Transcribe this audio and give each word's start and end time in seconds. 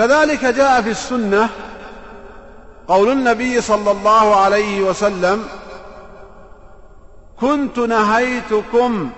كذلك 0.00 0.44
جاء 0.44 0.82
في 0.82 0.90
السنة 0.90 1.48
قول 2.88 3.10
النبي 3.12 3.60
صلى 3.60 3.90
الله 3.90 4.36
عليه 4.36 4.82
وسلم 4.82 5.44
كنت 7.40 7.78
نهيتكم 7.78 9.10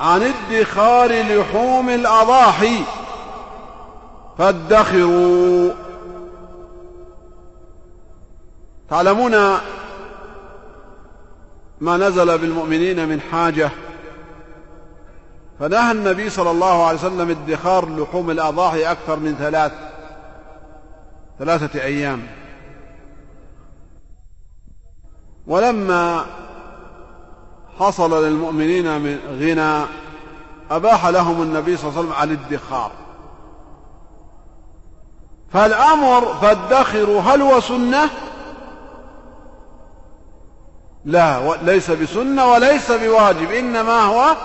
عن 0.00 0.32
ادخار 0.50 1.22
لحوم 1.22 1.90
الأضاحي 1.90 2.78
فادخروا. 4.38 5.70
تعلمون 8.90 9.32
ما 11.80 11.96
نزل 11.96 12.38
بالمؤمنين 12.38 13.08
من 13.08 13.20
حاجة؟ 13.20 13.70
فنهى 15.60 15.92
النبي 15.92 16.30
صلى 16.30 16.50
الله 16.50 16.86
عليه 16.86 16.98
وسلم 16.98 17.30
ادخار 17.30 17.88
لحوم 17.88 18.30
الأضاحي 18.30 18.84
أكثر 18.84 19.16
من 19.16 19.34
ثلاث 19.34 19.72
ثلاثة 21.38 21.82
أيام. 21.82 22.22
ولما 25.46 26.24
حصل 27.78 28.24
للمؤمنين 28.24 29.00
من 29.00 29.18
غنى 29.40 29.86
أباح 30.70 31.06
لهم 31.06 31.42
النبي 31.42 31.76
صلى 31.76 31.90
الله 31.90 32.00
عليه 32.00 32.08
وسلم 32.10 32.38
الادخار. 32.40 32.92
فالأمر 35.52 36.34
فادخروا 36.34 37.20
هل 37.20 37.42
هو 37.42 37.60
سنة؟ 37.60 38.10
لا 41.04 41.56
ليس 41.62 41.90
بسنة 41.90 42.52
وليس 42.52 42.92
بواجب 42.92 43.50
إنما 43.50 44.00
هو 44.00 44.36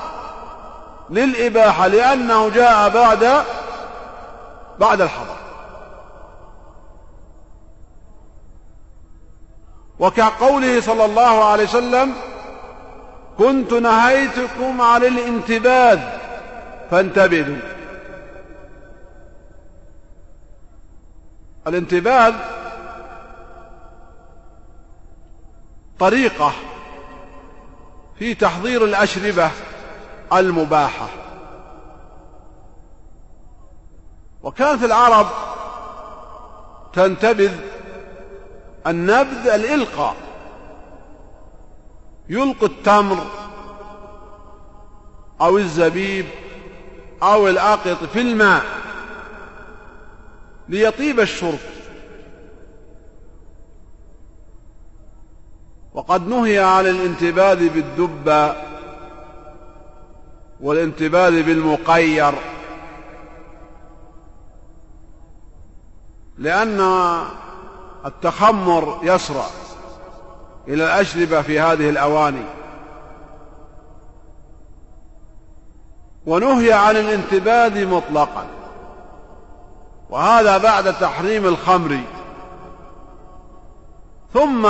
للإباحة 1.10 1.88
لأنه 1.88 2.50
جاء 2.50 2.90
بعد 2.90 3.44
بعد 4.80 5.02
الحظر 5.02 5.36
وكقوله 10.00 10.82
صلى 10.82 11.06
الله 11.06 11.44
عليه 11.44 11.64
وسلم 11.64 12.14
كنت 13.38 13.74
نهيتكم 13.74 14.82
عن 14.82 15.04
الانتباذ 15.04 16.00
فانتبذوا 16.92 17.58
الانتباذ 21.68 22.34
طريقة 26.00 26.54
في 28.20 28.34
تحضير 28.34 28.86
الأشربة. 28.86 29.52
المباحة. 30.34 31.08
وكانت 34.44 34.84
العرب 34.84 35.28
تنتبذ 36.94 37.54
النبذ 38.88 39.48
الإلقاء. 39.48 40.16
يلقي 42.30 42.66
التمر 42.66 43.26
أو 45.42 45.58
الزبيب 45.58 46.26
أو 47.24 47.48
الأقط 47.48 48.04
في 48.14 48.22
الماء 48.22 48.64
ليطيب 50.70 51.20
الشرب. 51.20 51.60
وقد 55.94 56.28
نهي 56.28 56.60
عن 56.60 56.88
الانتباذ 56.88 57.70
بالدب 57.70 58.56
والانتباذ 60.62 61.44
بالمقير. 61.44 62.34
لأن 66.38 66.82
التخمر 68.06 69.00
يسرع 69.04 69.46
إلى 70.68 70.84
الأشربة 70.84 71.42
في 71.42 71.60
هذه 71.60 71.90
الأواني. 71.90 72.46
ونهي 76.26 76.74
عن 76.74 76.96
الانتباذ 76.96 77.88
مطلقا. 77.88 78.46
وهذا 80.10 80.58
بعد 80.58 80.94
تحريم 81.00 81.46
الخمر. 81.46 82.00
ثم 84.34 84.68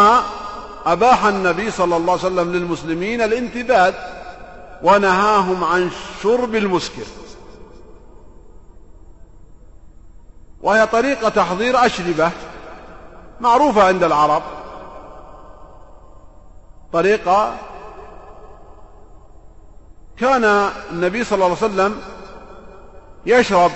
أباح 0.86 1.26
النبي 1.26 1.72
صلى 1.72 1.98
الله 1.98 2.14
عليه 2.14 2.24
وسلم 2.24 2.52
للمسلمين 2.52 3.22
الانتباذ 3.22 3.94
ونهاهم 4.84 5.64
عن 5.64 5.90
شرب 6.24 6.56
المسكر. 6.56 7.06
وهي 10.62 10.88
طريقة 10.88 11.30
تحضير 11.30 11.86
أشربة 11.86 12.32
معروفة 13.40 13.84
عند 13.84 14.04
العرب. 14.04 14.44
طريقة 16.94 17.56
كان 20.18 20.44
النبي 20.92 21.24
صلى 21.24 21.36
الله 21.36 21.46
عليه 21.46 21.56
وسلم 21.74 22.02
يشرب 23.26 23.72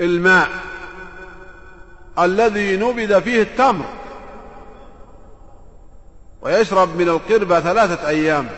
الماء 0.00 0.48
الذي 2.18 2.76
نبذ 2.76 3.20
فيه 3.22 3.42
التمر 3.42 3.84
ويشرب 6.42 6.96
من 6.96 7.08
القربة 7.08 7.60
ثلاثة 7.60 8.08
أيام. 8.08 8.48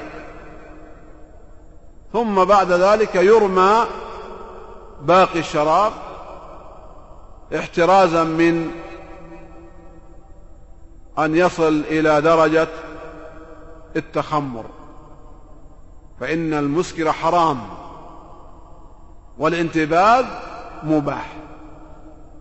ثم 2.14 2.44
بعد 2.44 2.72
ذلك 2.72 3.14
يرمى 3.14 3.84
باقي 5.02 5.38
الشراب 5.38 5.92
احترازا 7.56 8.24
من 8.24 8.70
أن 11.18 11.36
يصل 11.36 11.82
إلى 11.90 12.20
درجة 12.20 12.68
التخمر. 13.96 14.64
فإن 16.20 16.54
المسكر 16.54 17.12
حرام 17.12 17.60
والانتباذ 19.38 20.24
مباح. 20.82 21.32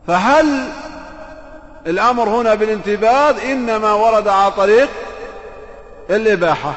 فهل 0.08 0.68
الأمر 1.88 2.30
هنا 2.30 2.56
بالانتباذ 2.56 3.40
إنما 3.40 3.94
ورد 3.94 4.28
على 4.28 4.52
طريق 4.52 4.90
الإباحة؟ 6.10 6.74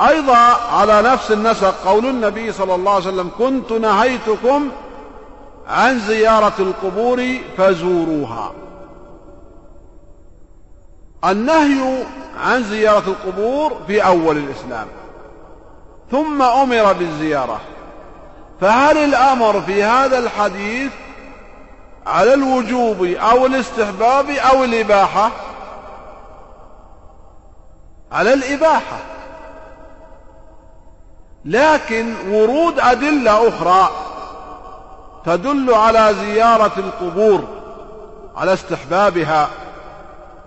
أيضا 0.00 0.36
على 0.72 1.02
نفس 1.02 1.30
النسق 1.32 1.84
قول 1.84 2.06
النبي 2.06 2.52
صلى 2.52 2.74
الله 2.74 2.94
عليه 2.94 3.04
وسلم 3.04 3.30
كنت 3.38 3.72
نهيتكم 3.72 4.68
عن 5.68 5.98
زيارة 5.98 6.52
القبور 6.58 7.38
فزوروها. 7.56 8.52
النهي 11.24 12.04
عن 12.44 12.62
زيارة 12.62 13.04
القبور 13.06 13.72
في 13.86 14.06
أول 14.06 14.36
الإسلام 14.36 14.86
ثم 16.10 16.42
أمر 16.42 16.92
بالزيارة. 16.92 17.60
فهل 18.60 18.98
الأمر 18.98 19.60
في 19.60 19.82
هذا 19.82 20.18
الحديث 20.18 20.92
على 22.06 22.34
الوجوب 22.34 23.04
أو 23.04 23.46
الاستحباب 23.46 24.30
أو 24.30 24.64
الإباحة؟ 24.64 25.30
على 28.12 28.34
الإباحة. 28.34 29.13
لكن 31.44 32.14
ورود 32.30 32.80
أدلة 32.80 33.48
أخرى 33.48 33.90
تدل 35.26 35.74
على 35.74 36.14
زيارة 36.14 36.72
القبور 36.76 37.44
على 38.36 38.52
استحبابها 38.52 39.48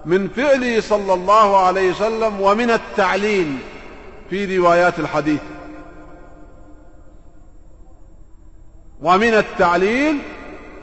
من 0.06 0.28
فعله 0.28 0.82
صلى 0.82 1.14
الله 1.14 1.58
عليه 1.58 1.92
وسلم 1.92 2.42
ومن 2.42 2.72
التعليل 2.72 3.58
في 4.30 4.58
روايات 4.58 5.00
الحديث. 5.00 5.42
ومن 9.02 9.34
التعليل 9.34 10.20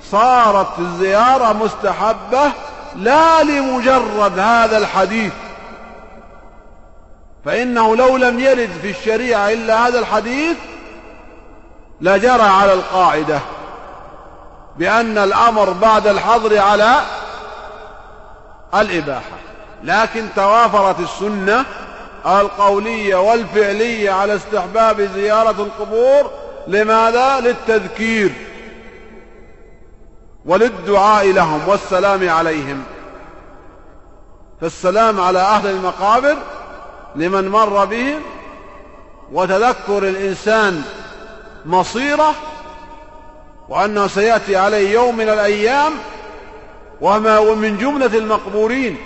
صارت 0.02 0.78
الزيارة 0.78 1.52
مستحبة 1.52 2.52
لا 2.96 3.43
لمجرد 3.43 4.38
هذا 4.38 4.78
الحديث 4.78 5.32
فإنه 7.44 7.96
لو 7.96 8.17
لم 8.17 8.41
يرد 8.41 8.70
في 8.82 8.91
الشريعة 8.91 9.49
إلا 9.49 9.88
هذا 9.88 9.99
الحديث 9.99 10.56
لجرى 12.00 12.43
على 12.43 12.73
القاعدة 12.73 13.41
بأن 14.79 15.19
الأمر 15.19 15.70
بعد 15.70 16.06
الحظر 16.06 16.58
على 16.58 17.00
الإباحة 18.75 19.37
لكن 19.82 20.26
توافرت 20.37 21.00
السنة 21.00 21.64
القولية 22.26 23.17
والفعلية 23.17 24.11
على 24.11 24.37
استحباب 24.37 25.00
زيارة 25.00 25.50
القبور 25.62 26.31
لماذا؟ 26.67 27.41
للتذكير 27.41 28.32
وللدعاء 30.46 31.26
لهم 31.26 31.69
والسلام 31.69 32.29
عليهم 32.29 32.82
فالسلام 34.61 35.20
على 35.20 35.38
أهل 35.38 35.70
المقابر 35.70 36.37
لمن 37.16 37.49
مر 37.49 37.84
بهم 37.84 38.20
وتذكر 39.32 39.99
الإنسان 40.08 40.82
مصيره 41.66 42.34
وأنه 43.69 44.06
سيأتي 44.06 44.56
عليه 44.56 44.93
يوم 44.93 45.16
من 45.16 45.28
الأيام 45.28 45.93
وما 47.00 47.37
هو 47.37 47.55
من 47.55 47.78
جملة 47.78 48.19
المقبورين 48.19 48.96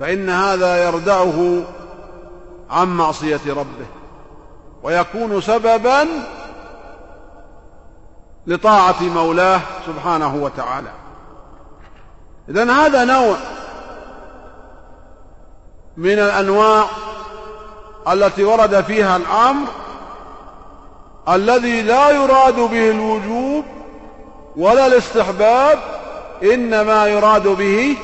فإن 0.00 0.30
هذا 0.30 0.84
يردعه 0.84 1.62
عن 2.70 2.88
معصية 2.88 3.40
ربه 3.48 3.86
ويكون 4.82 5.40
سببا 5.40 6.08
لطاعة 8.46 9.02
مولاه 9.02 9.60
سبحانه 9.86 10.34
وتعالى. 10.34 10.90
إذن 12.48 12.70
هذا 12.70 13.04
نوع 13.04 13.36
من 16.00 16.18
الأنواع 16.18 16.84
التي 18.12 18.44
ورد 18.44 18.84
فيها 18.84 19.16
الأمر 19.16 19.66
الذي 21.28 21.82
لا 21.82 22.10
يراد 22.10 22.54
به 22.54 22.90
الوجوب 22.90 23.64
ولا 24.56 24.86
الاستحباب 24.86 25.78
إنما 26.42 27.06
يراد 27.06 27.48
به 27.48 27.96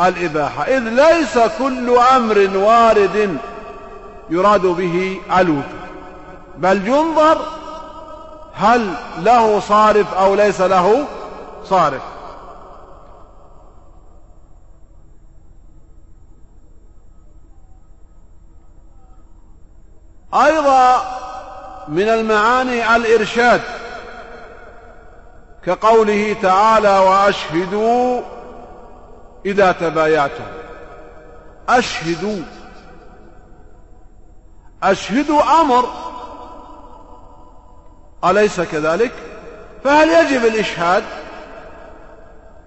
الإباحة. 0.00 0.62
إذ 0.62 0.78
ليس 0.78 1.38
كل 1.58 1.96
أمر 2.16 2.50
وارد 2.56 3.38
يراد 4.30 4.62
به 4.62 5.20
الوجوب. 5.36 5.62
بل 6.58 6.88
ينظر 6.88 7.38
هل 8.54 8.90
له 9.22 9.60
صارف 9.60 10.14
أو 10.14 10.34
ليس 10.34 10.60
له 10.60 11.04
صارف. 11.64 12.02
أيضا 20.34 21.02
من 21.88 22.08
المعاني 22.08 22.96
الإرشاد 22.96 23.60
كقوله 25.66 26.36
تعالى 26.42 26.98
وأشهدوا 26.98 28.22
إذا 29.46 29.72
تبايعتم. 29.72 30.44
أشهدوا. 31.68 32.42
أشهدوا 34.82 35.60
أمر. 35.60 35.88
أليس 38.24 38.60
كذلك؟ 38.60 39.12
فهل 39.84 40.08
يجب 40.08 40.44
الإشهاد 40.44 41.04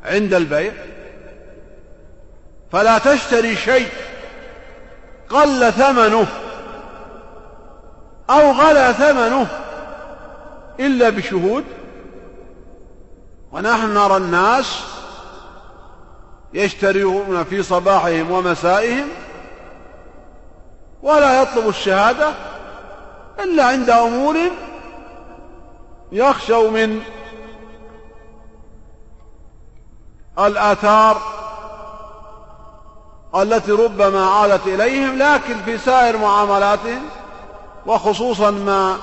عند 0.06 0.34
البيع؟ 0.34 0.74
فلا 2.72 2.98
تشتري 2.98 3.56
شيء 3.56 3.90
قل 5.30 5.72
ثمنه. 5.72 6.28
أو 8.32 8.52
غلا 8.52 8.92
ثمنه 8.92 9.48
إلا 10.80 11.10
بشهود. 11.10 11.64
ونحن 13.52 13.94
نرى 13.94 14.18
الناس 14.18 14.84
يشترون 16.54 17.44
في 17.44 17.64
صباحهم 17.64 18.32
ومسائهم 18.32 19.08
ولا 21.04 21.42
يطلب 21.42 21.68
الشهادة 21.70 22.34
إلا 23.40 23.66
عند 23.66 23.90
أمور 23.90 24.38
يخشوا 26.12 26.72
من 26.72 27.02
الآثار 30.40 31.22
التي 33.36 33.72
ربما 33.72 34.26
عادت 34.26 34.68
إليهم 34.68 35.18
لكن 35.18 35.56
في 35.66 35.78
سائر 35.78 36.18
معاملاتهم 36.18 37.02
وخصوصا 37.86 38.52
ما 38.52 38.98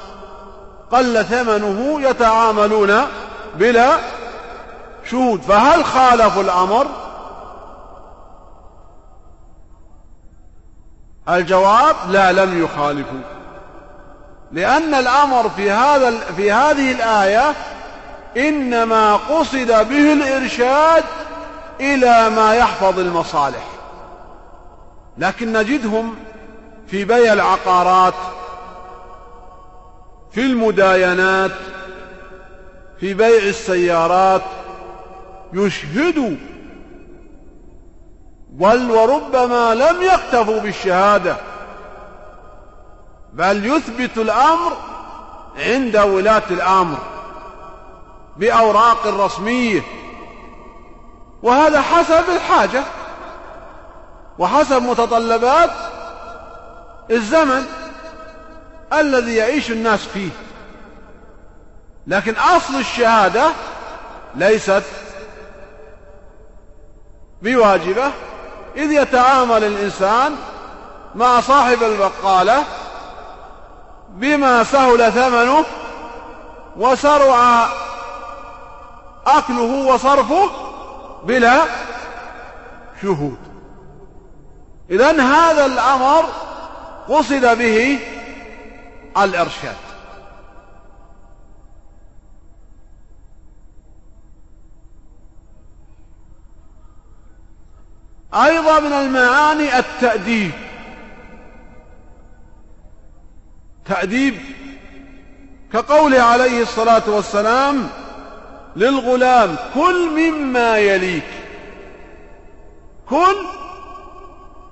قل 0.90 1.24
ثمنه 1.24 2.00
يتعاملون 2.08 3.02
بلا 3.54 3.98
شهود. 5.10 5.40
فهل 5.42 5.84
خالفوا 5.84 6.42
الأمر؟ 6.42 6.86
الجواب 11.28 11.96
لا 12.08 12.32
لم 12.32 12.64
يخالفوا 12.64 13.20
لأن 14.52 14.94
الأمر 14.94 15.48
في 15.56 15.70
هذا 15.70 16.10
في 16.36 16.52
هذه 16.52 16.92
الآية 16.92 17.54
إنما 18.36 19.16
قصد 19.16 19.66
به 19.66 20.12
الإرشاد 20.12 21.04
إلى 21.80 22.30
ما 22.30 22.54
يحفظ 22.54 22.98
المصالح. 22.98 23.64
لكن 25.18 25.52
نجدهم 25.52 26.16
في 26.88 27.04
بيع 27.04 27.32
العقارات 27.32 28.14
في 30.38 30.44
المداينات 30.44 31.50
في 33.00 33.14
بيع 33.14 33.38
السيارات 33.38 34.42
يشهدوا 35.52 36.36
بل 38.50 38.90
وربما 38.90 39.74
لم 39.74 40.02
يكتفوا 40.02 40.60
بالشهادة 40.60 41.36
بل 43.32 43.66
يثبت 43.66 44.18
الأمر 44.18 44.76
عند 45.56 45.96
ولاة 45.96 46.42
الأمر 46.50 46.98
بأوراق 48.36 49.06
رسمية 49.06 49.82
وهذا 51.42 51.80
حسب 51.80 52.24
الحاجة 52.34 52.82
وحسب 54.38 54.82
متطلبات 54.82 55.70
الزمن. 57.10 57.87
الذي 58.92 59.36
يعيش 59.36 59.70
الناس 59.70 60.06
فيه. 60.06 60.30
لكن 62.06 62.34
أصل 62.36 62.74
الشهادة 62.74 63.50
ليست 64.34 64.82
بواجبة. 67.42 68.10
إذ 68.76 68.92
يتعامل 68.92 69.64
الإنسان 69.64 70.36
مع 71.14 71.40
صاحب 71.40 71.82
البقالة 71.82 72.64
بما 74.08 74.64
سهل 74.64 75.12
ثمنه 75.12 75.64
وسرع 76.76 77.68
أكله 79.26 79.86
وصرفه 79.86 80.50
بلا 81.24 81.62
شهود. 83.02 83.38
إذن 84.90 85.20
هذا 85.20 85.66
الأمر 85.66 86.24
قصد 87.08 87.58
به 87.58 87.98
الإرشاد. 89.16 89.76
أيضا 98.34 98.80
من 98.80 98.92
المعاني 98.92 99.78
التأديب. 99.78 100.52
تأديب 103.84 104.34
كقوله 105.72 106.22
عليه 106.22 106.62
الصلاة 106.62 107.10
والسلام 107.10 107.88
للغلام 108.76 109.56
كل 109.74 110.10
مما 110.10 110.78
يليك 110.78 111.24
كل 113.08 113.46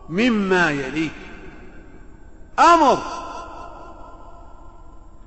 مما 0.09 0.71
يليك. 0.71 1.12
أمر 2.59 3.25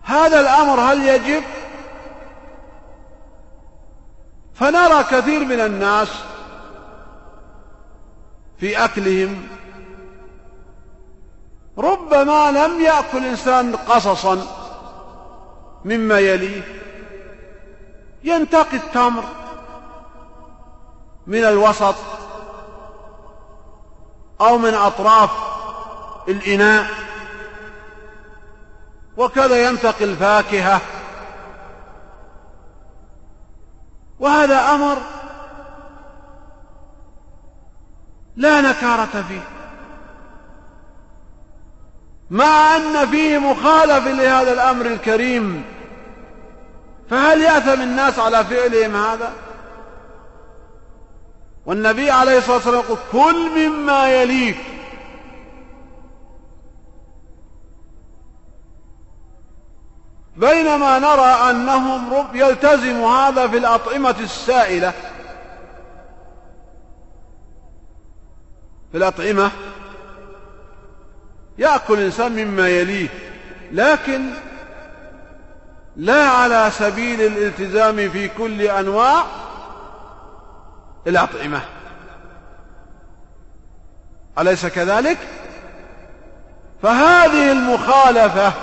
هذا 0.10 0.40
الأمر 0.40 0.80
هل 0.80 1.08
يجب؟ 1.08 1.44
فنرى 4.56 5.04
كثير 5.04 5.46
من 5.46 5.60
الناس 5.60 6.08
في 8.58 8.86
أكلهم. 8.86 9.48
ربما 11.78 12.52
لم 12.52 12.82
يأكل 12.82 13.26
إنسان 13.26 13.76
قصصا 13.76 14.42
مما 15.86 16.20
يليه. 16.20 16.62
ينتقي 18.24 18.78
التمر 18.78 19.24
من 21.28 21.44
الوسط 21.44 21.96
أو 24.42 24.58
من 24.58 24.74
أطراف 24.74 25.30
الإناء. 26.28 27.09
وكذا 29.20 29.70
ينتقي 29.70 30.06
الفاكهة. 30.06 30.82
وهذا 34.20 34.60
أمر 34.60 34.98
لا 38.36 38.62
نكارة 38.62 39.24
فيه. 39.30 39.42
مع 42.30 42.76
أن 42.76 43.08
فيه 43.08 43.38
مخالف 43.38 44.08
لهذا 44.08 44.54
الأمر 44.54 44.86
الكريم 44.86 45.64
فهل 47.10 47.42
يأثم 47.42 47.82
الناس 47.82 48.20
على 48.20 48.46
فعلهم 48.46 48.96
هذا؟ 48.96 49.34
والنبي 51.66 52.12
عليه 52.12 52.38
الصلاة 52.38 52.56
والسلام 52.56 52.80
يقول 52.80 52.98
كل 53.12 53.70
مما 53.70 54.10
يليك 54.22 54.79
بينما 60.40 61.00
نرى 61.00 61.50
أنهم 61.50 62.28
يلتزم 62.34 63.04
هذا 63.04 63.48
في 63.48 63.58
الأطعمة 63.58 64.16
السائلة 64.20 64.94
في 68.92 68.98
الأطعمة 68.98 69.52
يأكل 71.58 71.94
الإنسان 71.94 72.32
مما 72.32 72.70
يليه 72.70 73.10
لكن 73.72 74.30
لا 75.96 76.24
على 76.24 76.72
سبيل 76.72 77.22
الالتزام 77.22 78.10
في 78.10 78.28
كل 78.28 78.62
أنواع 78.62 79.26
الأطعمة 81.08 81.62
أليس 84.40 84.66
كذلك؟ 84.66 85.18
فهذه 86.82 87.52
المخالفة 87.52 88.54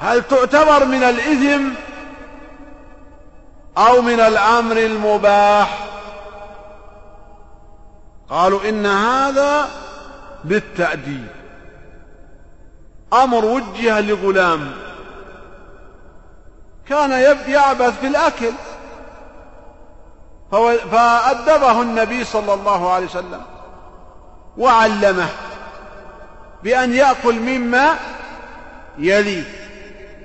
هل 0.00 0.22
تعتبر 0.22 0.84
من 0.84 1.02
الإثم 1.02 1.68
أو 3.78 4.02
من 4.02 4.20
الأمر 4.20 4.76
المباح؟ 4.76 5.78
قالوا 8.30 8.68
إن 8.68 8.86
هذا 8.86 9.68
بالتأديب. 10.44 11.26
أمر 13.12 13.44
وجه 13.44 14.00
لغلام. 14.00 14.72
كان 16.88 17.10
يعبث 17.48 18.00
في 18.00 18.06
الأكل. 18.06 18.52
فأدبه 20.92 21.82
النبي 21.82 22.24
صلى 22.24 22.54
الله 22.54 22.92
عليه 22.92 23.06
وسلم. 23.06 23.42
وعلمه 24.58 25.28
بأن 26.62 26.94
يأكل 26.94 27.40
مما 27.40 27.96
يليه. 28.98 29.59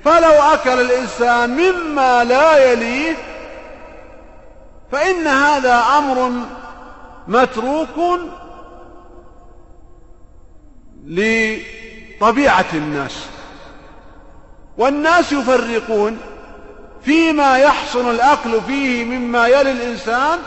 فلو 0.06 0.32
أكل 0.32 0.82
الإنسان 0.82 1.50
مما 1.50 2.24
لا 2.24 2.72
يليه 2.72 3.16
فإن 4.92 5.28
هذا 5.28 5.84
أمر 5.98 6.32
متروك 7.28 8.20
لطبيعة 11.06 12.66
الناس 12.74 13.26
والناس 14.78 15.32
يفرقون 15.32 16.18
فيما 17.06 17.58
يحسن 17.58 18.10
الأكل 18.10 18.62
فيه 18.62 19.06
مما 19.06 19.48
يلي 19.48 19.72
الإنسان 19.72 20.40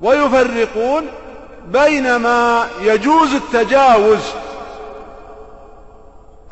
ويفرقون 0.00 1.06
بين 1.66 2.16
ما 2.16 2.68
يجوز 2.80 3.34
التجاوز 3.34 4.20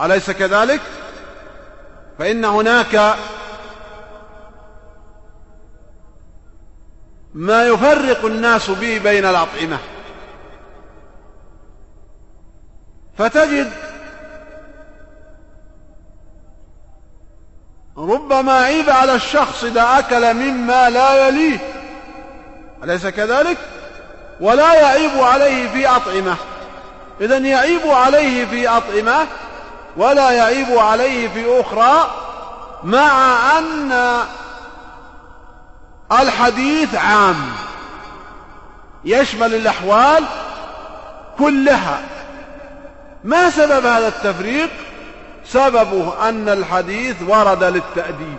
أليس 0.01 0.31
كذلك؟ 0.31 0.81
فإن 2.19 2.45
هناك 2.45 3.17
ما 7.35 7.67
يفرق 7.67 8.25
الناس 8.25 8.71
به 8.71 8.99
بين 8.99 9.25
الأطعمة. 9.25 9.79
فتجد 13.19 13.73
ربما 17.97 18.53
عيب 18.53 18.91
على 18.91 19.15
الشخص 19.15 19.65
إذا 19.65 19.99
أكل 19.99 20.35
مما 20.35 20.91
لا 20.91 21.29
يليه. 21.29 21.59
أليس 22.85 23.07
كذلك؟ 23.07 23.59
ولا 24.41 24.75
يعيب 24.75 25.23
عليه 25.23 25.69
في 25.69 25.89
أطعمة. 25.89 26.37
إذا 27.21 27.39
يعيب 27.39 27.87
عليه 27.87 28.45
في 28.45 28.69
أطعمة 28.69 29.27
ولا 29.97 30.31
يعيب 30.31 30.79
عليه 30.79 31.29
في 31.29 31.61
أخرى 31.61 32.11
مع 32.85 33.39
أن 33.59 34.23
الحديث 36.13 36.95
عام. 36.95 37.53
يشمل 39.05 39.55
الأحوال 39.55 40.25
كلها. 41.39 42.01
ما 43.25 43.51
سبب 43.51 43.87
هذا 43.87 44.09
التفريق؟ 44.09 44.71
سببه 45.45 46.29
أن 46.29 46.49
الحديث 46.49 47.17
ورد 47.29 47.65
للتأديب 47.65 48.39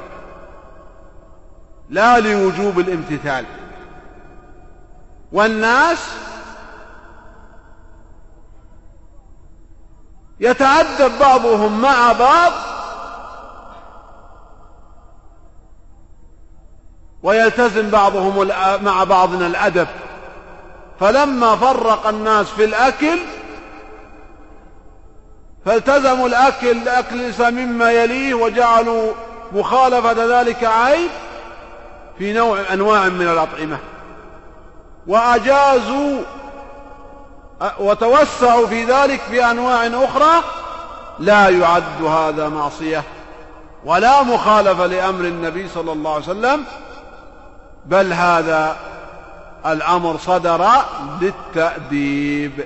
لا 1.90 2.20
لوجوب 2.20 2.80
الامتثال. 2.80 3.46
والناس 5.32 6.10
يتعدب 10.40 11.12
بعضهم 11.20 11.82
مع 11.82 12.12
بعض 12.12 12.52
ويلتزم 17.24 17.90
بعضهم 17.90 18.48
مع 18.84 19.04
بعضنا 19.04 19.48
الأدب. 19.48 19.88
فلما 21.00 21.56
فرق 21.56 22.08
الناس 22.08 22.48
في 22.48 22.64
الأكل 22.66 23.20
فالتزموا 25.66 26.28
الأكل 26.28 26.88
أكل 26.88 27.16
الإنسان 27.16 27.54
مما 27.54 27.92
يليه 27.92 28.34
وجعلوا 28.34 29.14
مخالفة 29.52 30.42
ذلك 30.42 30.64
عيب 30.64 31.10
في 32.18 32.34
نوع 32.34 32.60
أنواع 32.74 33.10
من 33.10 33.28
الأطعمة. 33.28 33.78
وأجازوا 35.08 36.22
وتوسعوا 37.80 38.68
في 38.68 38.84
ذلك 38.84 39.22
بأنواع 39.32 39.88
أخرى 39.88 40.44
لا 41.20 41.50
يعد 41.50 42.02
هذا 42.02 42.50
معصية 42.50 43.04
ولا 43.86 44.24
مخالفة 44.24 44.86
لأمر 44.86 45.26
النبي 45.26 45.68
صلى 45.68 45.92
الله 45.92 46.14
عليه 46.14 46.24
وسلم 46.24 46.66
بل 47.86 48.14
هذا 48.14 48.78
الأمر 49.66 50.18
صدر 50.18 50.68
للتأديب. 51.22 52.66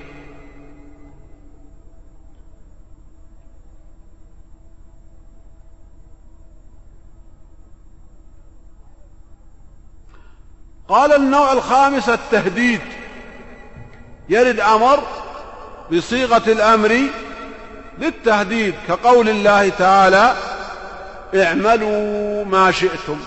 قال 10.89 11.13
النوع 11.13 11.51
الخامس 11.51 12.09
التهديد. 12.09 12.81
يرد 14.29 14.59
أمر 14.59 14.99
بصيغة 15.91 16.43
الأمر 16.47 17.01
للتهديد 17.97 18.75
كقول 18.87 19.29
الله 19.29 19.69
تعالى 19.69 20.33
اعملوا 21.35 22.45
ما 22.45 22.71
شئتم. 22.71 23.19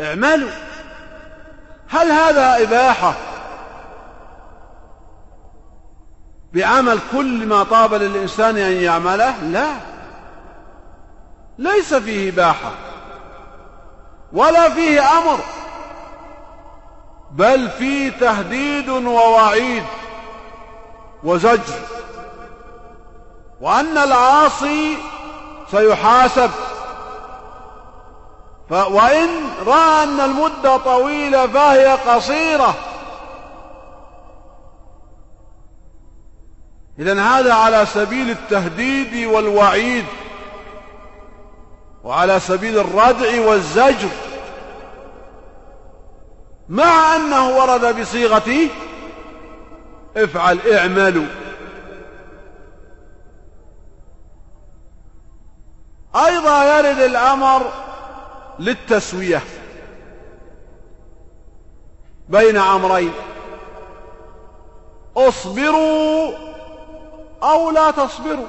اعملوا. 0.00 0.50
هل 1.88 2.10
هذا 2.10 2.62
إباحة 2.62 3.14
بعمل 6.52 6.98
كل 7.12 7.46
ما 7.46 7.62
طاب 7.62 7.94
للإنسان 7.94 8.56
أن 8.56 8.72
يعمله؟ 8.72 9.40
لا. 9.42 9.68
ليس 11.58 11.94
فيه 11.94 12.30
إباحة 12.30 12.70
ولا 14.32 14.70
فيه 14.70 15.18
أمر. 15.18 15.38
بل 17.36 17.70
فيه 17.70 18.10
تهديد 18.10 18.88
ووعيد 18.88 19.84
وزجر. 21.24 21.74
وأن 23.60 23.98
العاصي 23.98 24.96
سيحاسب. 25.70 26.50
وإن 28.70 29.28
رأى 29.66 30.04
أن 30.04 30.20
المدة 30.20 30.76
طويلة 30.76 31.46
فهي 31.46 31.86
قصيرة. 31.86 32.74
إذا 36.98 37.22
هذا 37.22 37.54
على 37.54 37.86
سبيل 37.86 38.30
التهديد 38.30 39.26
والوعيد. 39.26 40.04
وعلى 42.04 42.40
سبيل 42.40 42.78
الردع 42.78 43.48
والزجر. 43.48 44.08
مع 46.68 47.16
أنه 47.16 47.56
ورد 47.58 48.00
بصيغة 48.00 48.68
افعل 50.16 50.58
اعملوا. 50.72 51.26
أيضا 56.16 56.78
يرد 56.78 56.98
الأمر 56.98 57.72
للتسوية 58.58 59.42
بين 62.28 62.56
أمرين. 62.56 63.12
اصبروا 65.16 66.32
أو 67.42 67.70
لا 67.70 67.90
تصبروا. 67.90 68.46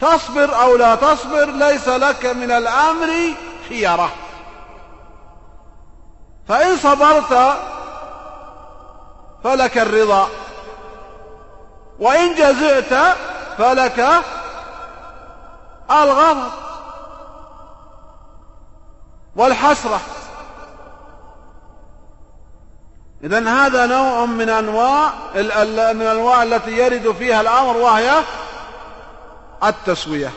تصبر 0.00 0.62
أو 0.62 0.76
لا 0.76 0.94
تصبر 0.94 1.44
ليس 1.44 1.88
لك 1.88 2.26
من 2.26 2.50
الأمر 2.50 3.08
خيرة 3.68 4.12
فإن 6.48 6.76
صبرت 6.76 7.58
فلك 9.44 9.78
الرضا. 9.78 10.28
وإن 11.98 12.34
جزعت 12.34 13.16
فلك 13.58 14.06
الغضب 15.90 16.50
والحسرة. 19.36 20.00
إذا 23.24 23.48
هذا 23.48 23.86
نوع 23.86 24.24
من 24.24 24.48
أنواع 24.48 25.10
من 25.34 26.00
الأنواع 26.00 26.42
التي 26.42 26.70
يرد 26.70 27.12
فيها 27.12 27.40
الأمر 27.40 27.76
وهي 27.76 28.12
التسوية. 29.64 30.32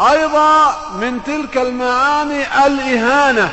أيضا 0.00 0.74
من 1.00 1.22
تلك 1.22 1.56
المعاني 1.56 2.66
الإهانة. 2.66 3.52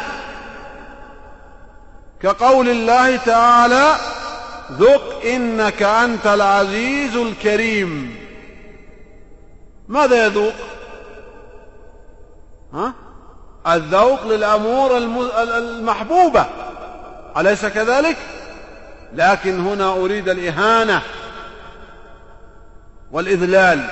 كقول 2.22 2.70
الله 2.70 3.16
تعالى 3.16 3.96
ذق 4.72 5.22
إنك 5.26 5.84
أنت 5.84 6.28
العزيز 6.28 7.16
الكريم. 7.16 8.16
ماذا 9.88 10.26
يذوق؟ 10.26 10.54
ها؟ 12.74 12.94
الذوق 13.68 14.28
للأمور 14.28 14.98
المحبوبة. 14.98 16.46
أليس 17.38 17.66
كذلك؟ 17.66 18.18
لكن 19.14 19.60
هنا 19.60 19.90
أريد 19.90 20.30
الإهانة 20.30 21.02
والإذلال. 23.12 23.90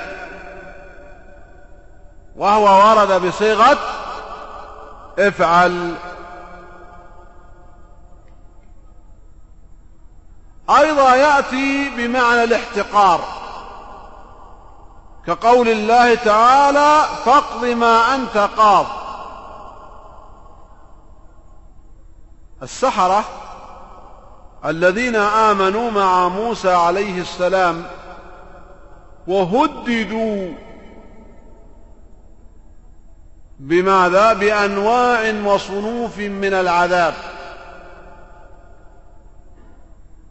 وهو 2.36 2.88
ورد 2.88 3.26
بصيغة 3.26 3.78
افعل. 5.18 5.94
أيضا 10.70 11.14
يأتي 11.14 11.90
بمعنى 11.96 12.44
الاحتقار 12.44 13.20
كقول 15.26 15.68
الله 15.68 16.14
تعالى 16.14 17.02
فاقض 17.24 17.64
ما 17.64 18.14
أنت 18.14 18.36
قاض. 18.56 18.86
السحرة 22.62 23.24
الذين 24.64 25.16
آمنوا 25.16 25.90
مع 25.90 26.28
موسى 26.28 26.72
عليه 26.72 27.20
السلام 27.20 27.84
وهددوا 29.26 30.54
بماذا؟ 33.62 34.32
بأنواع 34.32 35.34
وصنوف 35.44 36.18
من 36.18 36.54
العذاب. 36.54 37.14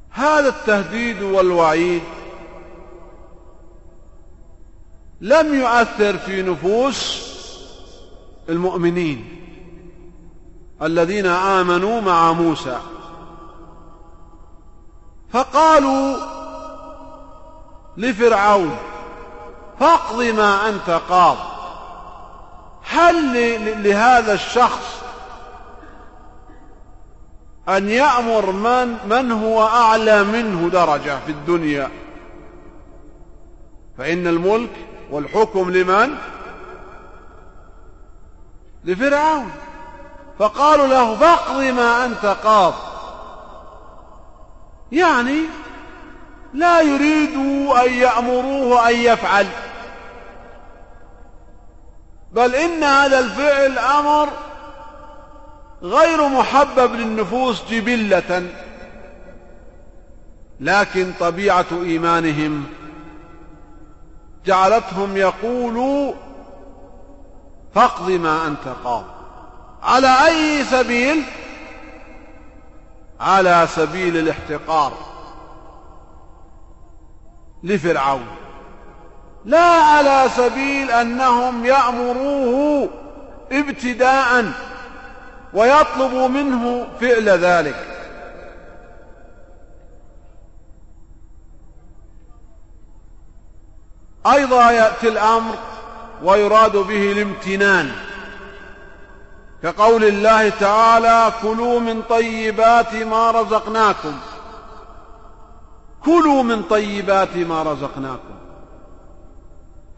هذا 0.09 0.49
التهديد 0.49 1.21
والوعيد 1.21 2.01
لم 5.21 5.53
يؤثر 5.53 6.17
في 6.17 6.41
نفوس 6.41 7.31
المؤمنين 8.49 9.37
الذين 10.81 11.25
آمنوا 11.25 12.01
مع 12.01 12.31
موسى. 12.31 12.79
فقالوا 15.33 16.17
لفرعون 17.97 18.77
فاقض 19.79 20.21
ما 20.21 20.69
أنت 20.69 21.01
قاض. 21.09 21.60
هل 22.89 23.33
لهذا 23.83 24.33
الشخص 24.33 25.01
أن 27.69 27.89
يأمر 27.89 28.51
من, 28.51 28.97
من 29.09 29.31
هو 29.31 29.67
أعلى 29.67 30.23
منه 30.23 30.69
درجة 30.69 31.19
في 31.25 31.31
الدنيا؟ 31.31 31.89
فإن 33.97 34.27
الملك 34.27 34.69
والحكم 35.11 35.71
لمن؟ 35.71 36.15
لفرعون. 38.85 39.51
فقالوا 40.39 40.87
له 40.87 41.15
فاقض 41.15 41.61
ما 41.61 42.05
أنت 42.05 42.25
قاض. 42.25 42.73
يعني 44.91 45.39
لا 46.53 46.81
يريدوا 46.81 47.85
أن 47.85 47.93
يأمروه 47.93 48.89
أن 48.89 48.95
يفعل. 48.95 49.47
بل 52.31 52.55
إن 52.55 52.83
هذا 52.83 53.19
الفعل 53.19 53.79
أمر 53.79 54.29
غير 55.83 56.27
محبب 56.27 56.93
للنفوس 56.93 57.63
جبلة 57.69 58.47
لكن 60.59 61.13
طبيعة 61.19 61.65
إيمانهم 61.71 62.65
جعلتهم 64.45 65.17
يقولوا 65.17 66.13
فاقض 67.75 68.11
ما 68.11 68.47
أنت 68.47 68.75
قاض. 68.83 69.05
على 69.83 70.27
أي 70.27 70.63
سبيل؟ 70.63 71.23
على 73.19 73.67
سبيل 73.75 74.17
الاحتقار 74.17 74.93
لفرعون. 77.63 78.27
لا 79.45 79.65
على 79.65 80.29
سبيل 80.35 80.91
أنهم 80.91 81.65
يأمروه 81.65 82.89
ابتداء 83.51 84.51
ويطلب 85.53 86.13
منه 86.13 86.87
فعل 87.01 87.29
ذلك. 87.29 87.87
أيضا 94.25 94.71
يأتي 94.71 95.07
الأمر 95.07 95.55
ويراد 96.23 96.77
به 96.77 97.11
الامتنان. 97.11 97.91
كقول 99.63 100.03
الله 100.03 100.49
تعالى 100.49 101.33
كلوا 101.41 101.79
من 101.79 102.01
طيبات 102.01 102.95
ما 102.95 103.31
رزقناكم. 103.31 104.19
كلوا 106.05 106.43
من 106.43 106.63
طيبات 106.63 107.37
ما 107.37 107.63
رزقناكم. 107.63 108.40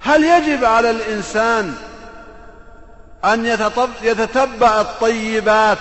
هل 0.04 0.24
يجب 0.24 0.66
على 0.66 0.92
الإنسان 0.92 1.76
أن 3.26 3.46
يتتبع 4.02 4.82
الطيبات 4.82 5.78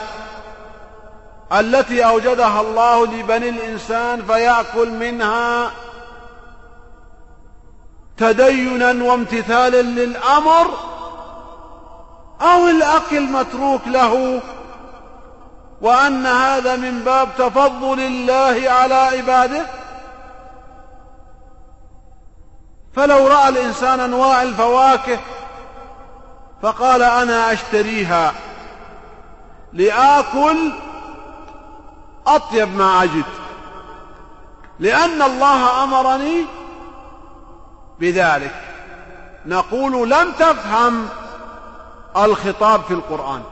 التي 1.52 2.04
أوجدها 2.04 2.60
الله 2.60 3.06
لبني 3.06 3.48
الإنسان 3.48 4.22
فيأكل 4.22 4.90
منها 4.90 5.70
تدينا 8.16 9.04
وامتثالا 9.04 9.82
للأمر 9.82 10.70
أو 12.40 12.68
الأكل 12.68 13.20
متروك 13.20 13.80
له 13.86 14.40
وأن 15.80 16.26
هذا 16.26 16.76
من 16.76 16.98
باب 16.98 17.28
تفضل 17.38 18.00
الله 18.00 18.70
على 18.70 18.94
عباده؟ 18.94 19.81
فلو 22.94 23.26
رأى 23.28 23.48
الإنسان 23.48 24.00
أنواع 24.00 24.42
الفواكه 24.42 25.18
فقال 26.62 27.02
أنا 27.02 27.52
أشتريها 27.52 28.34
لآكل 29.72 30.72
أطيب 32.26 32.76
ما 32.76 33.02
أجد 33.02 33.24
لأن 34.78 35.22
الله 35.22 35.84
أمرني 35.84 36.44
بذلك. 38.00 38.54
نقول 39.46 40.10
لم 40.10 40.32
تفهم 40.32 41.08
الخطاب 42.16 42.82
في 42.82 42.94
القرآن. 42.94 43.42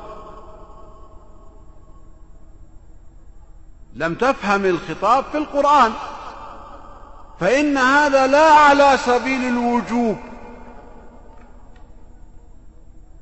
لم 3.95 4.15
تفهم 4.15 4.65
الخطاب 4.65 5.25
في 5.33 5.39
القرآن. 5.39 5.93
فإن 7.41 7.79
هذا 7.79 8.27
لا 8.27 8.51
على 8.53 8.99
سبيل 9.07 9.49
الوجوب. 9.49 10.17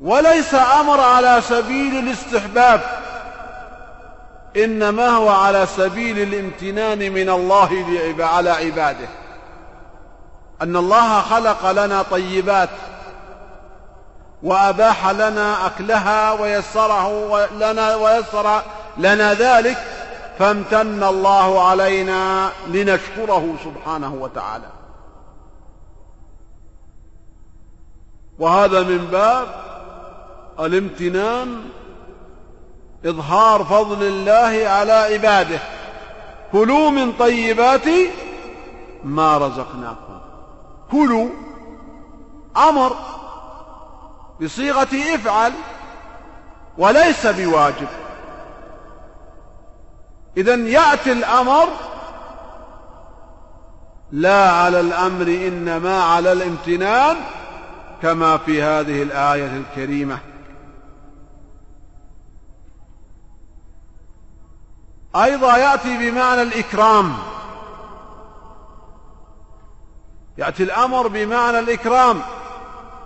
وليس 0.01 0.55
أمر 0.55 1.01
على 1.01 1.41
سبيل 1.49 1.99
الاستحباب 1.99 2.81
إنما 4.57 5.09
هو 5.09 5.29
على 5.29 5.67
سبيل 5.67 6.19
الامتنان 6.19 7.13
من 7.13 7.31
الله 7.31 7.85
على 8.19 8.51
عباده. 8.51 9.09
أن 10.63 10.77
الله 10.77 11.21
خلق 11.21 11.71
لنا 11.71 12.03
طيبات 12.03 12.69
وأباح 14.43 15.11
لنا 15.11 15.67
أكلها 15.67 16.33
ويسره 16.33 17.47
لنا 17.47 17.97
ويسر 17.97 18.63
لنا 18.97 19.35
ذلك 19.35 19.98
فامتن 20.39 21.03
الله 21.03 21.69
علينا 21.69 22.51
لنشكره 22.67 23.55
سبحانه 23.65 24.15
وتعالى. 24.15 24.69
وهذا 28.39 28.83
من 28.83 29.07
باب 29.07 29.49
الامتنان 30.61 31.61
إظهار 33.07 33.65
فضل 33.65 34.03
الله 34.03 34.69
على 34.69 34.93
عباده. 34.93 35.59
كلوا 36.53 36.91
من 36.91 37.13
طيبات 37.13 37.89
ما 39.05 39.39
رزقناكم. 39.39 40.21
كلوا 40.91 41.29
أمر 42.57 42.97
بصيغة 44.43 45.15
إفعل 45.15 45.53
وليس 46.79 47.27
بواجب. 47.27 47.89
إذا 50.39 50.55
يأتي 50.55 51.13
الأمر 51.13 51.69
لا 54.13 54.51
على 54.51 54.81
الأمر 54.81 55.23
إنما 55.23 56.03
على 56.03 56.33
الامتنان 56.33 57.17
كما 58.03 58.37
في 58.37 58.63
هذه 58.63 59.03
الآية 59.03 59.57
الكريمة. 59.57 60.19
أيضا 65.17 65.57
يأتي 65.57 66.11
بمعنى 66.11 66.43
الإكرام. 66.43 67.15
يأتي 70.39 70.63
الأمر 70.63 71.09
بمعنى 71.09 71.59
الإكرام. 71.59 72.21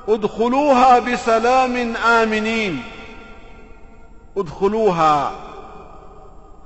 ادخلوها 0.08 0.98
بسلام 0.98 1.96
آمنين. 1.96 2.82
ادخلوها. 4.36 5.32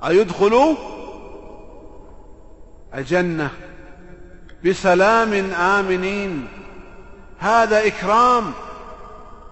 أي 0.05 0.21
ادخلوا 0.21 0.75
الجنة؟ 2.95 3.49
بسلام 4.65 5.51
آمنين. 5.51 6.47
هذا 7.39 7.87
إكرام 7.87 8.51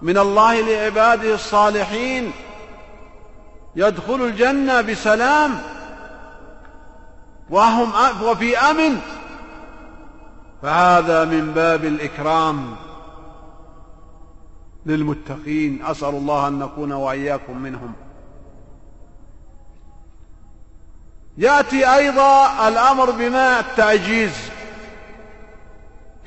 من 0.02 0.18
الله 0.18 0.60
لعباده 0.60 1.34
الصالحين. 1.34 2.32
يدخل 3.76 4.14
الجنة 4.14 4.80
بسلام. 4.80 5.50
وهم 7.50 7.92
وفي 8.24 8.58
أمن. 8.58 9.00
فهذا 10.62 11.24
من 11.24 11.52
باب 11.52 11.84
الإكرام. 11.84 12.76
للمتقين. 14.86 15.84
أسأل 15.84 16.08
الله 16.08 16.48
أن 16.48 16.58
نكون 16.58 16.92
وإياكم 16.92 17.58
منهم. 17.58 17.92
يأتي 21.38 21.94
أيضا 21.94 22.68
الأمر 22.68 23.10
بما 23.10 23.60
التعجيز 23.60 24.32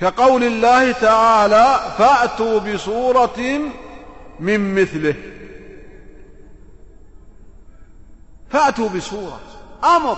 كقول 0.01 0.43
الله 0.43 0.91
تعالى 0.91 1.79
فأتوا 1.97 2.59
بصورة 2.59 3.59
من 4.39 4.81
مثله. 4.81 5.15
فأتوا 8.49 8.89
بصورة. 8.89 9.39
أمر. 9.83 10.17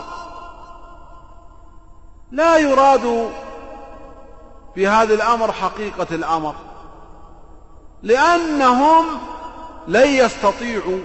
لا 2.32 2.58
يراد 2.58 3.32
في 4.76 4.88
هذا 4.88 5.14
الأمر 5.14 5.52
حقيقة 5.52 6.08
الأمر. 6.12 6.56
لأنهم 8.04 9.06
لن 9.88 10.08
يستطيعوا 10.08 11.00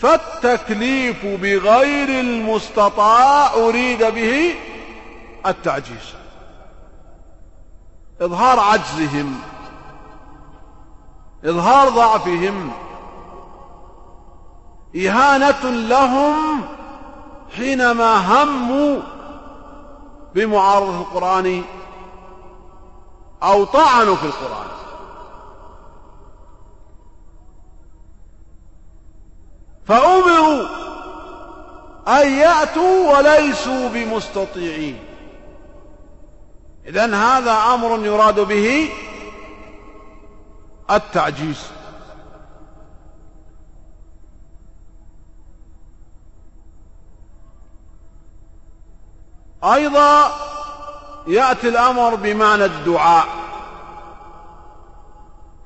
فالتكليف 0.00 1.26
بغير 1.26 2.20
المستطاع 2.20 3.54
أريد 3.54 4.02
به 4.04 4.54
التعجيز. 5.46 6.14
إظهار 8.20 8.60
عجزهم 8.60 9.40
إظهار 11.44 11.88
ضعفهم. 11.88 12.70
إهانة 14.96 15.70
لهم 15.70 16.64
حينما 17.56 18.42
هموا 18.42 19.00
بمعارضة 20.34 21.00
القرآن 21.00 21.62
أو 23.42 23.64
طعنوا 23.64 24.16
في 24.16 24.26
القرآن. 24.26 24.77
فأمروا 29.88 30.68
أن 32.08 32.32
يأتوا 32.32 33.16
وليسوا 33.16 33.88
بمستطيعين. 33.88 34.98
إذن 36.86 37.14
هذا 37.14 37.52
أمر 37.74 38.06
يراد 38.06 38.40
به 38.40 38.90
التعجيز. 40.90 41.70
أيضا 49.64 50.32
يأتي 51.26 51.68
الأمر 51.68 52.14
بمعنى 52.14 52.64
الدعاء. 52.64 53.26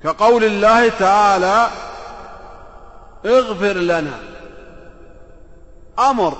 كقول 0.02 0.44
الله 0.44 0.88
تعالى 0.88 1.70
اغفر 3.26 3.72
لنا. 3.72 4.18
أمر 5.98 6.34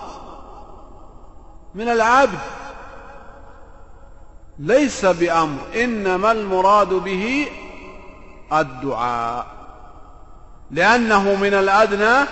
من 1.75 1.89
العبد. 1.89 2.39
ليس 4.59 5.05
بأمر 5.05 5.59
إنما 5.75 6.33
المراد 6.33 6.89
به 6.89 7.49
الدعاء. 8.53 9.47
لأنه 10.71 11.35
من 11.35 11.55
الأدنى 11.55 12.29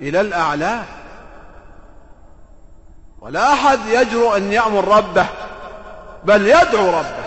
إلى 0.00 0.20
الأعلى. 0.20 0.82
ولا 3.20 3.52
أحد 3.52 3.78
يجرؤ 3.88 4.36
أن 4.36 4.52
يأمر 4.52 4.98
ربه 4.98 5.26
بل 6.24 6.46
يدعو 6.46 6.86
ربه. 6.90 7.24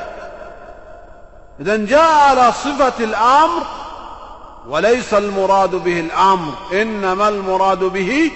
إذا 1.59 1.77
جاء 1.77 2.29
على 2.29 2.51
صفة 2.51 3.03
الأمر 3.03 3.76
وليس 4.67 5.13
المراد 5.13 5.75
به 5.75 5.99
الأمر 5.99 6.53
إنما 6.81 7.29
المراد 7.29 7.79
به 7.79 8.31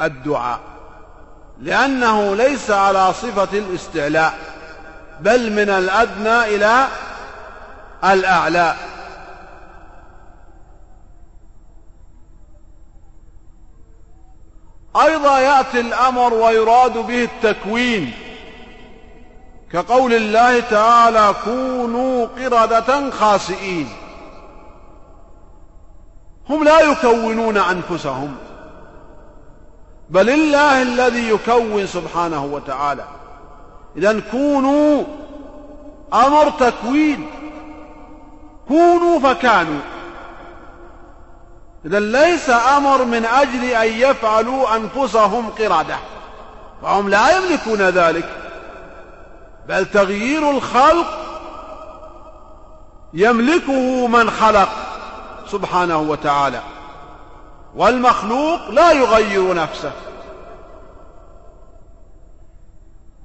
الدعاء. 0.00 0.60
لأنه 1.60 2.34
ليس 2.36 2.70
على 2.70 3.12
صفة 3.12 3.58
الاستعلاء 3.58 4.34
بل 5.20 5.52
من 5.52 5.68
الأدنى 5.68 6.56
إلى 6.56 6.88
الأعلى 8.04 8.74
أيضا 14.96 15.38
يأتي 15.38 15.80
الأمر 15.80 16.34
ويراد 16.34 16.98
به 16.98 17.22
التكوين 17.24 18.12
كقول 19.72 20.14
الله 20.14 20.60
تعالى 20.60 21.34
كونوا 21.44 22.26
قردة 22.26 23.10
خاسئين 23.10 23.88
هم 26.50 26.64
لا 26.64 26.80
يكونون 26.80 27.56
أنفسهم. 27.56 28.36
بل 30.10 30.30
الله 30.30 30.82
الذي 30.82 31.28
يكون 31.28 31.86
سبحانه 31.86 32.44
وتعالى. 32.44 33.04
إذا 33.96 34.20
كونوا 34.30 35.04
أمر 36.14 36.50
تكوين. 36.50 37.26
كونوا 38.68 39.20
فكانوا. 39.20 39.80
إذا 41.86 42.00
ليس 42.00 42.50
أمر 42.50 43.04
من 43.04 43.24
أجل 43.24 43.64
أن 43.64 43.88
يفعلوا 43.88 44.76
أنفسهم 44.76 45.48
قردة 45.48 45.96
فهم 46.82 47.08
لا 47.08 47.36
يملكون 47.36 47.82
ذلك. 47.82 48.28
بل 49.68 49.86
تغيير 49.86 50.50
الخلق 50.50 51.06
يملكه 53.14 54.06
من 54.06 54.30
خلق. 54.30 54.68
سبحانه 55.52 55.98
وتعالى. 55.98 56.60
والمخلوق 57.76 58.68
لا 58.68 58.92
يغير 58.92 59.54
نفسه. 59.54 59.92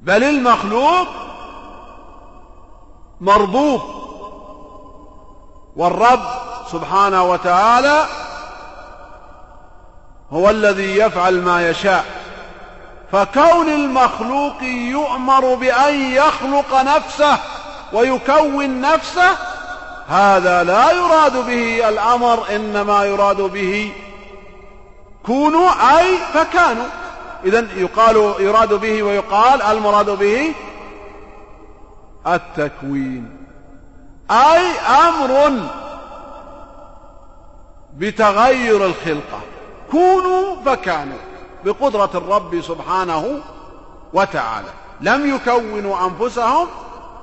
بل 0.01 0.23
المخلوق 0.23 1.07
مربوب. 3.21 3.81
والرب 5.75 6.25
سبحانه 6.71 7.23
وتعالى 7.23 8.05
هو 10.31 10.49
الذي 10.49 10.97
يفعل 10.97 11.41
ما 11.41 11.69
يشاء. 11.69 12.05
فكون 13.11 13.69
المخلوق 13.69 14.63
يؤمر 14.63 15.55
بأن 15.55 15.95
يخلق 15.95 16.81
نفسه 16.81 17.37
ويكون 17.93 18.81
نفسه 18.81 19.56
هذا 20.07 20.63
لا 20.63 20.91
يراد 20.91 21.45
به 21.47 21.89
الأمر 21.89 22.55
إنما 22.55 23.05
يراد 23.05 23.41
به 23.41 23.93
كونوا 25.25 25.69
أي 25.99 26.17
فكانوا. 26.33 26.85
إذا 27.45 27.67
يقال 27.75 28.33
يراد 28.39 28.73
به 28.73 29.03
ويقال 29.03 29.61
المراد 29.61 30.09
به 30.09 30.53
التكوين. 32.27 33.47
أي 34.31 34.79
أمر 34.79 35.51
بتغير 37.97 38.85
الخلقة. 38.85 39.39
كونوا 39.91 40.55
فكانوا 40.65 41.17
بقدرة 41.65 42.09
الرب 42.15 42.61
سبحانه 42.61 43.39
وتعالى. 44.13 44.69
لم 45.01 45.35
يكونوا 45.35 46.07
أنفسهم 46.07 46.67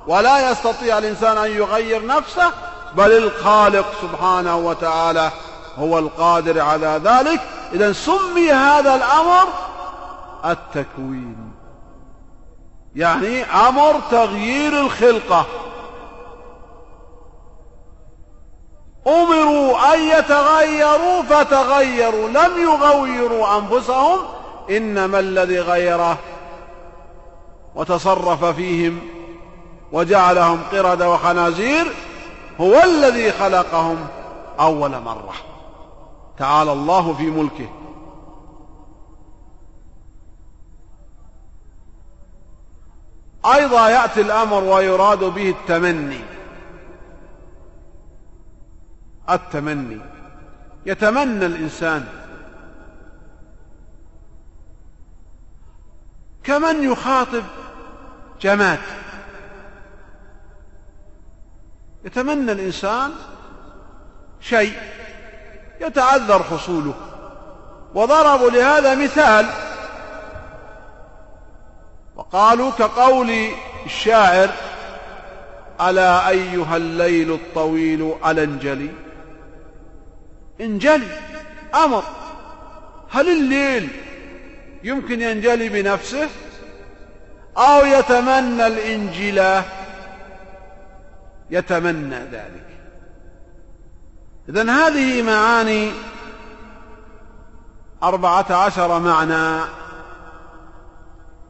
ولا 0.07 0.51
يستطيع 0.51 0.97
الإنسان 0.97 1.37
أن 1.37 1.51
يغير 1.51 2.05
نفسه 2.05 2.51
بل 2.97 3.11
الخالق 3.17 3.85
سبحانه 4.01 4.57
وتعالى 4.57 5.31
هو 5.77 5.99
القادر 5.99 6.61
على 6.61 7.01
ذلك. 7.03 7.41
إذا 7.73 7.91
سمي 7.91 8.51
هذا 8.51 8.95
الأمر 8.95 9.47
التكوين. 10.45 11.51
يعني 12.95 13.43
أمر 13.43 13.95
تغيير 14.11 14.81
الخلقة. 14.81 15.45
أمروا 19.07 19.93
أن 19.93 19.99
يتغيروا 19.99 21.21
فتغيروا 21.21 22.29
لم 22.29 22.51
يغيروا 22.57 23.57
أنفسهم 23.57 24.19
إنما 24.69 25.19
الذي 25.19 25.59
غيره 25.59 26.17
وتصرف 27.75 28.45
فيهم 28.45 28.99
وجعلهم 29.91 30.63
قرد 30.71 31.03
وخنازير 31.03 31.93
هو 32.61 32.83
الذي 32.83 33.31
خلقهم 33.31 34.07
أول 34.59 35.01
مرة. 35.01 35.33
تعالى 36.37 36.73
الله 36.73 37.13
في 37.13 37.23
ملكه. 37.23 37.69
أيضا 43.45 43.89
يأتي 43.89 44.21
الأمر 44.21 44.63
ويراد 44.63 45.23
به 45.23 45.49
التمني. 45.49 46.19
التمني. 49.29 49.99
يتمنى 50.85 51.45
الإنسان. 51.45 52.07
كمن 56.43 56.83
يخاطب 56.83 57.43
جماد. 58.41 58.79
يتمنى 62.05 62.51
الإنسان 62.51 63.11
شيء 64.41 64.73
يتعذر 65.81 66.43
حصوله. 66.43 66.93
وضربوا 67.95 68.49
لهذا 68.49 68.95
مثال. 68.95 69.45
وقالوا 72.15 72.71
كقول 72.71 73.49
الشاعر 73.85 74.49
ألا 75.81 76.29
أيها 76.29 76.77
الليل 76.77 77.33
الطويل 77.33 78.15
ألا 78.25 78.43
انجلي 78.43 78.91
انجلي 80.61 81.07
أمر. 81.75 82.03
هل 83.11 83.27
الليل 83.27 83.89
يمكن 84.83 85.21
ينجلي 85.21 85.69
بنفسه؟ 85.69 86.29
أو 87.57 87.85
يتمنى 87.85 88.67
الإنجلة 88.67 89.63
يتمنى 91.49 92.19
ذلك. 92.19 92.65
إذن 94.49 94.69
هذه 94.69 95.21
معاني 95.21 95.91
أربعة 98.03 98.45
عشر 98.55 98.99
معنى 98.99 99.61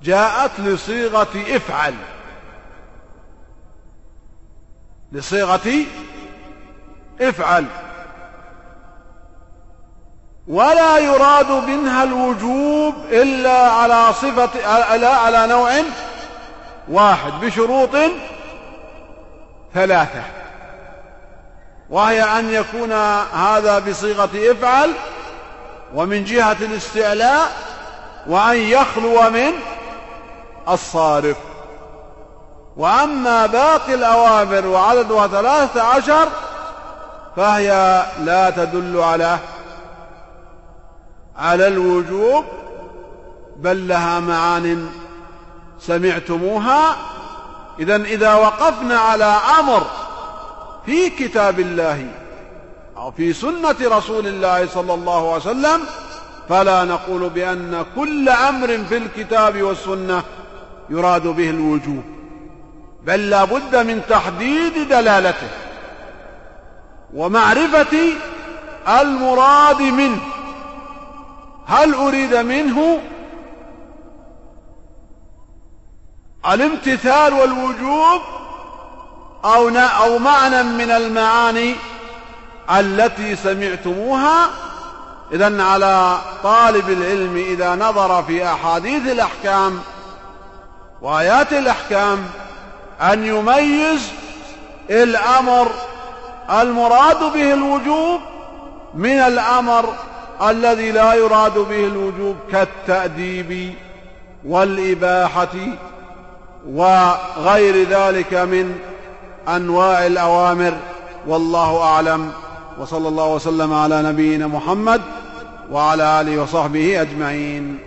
جاءت 0.04 0.60
لصيغة 0.60 1.56
افعل. 1.56 1.96
لصيغة 5.12 5.86
افعل. 7.22 7.66
ولا 10.48 10.98
يراد 10.98 11.52
منها 11.52 12.04
الوجوب 12.04 12.96
إلا 13.10 13.72
على 13.72 14.14
صفة 14.14 14.96
لا 14.96 15.10
على 15.10 15.48
نوع 15.48 15.72
واحد 16.90 17.32
بشروط 17.42 17.96
ثلاثة. 19.76 20.22
وهي 21.90 22.24
أن 22.24 22.54
يكون 22.54 22.92
هذا 23.34 23.80
بصيغة 23.80 24.30
افعل 24.36 24.92
ومن 25.96 26.24
جهة 26.24 26.58
الاستعلاء 26.62 27.52
وأن 28.28 28.58
يخلو 28.58 29.30
من 29.30 29.52
الصارف. 30.70 31.38
وأما 32.78 33.46
باقي 33.46 33.94
الأوامر 33.94 34.68
وعددها 34.68 35.28
ثلاثة 35.28 35.82
عشر 35.82 36.28
فهي 37.36 38.04
لا 38.20 38.50
تدل 38.50 39.00
على 39.02 39.38
على 41.38 41.68
الوجوب 41.68 42.46
بل 43.58 43.88
لها 43.88 44.20
معان 44.20 44.90
سمعتموها 45.80 46.96
إذا 47.80 47.96
إذا 47.96 48.34
وقفنا 48.34 49.00
على 49.00 49.38
أمر 49.60 49.86
في 50.86 51.10
كتاب 51.10 51.60
الله 51.60 52.08
أو 52.98 53.12
في 53.12 53.34
سنة 53.34 53.76
رسول 53.82 54.28
الله 54.28 54.68
صلى 54.68 54.94
الله 54.94 55.34
عليه 55.34 55.42
وسلم 55.42 55.82
فلا 56.50 56.84
نقول 56.84 57.30
بأن 57.30 57.86
كل 57.96 58.30
أمر 58.30 58.68
في 58.90 58.98
الكتاب 58.98 59.62
والسنة 59.62 60.24
يراد 60.90 61.28
به 61.28 61.50
الوجوب 61.50 62.04
بل 63.04 63.30
لا 63.30 63.44
بد 63.44 63.76
من 63.76 64.02
تحديد 64.10 64.88
دلالته 64.90 65.48
ومعرفة 67.14 67.98
المراد 69.02 69.82
منه 69.82 70.22
هل 71.68 71.94
أريد 71.94 72.36
منه 72.36 73.00
الامتثال 76.54 77.34
والوجوب 77.34 78.22
أو, 79.46 79.70
أو 79.78 80.20
معنى 80.20 80.64
من 80.64 80.92
المعاني 80.92 81.76
التي 82.70 83.36
سمعتموها. 83.36 84.50
إذا 85.32 85.64
على 85.64 86.18
طالب 86.44 86.90
العلم 86.90 87.36
إذا 87.36 87.76
نظر 87.76 88.24
في 88.24 88.46
أحاديث 88.46 89.12
الأحكام 89.12 89.82
وآيات 91.02 91.54
الأحكام 91.54 92.26
أن 93.02 93.26
يميز 93.26 94.12
الأمر 94.90 95.72
المراد 96.50 97.34
به 97.34 97.54
الوجوب 97.54 98.22
من 98.94 99.20
الأمر 99.20 99.94
الذي 100.48 100.92
لا 100.92 101.14
يراد 101.14 101.54
به 101.58 101.88
الوجوب 101.88 102.36
كالتأديب 102.52 103.74
والإباحة 104.46 105.56
وغير 106.70 107.90
ذلك 107.90 108.34
من 108.34 108.76
أنواع 109.48 110.06
الأوامر 110.06 110.78
والله 111.28 111.82
أعلم. 111.82 112.32
وصلى 112.80 113.08
الله 113.08 113.34
وسلم 113.36 113.74
على 113.74 114.02
نبينا 114.02 114.48
محمد 114.48 115.02
وعلى 115.72 116.22
آله 116.22 116.42
وصحبه 116.42 117.02
أجمعين. 117.02 117.78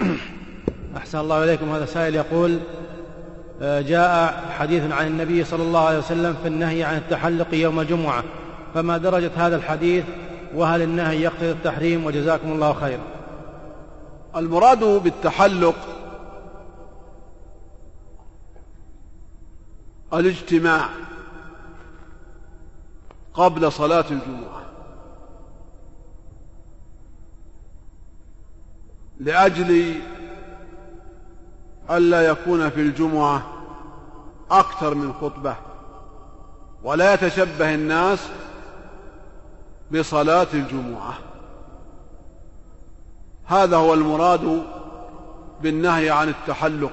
أحسن 0.96 1.18
الله 1.18 1.44
إليكم. 1.44 1.72
هذا 1.72 1.84
سائل 1.84 2.14
يقول 2.14 2.58
آه، 3.62 3.80
جاء 3.80 4.44
حديث 4.58 4.92
عن 4.92 5.06
النبي 5.06 5.44
صلى 5.44 5.62
الله 5.62 5.86
عليه 5.86 5.98
وسلم 5.98 6.36
في 6.42 6.48
النهي 6.48 6.84
عن 6.84 6.96
التحلق 6.96 7.46
يوم 7.52 7.80
الجمعة 7.80 8.24
فما 8.74 8.98
درجة 8.98 9.30
هذا 9.36 9.56
الحديث؟ 9.56 10.04
وهل 10.54 10.82
النهي 10.82 11.22
يقتضي 11.22 11.50
التحريم؟ 11.50 12.06
وجزاكم 12.06 12.52
الله 12.52 12.72
خير. 12.72 12.98
المراد 14.36 14.84
بالتحلق 14.84 15.76
الاجتماع 20.14 20.88
قبل 23.34 23.72
صلاة 23.72 24.04
الجمعة. 24.10 24.62
لأجل 29.20 29.94
ألا 31.90 32.22
يكون 32.22 32.70
في 32.70 32.80
الجمعة 32.80 33.42
أكثر 34.50 34.94
من 34.94 35.12
خطبة 35.12 35.56
ولا 36.82 37.14
يتشبه 37.14 37.74
الناس 37.74 38.28
بصلاة 39.92 40.46
الجمعة. 40.54 41.31
هذا 43.46 43.76
هو 43.76 43.94
المراد 43.94 44.62
بالنهي 45.60 46.10
عن 46.10 46.28
التحلق. 46.28 46.92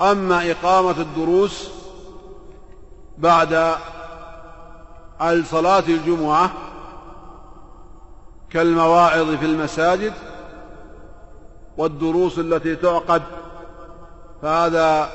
أما 0.00 0.50
إقامة 0.50 1.00
الدروس 1.00 1.70
بعد 3.18 3.74
صلاة 5.44 5.84
الجمعة 5.88 6.50
كالمواعظ 8.50 9.34
في 9.34 9.46
المساجد 9.46 10.12
والدروس 11.76 12.38
التي 12.38 12.76
تعقد 12.76 13.22
فهذا 14.42 15.10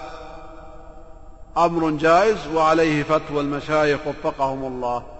أمر 1.57 1.89
جائز 1.89 2.47
وعليه 2.53 3.03
فتوى 3.03 3.41
المشايخ 3.41 3.99
وفقهم 4.07 4.63
الله. 4.65 5.16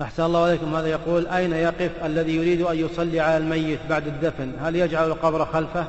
أحسن 0.00 0.22
الله 0.22 0.42
عليكم 0.44 0.74
هذا 0.74 0.86
يقول 0.86 1.26
أين 1.26 1.52
يقف 1.52 1.90
الذي 2.04 2.36
يريد 2.36 2.60
أن 2.60 2.76
يصلي 2.76 3.20
على 3.20 3.36
الميت 3.36 3.80
بعد 3.88 4.06
الدفن؟ 4.06 4.52
هل 4.60 4.76
يجعل 4.76 5.10
القبر 5.10 5.44
خلفه؟ 5.44 5.88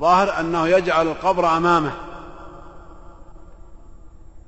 ظاهر 0.00 0.40
أنه 0.40 0.68
يجعل 0.68 1.06
القبر 1.06 1.56
أمامه. 1.56 1.92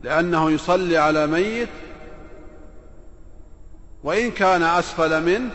لأنه 0.03 0.51
يصلي 0.51 0.99
على 0.99 1.27
ميت 1.27 1.69
وإن 4.05 4.31
كان 4.31 4.63
أسفل 4.63 5.23
منه 5.23 5.51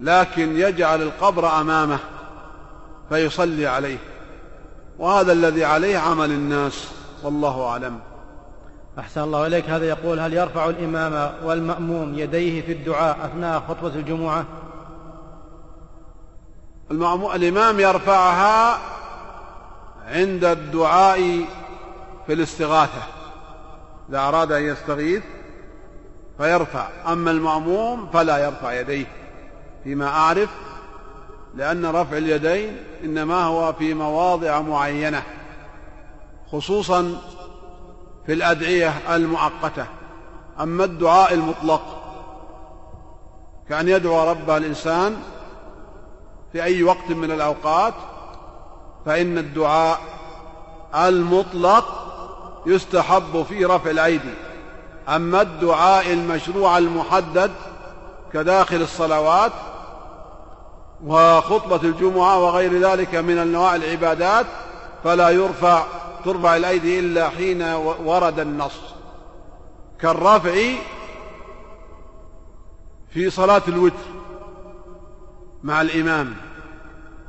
لكن 0.00 0.56
يجعل 0.56 1.02
القبر 1.02 1.60
أمامه 1.60 1.98
فيصلي 3.08 3.66
عليه. 3.66 3.98
وهذا 4.98 5.32
الذي 5.32 5.64
عليه 5.64 5.98
عمل 5.98 6.30
الناس 6.30 6.88
والله 7.22 7.66
أعلم. 7.66 8.07
أحسن 8.98 9.20
الله 9.20 9.46
إليك. 9.46 9.70
هذا 9.70 9.84
يقول 9.84 10.20
هل 10.20 10.34
يرفع 10.34 10.68
الإمام 10.68 11.34
والمأموم 11.44 12.18
يديه 12.18 12.62
في 12.62 12.72
الدعاء 12.72 13.18
أثناء 13.24 13.60
خطبة 13.60 13.94
الجمعة؟ 13.94 14.44
المأموم 16.90 17.34
الإمام 17.34 17.80
يرفعها 17.80 18.78
عند 20.06 20.44
الدعاء 20.44 21.44
في 22.26 22.32
الاستغاثة. 22.32 23.02
إذا 24.10 24.18
أراد 24.18 24.52
أن 24.52 24.62
يستغيث 24.62 25.22
فيرفع 26.38 26.88
أما 27.06 27.30
المأموم 27.30 28.10
فلا 28.10 28.38
يرفع 28.38 28.72
يديه. 28.72 29.06
فيما 29.84 30.08
أعرف 30.08 30.50
لأن 31.54 31.86
رفع 31.86 32.16
اليدين 32.16 32.76
إنما 33.04 33.44
هو 33.44 33.72
في 33.72 33.94
مواضع 33.94 34.60
معينة 34.60 35.22
خصوصا 36.52 37.20
في 38.28 38.34
الأدعية 38.34 38.94
المؤقتة. 39.10 39.86
أما 40.60 40.84
الدعاء 40.84 41.34
المطلق 41.34 41.82
كأن 43.68 43.88
يدعو 43.88 44.30
ربه 44.30 44.56
الإنسان 44.56 45.16
في 46.52 46.62
أي 46.62 46.82
وقت 46.82 47.10
من 47.10 47.30
الأوقات 47.30 47.94
فإن 49.06 49.38
الدعاء 49.38 49.98
المطلق 50.94 51.84
يستحب 52.66 53.46
فيه 53.48 53.66
رفع 53.66 53.90
الأيدي. 53.90 54.34
أما 55.08 55.42
الدعاء 55.42 56.12
المشروع 56.12 56.78
المحدد 56.78 57.50
كداخل 58.32 58.82
الصلوات 58.82 59.52
وخطبة 61.06 61.80
الجمعة 61.82 62.38
وغير 62.38 62.90
ذلك 62.90 63.14
من 63.14 63.38
أنواع 63.38 63.74
العبادات 63.74 64.46
فلا 65.04 65.28
يرفع 65.28 65.84
ترفع 66.28 66.56
الأيدي 66.56 66.98
إلا 66.98 67.28
حين 67.28 67.62
ورد 68.04 68.40
النص. 68.40 68.80
كالرفع 70.00 70.54
في 73.10 73.30
صلاة 73.30 73.62
الوتر 73.68 74.08
مع 75.62 75.80
الإمام 75.80 76.34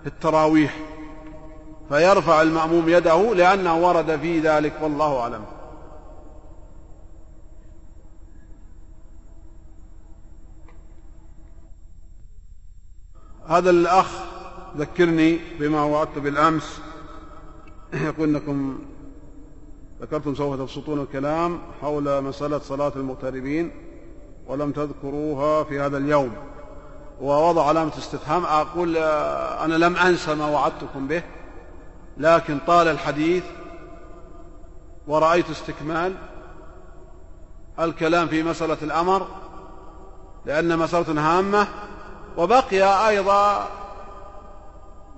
في 0.01 0.07
التراويح 0.07 0.77
فيرفع 1.89 2.41
المأموم 2.41 2.89
يده 2.89 3.33
لأنه 3.35 3.77
ورد 3.77 4.19
في 4.19 4.39
ذلك 4.39 4.73
والله 4.81 5.19
أعلم. 5.19 5.45
هذا 13.47 13.69
الأخ 13.69 14.07
ذكرني 14.77 15.39
بما 15.59 15.83
وعدت 15.83 16.17
بالأمس 16.17 16.88
يقول 17.93 18.29
إنكم 18.29 18.79
ذكرتم 20.01 20.35
سوف 20.35 20.55
تبسطون 20.55 21.01
الكلام 21.01 21.59
حول 21.81 22.23
مسألة 22.23 22.59
صلاة 22.59 22.91
المغتربين 22.95 23.71
ولم 24.47 24.71
تذكروها 24.71 25.63
في 25.63 25.79
هذا 25.79 25.97
اليوم. 25.97 26.31
ووضع 27.21 27.67
علامة 27.67 27.97
استفهام 27.97 28.45
أقول 28.45 28.97
آه، 28.97 29.65
أنا 29.65 29.75
لم 29.75 29.95
أنسى 29.95 30.35
ما 30.35 30.45
وعدتكم 30.45 31.07
به 31.07 31.23
لكن 32.17 32.59
طال 32.67 32.87
الحديث 32.87 33.43
ورأيت 35.07 35.49
استكمال 35.49 36.15
الكلام 37.79 38.27
في 38.27 38.43
مسألة 38.43 38.77
الأمر 38.81 39.27
لأن 40.45 40.79
مسألة 40.79 41.21
هامة 41.21 41.67
وبقي 42.37 43.07
أيضا 43.09 43.67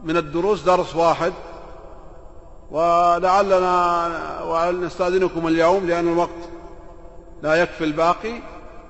من 0.04 0.18
الدروس 0.18 0.64
درس 0.64 0.96
واحد 0.96 1.34
ولعلنا 2.72 4.08
ونستأذنكم 4.44 5.48
اليوم 5.48 5.88
لأن 5.88 6.08
الوقت 6.08 6.50
لا 7.44 7.56
يكفي 7.56 7.84
الباقي 7.84 8.34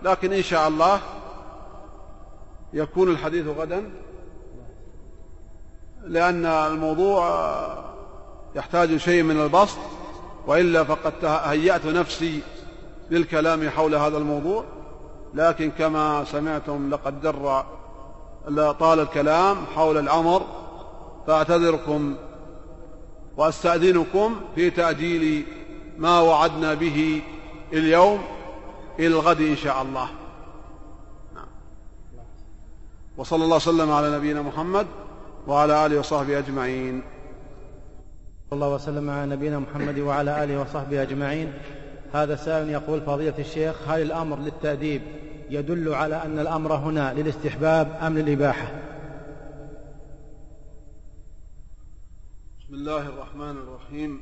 لكن 0.03 0.33
إن 0.33 0.43
شاء 0.43 0.67
الله 0.67 0.99
يكون 2.73 3.09
الحديث 3.11 3.47
غدا 3.47 3.89
لأن 6.03 6.45
الموضوع 6.45 7.31
يحتاج 8.55 8.97
شيء 8.97 9.23
من 9.23 9.41
البسط 9.41 9.77
وإلا 10.47 10.83
فقد 10.83 11.13
هيأت 11.23 11.85
نفسي 11.85 12.41
للكلام 13.11 13.69
حول 13.69 13.95
هذا 13.95 14.17
الموضوع 14.17 14.63
لكن 15.33 15.71
كما 15.71 16.23
سمعتم 16.23 16.89
لقد 16.89 17.21
در 17.21 17.63
طال 18.71 18.99
الكلام 18.99 19.57
حول 19.75 19.97
الأمر 19.97 20.45
فأعتذركم 21.27 22.15
وأستأذنكم 23.37 24.35
في 24.55 24.69
تأجيل 24.69 25.45
ما 25.97 26.19
وعدنا 26.19 26.73
به 26.73 27.21
اليوم 27.73 28.19
إلى 28.99 29.07
الغد 29.07 29.41
إن 29.41 29.55
شاء 29.55 29.81
الله. 29.81 30.07
نعم. 31.35 31.47
وصلى 33.17 33.43
الله 33.43 33.55
وسلم 33.55 33.91
على 33.91 34.17
نبينا 34.17 34.41
محمد 34.41 34.87
وعلى 35.47 35.85
آله 35.85 35.99
وصحبه 35.99 36.39
أجمعين. 36.39 37.01
صلى 38.49 38.57
الله 38.57 38.75
وسلم 38.75 39.09
على 39.09 39.35
نبينا 39.35 39.59
محمد 39.59 39.99
وعلى 39.99 40.43
آله 40.43 40.61
وصحبه 40.61 41.01
أجمعين. 41.01 41.53
هذا 42.13 42.35
سائل 42.35 42.69
يقول 42.69 43.01
فضيلة 43.01 43.33
الشيخ 43.39 43.75
هل 43.87 44.01
الأمر 44.01 44.39
للتأديب 44.39 45.01
يدل 45.49 45.93
على 45.93 46.15
أن 46.15 46.39
الأمر 46.39 46.75
هنا 46.75 47.13
للاستحباب 47.13 47.99
أم 48.01 48.17
للإباحة؟ 48.17 48.67
بسم 52.71 52.79
الله 52.79 53.07
الرحمن 53.07 53.57
الرحيم. 53.57 54.19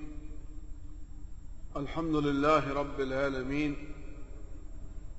الحمد 1.76 2.16
لله 2.16 2.74
رب 2.74 3.00
العالمين 3.00 3.76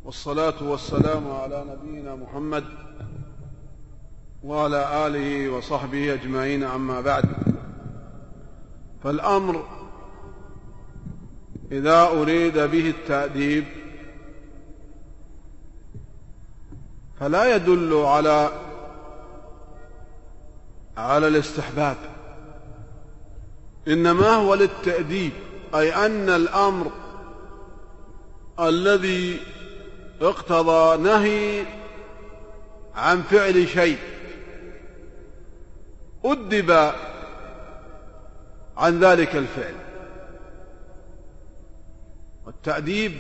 والصلاة 0.05 0.63
والسلام 0.63 1.31
على 1.31 1.65
نبينا 1.69 2.15
محمد 2.15 2.65
وعلى 4.45 5.07
آله 5.07 5.49
وصحبه 5.49 6.15
أجمعين 6.15 6.63
أما 6.63 7.01
بعد. 7.01 7.25
فالأمر 9.05 9.65
إذا 11.73 12.03
أريد 12.03 12.59
به 12.59 12.91
التأديب 12.91 13.65
فلا 17.21 17.57
يدل 17.57 17.95
على 17.95 18.51
على 20.97 21.29
الاستحباب. 21.29 22.10
إنما 23.89 24.29
هو 24.29 24.55
للتأديب 24.55 25.33
أي 25.75 25.95
أن 26.07 26.29
الأمر 26.29 26.91
الذي 28.61 29.41
اقتضى 30.21 31.03
نهي 31.03 31.65
عن 32.95 33.23
فعل 33.23 33.69
شيء. 33.69 33.99
أدب 36.25 36.93
عن 38.77 39.01
ذلك 39.01 39.37
الفعل. 39.37 39.75
والتأديب 42.47 43.13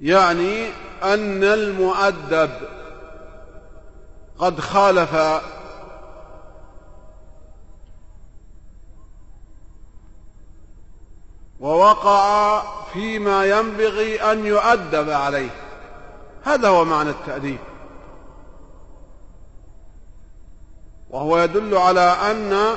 يعني 0.00 0.66
أن 1.02 1.44
المؤدب 1.44 2.50
قد 4.38 4.60
خالف 4.60 5.14
ووقع 11.62 12.62
فيما 12.92 13.44
ينبغي 13.44 14.32
أن 14.32 14.46
يؤدب 14.46 15.10
عليه. 15.10 15.50
هذا 16.44 16.68
هو 16.68 16.84
معنى 16.84 17.10
التأديب. 17.10 17.58
وهو 21.10 21.38
يدل 21.38 21.76
على 21.76 22.00
أن 22.30 22.76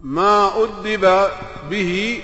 ما 0.00 0.50
أدب 0.62 1.30
به 1.70 2.22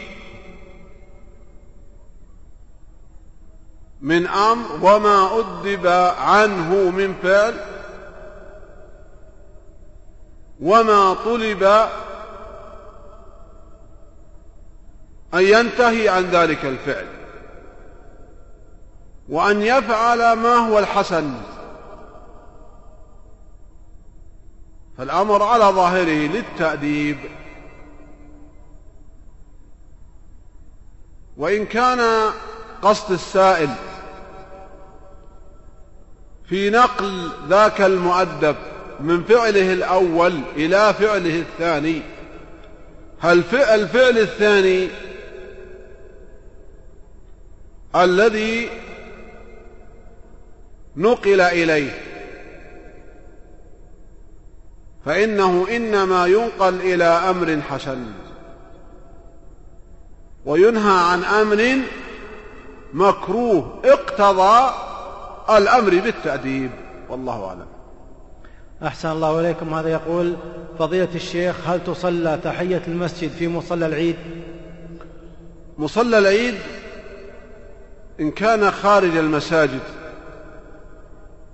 من 4.01 4.27
أمر 4.27 4.67
وما 4.83 5.39
أدب 5.39 5.87
عنه 6.19 6.91
من 6.91 7.15
فعل 7.23 7.55
وما 10.61 11.15
طلب 11.15 11.89
أن 15.35 15.43
ينتهي 15.43 16.09
عن 16.09 16.25
ذلك 16.25 16.65
الفعل. 16.65 17.07
وأن 19.29 19.63
يفعل 19.63 20.33
ما 20.33 20.55
هو 20.55 20.79
الحسن. 20.79 21.35
فالأمر 24.99 25.43
على 25.43 25.65
ظاهره 25.65 26.27
للتأديب. 26.27 27.19
وإن 31.37 31.67
كان 31.67 32.31
قصد 32.83 33.13
السائل 33.13 33.71
في 36.49 36.71
نقل 36.71 37.31
ذاك 37.49 37.81
المؤدب 37.81 38.57
من 39.01 39.25
فعله 39.25 39.73
الأول 39.73 40.41
إلى 40.57 40.95
فعله 40.95 41.39
الثاني 41.39 42.03
هل 43.21 43.39
الفعل 43.53 44.19
الثاني 44.19 44.89
الذي 47.97 48.71
نقل 50.97 51.41
إليه. 51.41 51.91
فإنه 55.05 55.67
إنما 55.77 56.27
ينقل 56.27 56.81
إلى 56.81 57.05
أمر 57.05 57.61
حسن. 57.71 58.07
وينهى 60.45 61.13
عن 61.13 61.25
أمر 61.25 61.79
مكروه. 62.93 63.83
اقتضى 63.85 64.75
الأمر 65.59 65.91
بالتأديب. 65.91 66.71
والله 67.09 67.45
أعلم. 67.45 67.67
أحسن 68.83 69.11
الله 69.11 69.41
إليكم. 69.41 69.75
هذا 69.75 69.89
يقول 69.89 70.37
فضيلة 70.79 71.15
الشيخ 71.15 71.69
هل 71.69 71.85
تصلى 71.85 72.41
تحية 72.45 72.83
المسجد 72.89 73.31
في 73.31 73.49
مصلى 73.49 73.87
العيد؟ 73.87 74.17
مصلى 75.79 76.19
العيد 76.19 76.55
إن 78.23 78.31
كان 78.31 78.71
خارج 78.71 79.17
المساجد 79.17 79.81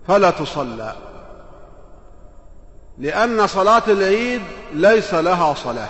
فلا 0.09 0.31
تصلى 0.31 0.93
لأن 2.99 3.47
صلاة 3.47 3.83
العيد 3.89 4.43
ليس 4.73 5.15
لها 5.15 5.55
صلاة. 5.55 5.89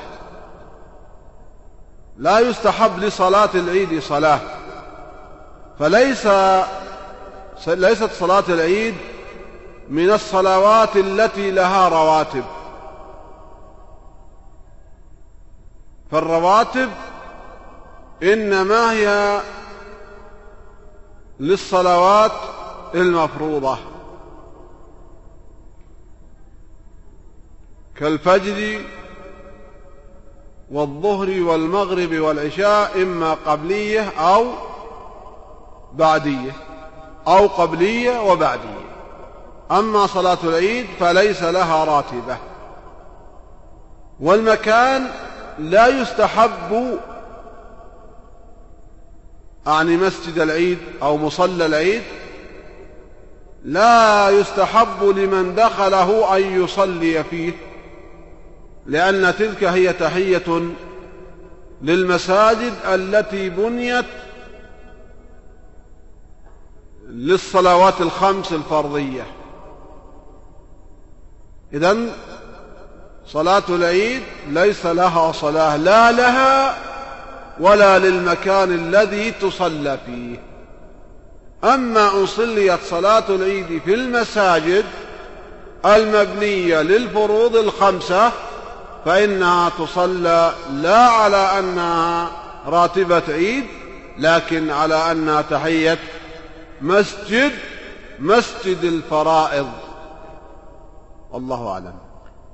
لا 2.16 2.40
يستحب 2.40 2.98
لصلاة 2.98 3.48
العيد 3.54 4.02
صلاة 4.02 4.40
فليس 5.78 6.28
ليست 7.66 8.10
صلاة 8.12 8.44
العيد 8.48 8.94
من 9.88 10.10
الصلوات 10.10 10.96
التي 10.96 11.50
لها 11.50 11.88
رواتب. 11.88 12.44
فالرواتب 16.10 16.90
إنما 18.22 18.92
هي 18.92 19.40
للصلوات 21.40 22.32
المفروضة. 22.94 23.78
كالفجر 27.96 28.80
والظهر 30.70 31.42
والمغرب 31.42 32.14
والعشاء 32.14 33.02
إما 33.02 33.34
قبلية 33.34 34.12
أو 34.18 34.46
بعدية 35.92 36.52
أو 37.26 37.46
قبلية 37.46 38.20
وبعدية. 38.20 38.88
أما 39.70 40.06
صلاة 40.06 40.38
العيد 40.44 40.86
فليس 41.00 41.42
لها 41.42 41.84
راتبة. 41.84 42.36
والمكان 44.20 45.10
لا 45.58 45.86
يستحب 45.86 46.98
أعني 49.68 49.96
مسجد 49.96 50.38
العيد 50.38 50.78
أو 51.02 51.16
مصلى 51.16 51.66
العيد 51.66 52.02
لا 53.64 54.30
يستحب 54.30 55.02
لمن 55.02 55.54
دخله 55.54 56.36
أن 56.36 56.64
يصلي 56.64 57.24
فيه 57.24 57.52
لأن 58.86 59.34
تلك 59.38 59.64
هي 59.64 59.92
تحية 59.92 60.72
للمساجد 61.82 62.72
التي 62.84 63.48
بنيت 63.48 64.04
للصلوات 67.08 68.00
الخمس 68.00 68.52
الفرضية. 68.52 69.26
إذا 71.72 71.96
صلاة 73.26 73.62
العيد 73.68 74.22
ليس 74.48 74.86
لها 74.86 75.32
صلاة 75.32 75.76
لا 75.76 76.12
لها 76.12 76.87
ولا 77.60 77.98
للمكان 77.98 78.72
الذي 78.72 79.30
تصلى 79.30 79.98
فيه. 80.06 80.40
أما 81.64 82.20
أن 82.20 82.26
صليت 82.26 82.80
صلاة 82.84 83.24
العيد 83.28 83.82
في 83.84 83.94
المساجد 83.94 84.84
المبنية 85.86 86.82
للفروض 86.82 87.56
الخمسة 87.56 88.32
فإنها 89.04 89.68
تصلى 89.68 90.52
لا 90.72 90.98
على 90.98 91.58
أنها 91.58 92.30
راتبة 92.66 93.22
عيد 93.28 93.64
لكن 94.18 94.70
على 94.70 95.12
أنها 95.12 95.42
تحية 95.42 95.98
مسجد 96.82 97.52
مسجد 98.18 98.84
الفرائض. 98.84 99.68
والله 101.30 101.68
أعلم. 101.68 101.94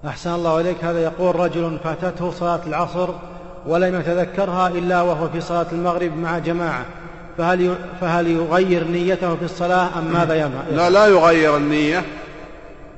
أحسن 0.07 0.35
الله 0.35 0.61
إليك. 0.61 0.85
هذا 0.85 1.03
يقول 1.03 1.37
رجل 1.37 1.79
فاتته 1.85 2.31
صلاة 2.31 2.61
العصر 2.67 3.09
ولم 3.67 4.01
يتذكرها 4.01 4.69
إلا 4.69 5.03
وهو 5.03 5.29
في 5.29 5.41
صلاة 5.41 5.67
المغرب 5.73 6.17
مع 6.17 6.39
جماعة. 6.39 6.85
فهل 7.39 7.77
فهل 8.01 8.29
يغير 8.29 8.85
نيته 8.85 9.37
في 9.37 9.45
الصلاة 9.45 9.99
أم 9.99 10.05
ماذا 10.13 10.35
يفعل؟ 10.35 10.77
لا 10.77 10.91
لا 10.91 11.07
يغير 11.07 11.57
النية 11.57 12.05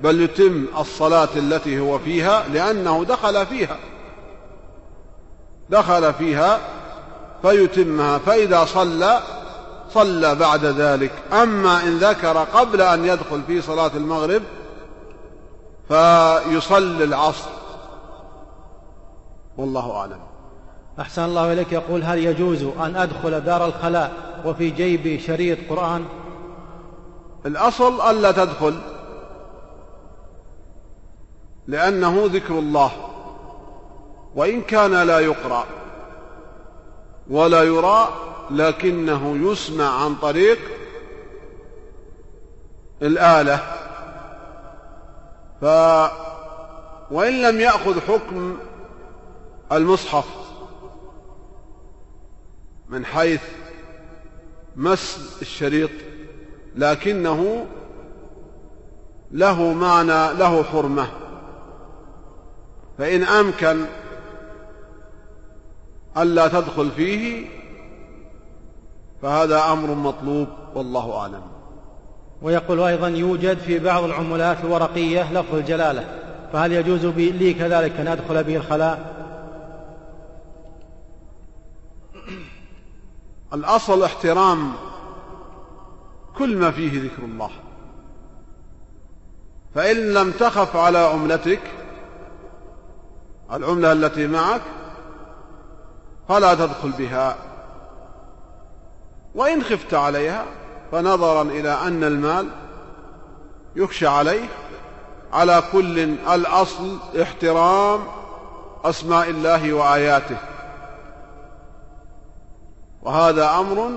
بل 0.03 0.21
يتم 0.21 0.67
الصلاة 0.79 1.29
التي 1.37 1.81
هو 1.81 1.99
فيها 1.99 2.45
لأنه 2.53 3.05
دخل 3.05 3.47
فيها. 3.47 3.77
دخل 5.71 6.13
فيها 6.13 6.59
فيتمها 7.43 8.19
فإذا 8.19 8.65
صلى 8.65 9.21
صلى 9.95 10.35
بعد 10.35 10.65
ذلك. 10.65 11.13
أما 11.33 11.83
إن 11.83 11.99
ذكر 11.99 12.39
قبل 12.39 12.81
أن 12.81 13.05
يدخل 13.05 13.43
في 13.47 13.63
صلاة 13.63 13.91
المغرب 13.95 14.43
فيصلي 15.89 17.05
العصر. 17.05 17.51
والله 19.57 19.97
أعلم. 19.97 20.26
أحسن 21.01 21.25
الله 21.25 21.53
إليك. 21.53 21.73
يقول 21.73 22.03
هل 22.03 22.19
يجوز 22.19 22.63
أن 22.63 22.97
أدخل 22.97 23.41
دار 23.41 23.67
الخلاء 23.67 24.13
وفي 24.45 24.71
جيبي 24.71 25.19
شريط 25.19 25.59
قرآن؟ 25.71 26.05
الأصل 27.47 28.11
ألا 28.11 28.33
تدخل 28.33 28.79
لأنه 31.67 32.23
ذكر 32.27 32.59
الله 32.59 32.91
وإن 34.35 34.63
كان 34.63 35.03
لا 35.03 35.19
يقرأ 35.19 35.65
ولا 37.31 37.63
يرى 37.63 38.09
لكنه 38.51 39.51
يسمع 39.53 40.05
عن 40.05 40.15
طريق 40.15 40.59
الآلة. 43.03 43.61
ف 45.61 45.65
وإن 47.11 47.43
لم 47.43 47.61
يأخذ 47.61 48.01
حكم 48.01 48.57
المصحف 49.73 50.46
من 52.89 53.05
حيث 53.05 53.43
مس 54.77 55.39
الشريط 55.43 55.91
لكنه 56.77 57.67
له 59.31 59.73
معنى 59.73 60.39
له 60.39 60.63
حرمة. 60.63 61.07
فإن 62.99 63.23
أمكن 63.23 63.85
ألا 66.19 66.49
تدخل 66.49 66.91
فيه 66.91 67.47
فهذا 69.23 69.73
أمر 69.73 69.95
مطلوب 69.95 70.49
والله 70.75 71.17
أعلم. 71.17 71.43
ويقول 72.43 72.81
أيضا 72.81 73.09
يوجد 73.09 73.59
في 73.59 73.79
بعض 73.79 74.05
العملات 74.05 74.57
الورقية 74.65 75.33
لفظ 75.33 75.55
الجلالة 75.55 76.05
فهل 76.53 76.73
يجوز 76.73 77.07
لي 77.07 77.55
كذلك 77.55 78.01
أن 78.01 78.09
أدخل 78.09 78.45
به 78.45 78.57
الخلاء؟ 78.57 79.26
الأصل 83.57 84.03
احترام 84.03 84.73
كل 86.39 86.57
ما 86.57 86.71
فيه 86.71 87.03
ذكر 87.03 87.23
الله. 87.23 87.51
فإن 89.75 89.97
لم 89.97 90.31
تخف 90.31 90.77
على 90.77 90.99
عملتك 90.99 91.61
العملة 93.53 93.93
التي 93.93 94.27
معك 94.27 94.63
فلا 96.29 96.55
تدخل 96.55 96.91
بها. 96.91 97.37
وإن 99.35 99.63
خفت 99.63 99.95
عليها 99.95 100.45
فنظرا 100.93 101.43
إلى 101.43 101.71
أن 101.71 102.05
المال 102.05 102.49
يخشى 103.77 104.07
عليه. 104.07 104.49
على 105.33 105.63
كل 105.73 105.99
الأصل 106.35 106.99
احترام 107.23 108.01
أسماء 108.85 109.31
الله 109.31 109.73
وآياته. 109.73 110.37
وهذا 113.07 113.51
أمر 113.51 113.91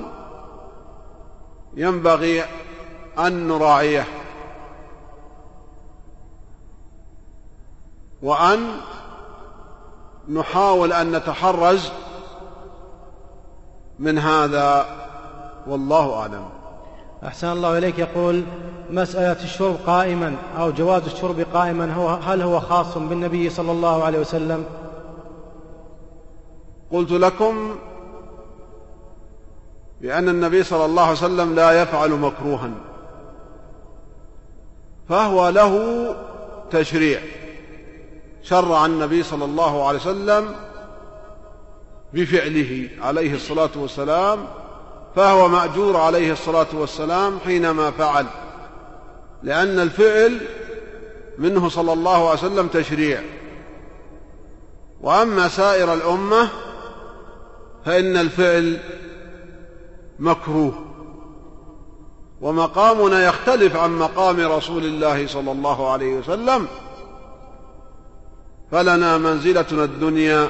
ينبغي 1.76 2.44
أن 3.20 3.48
نراعيه 3.48 4.08
وأن 8.22 8.60
نحاول 10.30 10.94
أن 10.94 11.16
نتحرز 11.16 11.92
من 14.00 14.18
هذا 14.18 14.86
والله 15.68 16.20
أعلم. 16.20 16.50
أحسن 17.26 17.52
الله 17.52 17.78
إليك. 17.78 18.00
يقول 18.00 18.44
مسألة 18.90 19.44
الشرب 19.44 19.76
قائما 19.88 20.36
أو 20.58 20.72
جواز 20.72 21.04
الشرب 21.06 21.46
قائما 21.54 21.94
هو 21.94 22.10
هل 22.10 22.42
هو 22.42 22.60
خاص 22.60 22.98
بالنبي 22.98 23.50
صلى 23.50 23.72
الله 23.72 24.04
عليه 24.04 24.20
وسلم؟ 24.20 24.66
قلت 26.92 27.12
لكم 27.12 27.76
بأن 30.02 30.30
النبي 30.30 30.64
صلى 30.64 30.86
الله 30.86 31.04
عليه 31.04 31.12
وسلم 31.18 31.56
لا 31.56 31.82
يفعل 31.82 32.10
مكروها. 32.10 32.72
فهو 35.10 35.50
له 35.50 36.16
تشريع. 36.72 37.22
شرع 38.44 38.86
النبي 38.86 39.24
صلى 39.24 39.46
الله 39.46 39.88
عليه 39.88 40.00
وسلم 40.00 40.56
بفعله 42.14 42.90
عليه 43.02 43.36
الصلاة 43.36 43.70
والسلام 43.76 44.48
فهو 45.16 45.48
مأجور 45.48 45.98
عليه 45.98 46.32
الصلاة 46.32 46.68
والسلام 46.74 47.40
حينما 47.40 47.92
فعل. 47.92 48.26
لأن 49.44 49.80
الفعل 49.80 50.38
منه 51.38 51.70
صلى 51.70 51.94
الله 51.94 52.30
عليه 52.30 52.40
وسلم 52.40 52.68
تشريع. 52.68 53.22
وأما 55.02 55.48
سائر 55.48 55.94
الأمة 55.94 56.50
فإن 57.86 58.18
الفعل 58.18 58.80
مكروه. 60.20 60.74
ومقامنا 62.42 63.28
يختلف 63.28 63.76
عن 63.76 64.00
مقام 64.00 64.40
رسول 64.40 64.86
الله 64.86 65.28
صلى 65.28 65.52
الله 65.52 65.92
عليه 65.92 66.14
وسلم. 66.14 66.68
فلنا 68.72 69.18
منزلتنا 69.18 69.84
الدنيا 69.84 70.50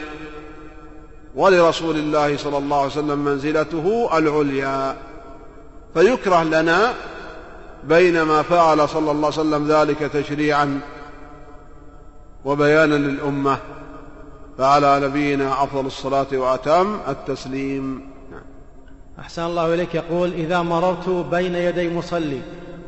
ولرسول 1.36 1.95
الله 1.95 2.38
صلى 2.38 2.57
الله 2.57 2.78
عليه 2.78 2.88
وسلم 2.88 3.20
منزلته 3.20 4.09
العليا. 4.17 4.97
فيكره 5.93 6.43
لنا 6.43 6.93
بينما 7.84 8.41
فعل 8.41 8.89
صلى 8.89 9.11
الله 9.11 9.26
عليه 9.26 9.41
وسلم 9.41 9.67
ذلك 9.67 9.99
تشريعا 9.99 10.82
وبيانا 12.45 12.95
للأمة. 12.95 13.57
فعلى 14.57 14.99
نبينا 14.99 15.63
أفضل 15.63 15.86
الصلاة 15.86 16.28
وأتم 16.34 16.99
التسليم. 17.07 18.09
أحسن 19.20 19.41
الله 19.41 19.74
إليك. 19.74 19.95
يقول 19.95 20.34
إذا 20.34 20.61
مررت 20.61 21.09
بين 21.09 21.55
يدي 21.55 21.89
مصلي 21.93 22.41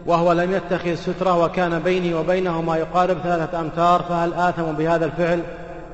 وهو 0.05 0.31
لم 0.31 0.51
يتخذ 0.51 0.95
سترة 0.95 1.43
وكان 1.43 1.79
بيني 1.79 2.13
وبينه 2.13 2.61
ما 2.61 2.77
يقارب 2.77 3.17
ثلاثة 3.19 3.59
أمتار 3.59 4.03
فهل 4.03 4.33
آثم 4.33 4.71
بهذا 4.71 5.05
الفعل؟ 5.05 5.43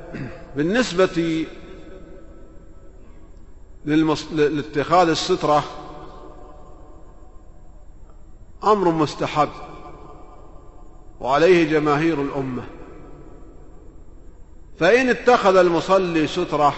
بالنسبة 0.56 1.46
للمص... 3.86 4.32
لاتخاذ 4.32 5.10
السترة 5.10 5.64
أمر 8.64 8.92
مستحب 8.92 9.50
وعليه 11.20 11.72
جماهير 11.72 12.22
الأمة. 12.22 12.64
فإن 14.80 15.10
اتخذ 15.10 15.56
المصلي 15.56 16.28
سترة 16.28 16.74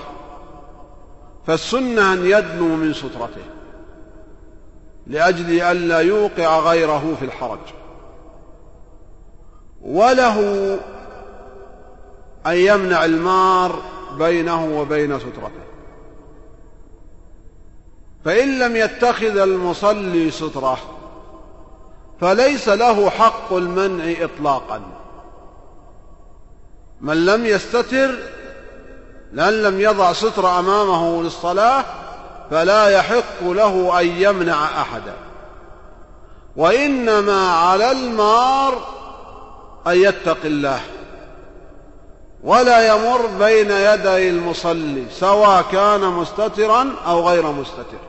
فالسنة 1.49 2.13
أن 2.13 2.25
يدنو 2.25 2.75
من 2.75 2.93
سترته 2.93 3.45
لأجل 5.07 5.61
ألا 5.61 5.99
يوقع 5.99 6.59
غيره 6.59 7.15
في 7.19 7.25
الحرج. 7.25 7.59
وله 9.81 10.39
أن 12.47 12.55
يمنع 12.55 13.05
المار 13.05 13.81
بينه 14.17 14.79
وبين 14.79 15.19
سترته. 15.19 15.63
فإن 18.25 18.59
لم 18.59 18.75
يتخذ 18.75 19.37
المصلي 19.37 20.31
سترة 20.31 20.77
فليس 22.21 22.69
له 22.69 23.09
حق 23.09 23.53
المنع 23.53 24.23
إطلاقا. 24.23 24.81
من 27.01 27.25
لم 27.25 27.45
يستتر 27.45 28.15
لأن 29.33 29.63
لم 29.63 29.79
يضع 29.79 30.13
ستر 30.13 30.59
أمامه 30.59 31.23
للصلاة 31.23 31.85
فلا 32.51 32.87
يحق 32.87 33.43
له 33.43 33.99
أن 33.99 34.07
يمنع 34.07 34.81
أحدا. 34.81 35.13
وإنما 36.55 37.51
على 37.51 37.91
المار 37.91 38.73
أن 39.87 39.97
يتقي 39.97 40.47
الله. 40.47 40.81
ولا 42.43 42.87
يمر 42.87 43.25
بين 43.39 43.71
يدي 43.71 44.29
المصلي 44.29 45.05
سواء 45.11 45.65
كان 45.71 46.01
مستترا 46.01 46.95
أو 47.07 47.29
غير 47.29 47.51
مستتر. 47.51 47.99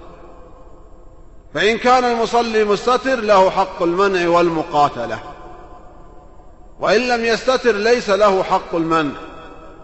فإن 1.55 1.79
كان 1.79 2.05
المصلي 2.05 2.65
مستتر 2.65 3.21
له 3.21 3.51
حق 3.51 3.83
المنع 3.83 4.29
والمقاتلة. 4.29 5.19
وإن 6.81 7.01
لم 7.01 7.25
يستتر 7.25 7.73
ليس 7.73 8.11
له 8.11 8.43
حق 8.43 8.75
المنع. 8.75 9.30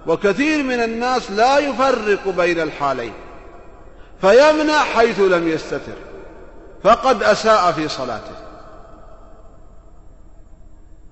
وكثير 0.06 0.62
من 0.62 0.80
الناس 0.80 1.30
لا 1.30 1.58
يفرق 1.58 2.28
بين 2.28 2.60
الحالين 2.60 3.12
فيمنع 4.20 4.78
حيث 4.78 5.20
لم 5.20 5.48
يستتر 5.48 5.96
فقد 6.84 7.22
أساء 7.22 7.72
في 7.72 7.88
صلاته. 7.88 8.36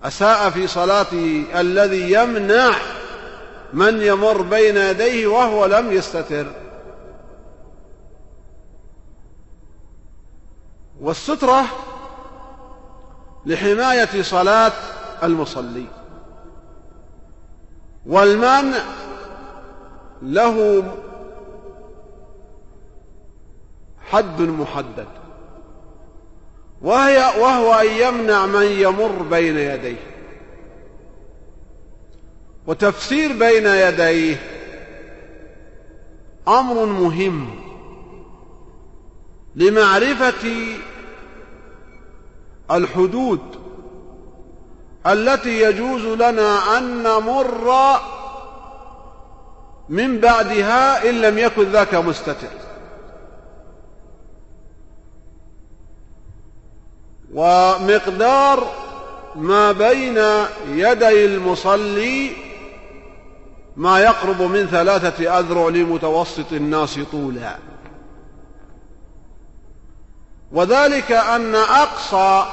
أساء 0.05 0.51
في 0.51 0.67
صلاته 0.67 1.45
الذي 1.55 2.13
يمنع 2.13 2.75
من 3.73 4.03
يمر 4.03 4.43
بين 4.43 4.77
يديه 4.77 5.27
وهو 5.27 5.67
لم 5.67 5.93
يستتر. 5.93 6.47
والسترة 11.01 11.65
لحماية 13.47 14.23
صلاة 14.23 14.73
المصلي. 15.23 15.87
والمنع 18.07 18.85
له 20.23 20.85
حد 24.11 24.41
محدد 24.41 25.09
وهي 26.83 27.17
وهو 27.17 27.75
أن 27.75 27.87
يمنع 27.87 28.47
من 28.47 28.67
يمر 28.67 29.23
بين 29.31 29.59
يديه. 29.59 30.15
وتفسير 32.67 33.33
بين 33.33 33.67
يديه 33.67 34.37
أمر 36.49 36.85
مهم 36.85 37.51
لمعرفة 39.55 40.49
الحدود 42.71 43.64
التي 45.07 45.61
يجوز 45.61 46.03
لنا 46.03 46.79
أن 46.79 47.03
نمر 47.03 47.97
من 49.89 50.21
بعدها 50.21 51.11
إن 51.11 51.21
لم 51.21 51.39
يكن 51.39 51.65
ذاك 51.65 51.95
مستتر. 51.95 52.49
ومقدار 57.35 58.73
ما 59.35 59.73
بين 59.73 60.19
يدي 60.69 61.25
المصلي 61.25 62.31
ما 63.77 64.01
يقرب 64.01 64.43
من 64.43 64.67
ثلاثة 64.67 65.39
أذرع 65.39 65.69
لمتوسط 65.69 66.53
الناس 66.53 66.99
طولا. 67.13 67.57
وذلك 70.53 71.13
أن 71.13 71.55
أقصى 71.55 72.45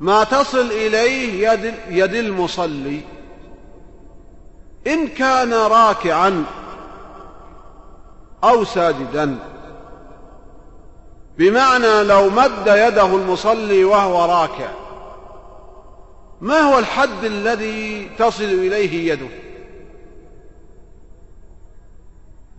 ما 0.00 0.24
تصل 0.24 0.66
إليه 0.70 1.48
يد, 1.48 1.74
يد 1.88 2.14
المصلي. 2.14 3.00
إن 4.86 5.08
كان 5.08 5.54
راكعا 5.54 6.44
أو 8.44 8.64
ساجدا 8.64 9.38
بمعنى 11.38 12.02
لو 12.02 12.30
مد 12.30 12.66
يده 12.66 13.06
المصلي 13.06 13.84
وهو 13.84 14.24
راكع 14.24 14.70
ما 16.40 16.60
هو 16.60 16.78
الحد 16.78 17.24
الذي 17.24 18.10
تصل 18.18 18.44
إليه 18.44 19.12
يده؟ 19.12 19.28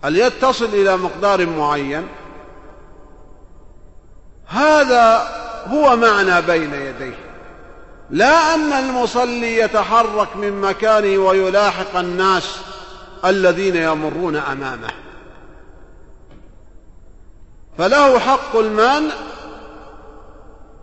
اليد 0.06 0.32
تصل 0.42 0.66
إلى 0.66 0.98
مقدار 0.98 1.46
معين؟ 1.46 2.08
هذا 4.48 5.28
هو 5.68 5.96
معنى 5.96 6.42
بين 6.42 6.74
يديه. 6.74 7.29
لا 8.12 8.56
أن 8.56 8.74
المصلي 8.74 9.58
يتحرك 9.58 10.36
من 10.36 10.62
مكانه 10.62 11.18
ويلاحق 11.18 11.96
الناس 11.96 12.58
الذين 13.26 13.76
يمرون 13.76 14.36
أمامه. 14.36 14.90
فله 17.78 18.20
حق 18.20 18.56
المنع 18.56 19.14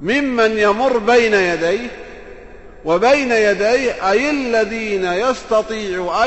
ممن 0.00 0.58
يمر 0.58 0.98
بين 0.98 1.34
يديه 1.34 1.90
وبين 2.84 3.32
يديه 3.32 4.10
أي 4.10 4.30
الذين 4.30 5.04
يستطيع 5.04 6.24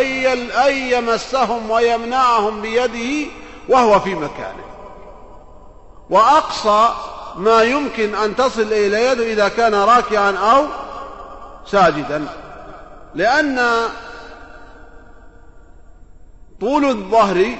أن 0.67 0.73
يمسهم 0.73 1.69
ويمنعهم 1.69 2.61
بيده 2.61 3.29
وهو 3.69 3.99
في 3.99 4.15
مكانه. 4.15 4.69
وأقصى 6.09 6.93
ما 7.35 7.61
يمكن 7.61 8.15
أن 8.15 8.35
تصل 8.35 8.61
إلى 8.61 9.05
يده 9.05 9.23
إذا 9.23 9.47
كان 9.47 9.75
راكعا 9.75 10.31
أو 10.31 10.65
ساجدا 11.71 12.25
لأن 13.15 13.59
طول 16.59 16.85
الظهر 16.85 17.55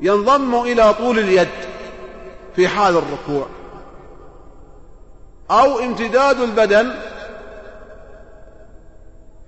ينضم 0.00 0.62
إلى 0.62 0.94
طول 0.94 1.18
اليد 1.18 1.48
في 2.56 2.68
حال 2.68 2.96
الركوع. 2.96 3.46
أو 5.50 5.78
امتداد 5.78 6.40
البدن 6.40 6.94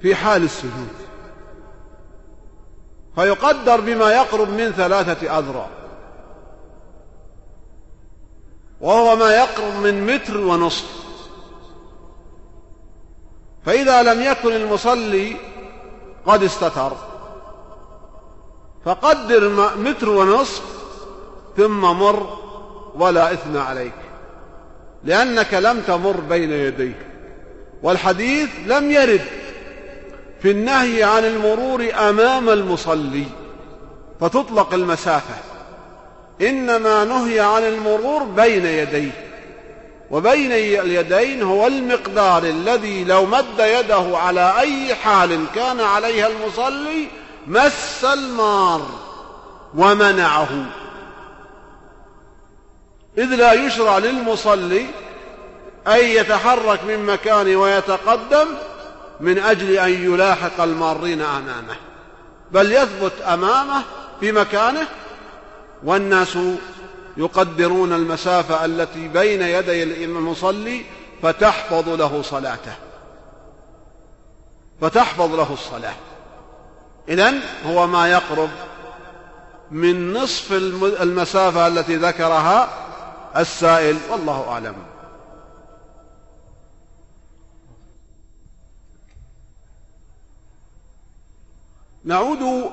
في 0.01 0.15
حال 0.15 0.43
السجود. 0.43 0.89
فيقدر 3.15 3.81
بما 3.81 4.11
يقرب 4.13 4.49
من 4.49 4.73
ثلاثة 4.73 5.39
أذرع. 5.39 5.67
وهو 8.81 9.17
ما 9.17 9.35
يقرب 9.37 9.75
من 9.83 10.07
متر 10.07 10.41
ونصف. 10.41 11.02
فإذا 13.67 14.03
لم 14.03 14.23
يكن 14.23 14.53
المصلي 14.53 15.37
قد 16.27 16.43
استتر. 16.43 16.93
فقدر 18.85 19.49
متر 19.77 20.09
ونصف 20.09 20.63
ثم 21.57 21.81
مر 21.81 22.39
ولا 22.95 23.33
إثم 23.33 23.57
عليك 23.57 23.93
لأنك 25.05 25.55
لم 25.55 25.81
تمر 25.81 26.21
بين 26.21 26.53
يديه 26.53 27.07
والحديث 27.83 28.51
لم 28.67 28.91
يرد 28.91 29.25
في 30.43 30.51
النهي 30.51 31.03
عن 31.03 31.25
المرور 31.25 31.89
أمام 32.09 32.49
المصلي 32.49 33.25
فتطلق 34.21 34.75
المسافة. 34.75 35.35
إنما 36.41 37.05
نهي 37.05 37.41
عن 37.41 37.63
المرور 37.63 38.23
بين 38.23 38.67
يديه. 38.67 39.32
وبين 40.13 40.53
اليدين 40.53 41.43
هو 41.43 41.67
المقدار 41.67 42.43
الذي 42.43 43.05
لو 43.05 43.27
مد 43.27 43.59
يده 43.59 44.19
على 44.19 44.55
أي 44.59 44.95
حال 44.95 45.45
كان 45.55 45.81
عليها 45.81 46.27
المصلي 46.27 47.09
مس 47.47 48.05
المار 48.05 48.87
ومنعه. 49.75 50.49
إذ 53.19 53.35
لا 53.35 53.53
يشرع 53.53 53.99
للمصلي 53.99 54.87
أن 55.87 55.99
يتحرك 55.99 56.85
من 56.85 57.07
مكانه 57.07 57.57
ويتقدم 57.57 58.47
من 59.21 59.39
أجل 59.39 59.79
أن 59.79 60.13
يلاحق 60.13 60.61
المارين 60.61 61.23
أمامه 61.23 61.77
بل 62.51 62.73
يثبت 62.73 63.13
أمامه 63.23 63.83
في 64.21 64.33
مكانه 64.33 64.87
والناس 65.85 66.39
يقدرون 67.17 67.93
المسافة 67.93 68.65
التي 68.65 69.09
بين 69.09 69.43
يدي 69.43 70.05
المصلي 70.05 70.85
فتحفظ 71.23 71.89
له 71.89 72.23
صلاته. 72.23 72.75
فتحفظ 74.81 75.35
له 75.35 75.53
الصلاة. 75.53 75.95
إذن 77.09 77.41
هو 77.67 77.87
ما 77.87 78.09
يقرب 78.09 78.51
من 79.71 80.13
نصف 80.13 80.53
المسافة 81.03 81.67
التي 81.67 81.97
ذكرها 81.97 82.69
السائل 83.37 83.99
والله 84.11 84.49
أعلم. 84.49 84.75
نعود 92.05 92.71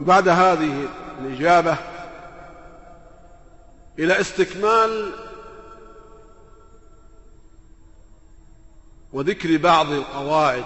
بعد 0.00 0.28
هذه 0.28 0.88
الإجابة 1.20 1.76
إلى 3.98 4.20
استكمال 4.20 5.12
وذكر 9.12 9.56
بعض 9.56 9.90
القواعد 9.90 10.64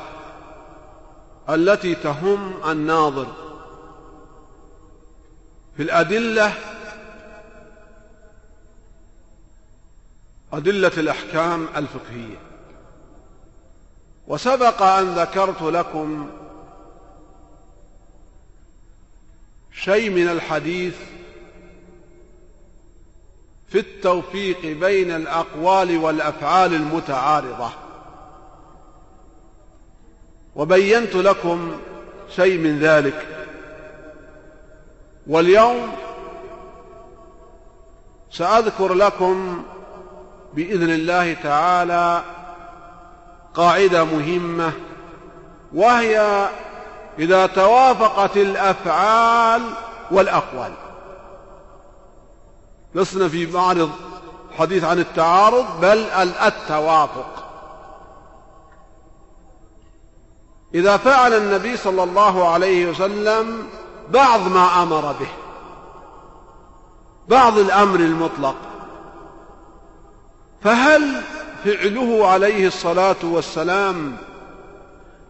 التي 1.48 1.94
تهم 1.94 2.70
الناظر 2.70 3.26
في 5.76 5.82
الأدلة 5.82 6.52
أدلة 10.52 10.92
الأحكام 10.96 11.68
الفقهية. 11.76 12.38
وسبق 14.26 14.82
أن 14.82 15.14
ذكرت 15.14 15.62
لكم 15.62 16.30
شيء 19.72 20.10
من 20.10 20.28
الحديث 20.28 20.96
في 23.68 23.78
التوفيق 23.78 24.60
بين 24.66 25.10
الأقوال 25.10 25.96
والأفعال 25.96 26.74
المتعارضة. 26.74 27.70
وبينت 30.56 31.14
لكم 31.14 31.76
شيء 32.36 32.58
من 32.58 32.78
ذلك. 32.78 33.26
واليوم 35.26 35.92
سأذكر 38.30 38.94
لكم 38.94 39.62
بإذن 40.54 40.90
الله 40.90 41.34
تعالى 41.34 42.22
قاعدة 43.54 44.04
مهمة 44.04 44.72
وهي 45.74 46.48
إذا 47.18 47.46
توافقت 47.46 48.36
الأفعال 48.36 49.62
والأقوال. 50.10 50.72
لسنا 52.96 53.28
في 53.28 53.46
معرض 53.46 53.90
حديث 54.58 54.84
عن 54.84 54.98
التعارض 54.98 55.80
بل 55.80 55.98
التوافق 56.46 57.44
إذا 60.74 60.96
فعل 60.96 61.34
النبي 61.34 61.76
صلى 61.76 62.02
الله 62.02 62.48
عليه 62.48 62.86
وسلم 62.86 63.66
بعض 64.10 64.48
ما 64.48 64.82
أمر 64.82 65.12
به 65.12 65.28
بعض 67.28 67.58
الأمر 67.58 68.00
المطلق 68.00 68.56
فهل 70.62 71.22
فعله 71.64 72.28
عليه 72.28 72.66
الصلاة 72.66 73.16
والسلام 73.22 74.16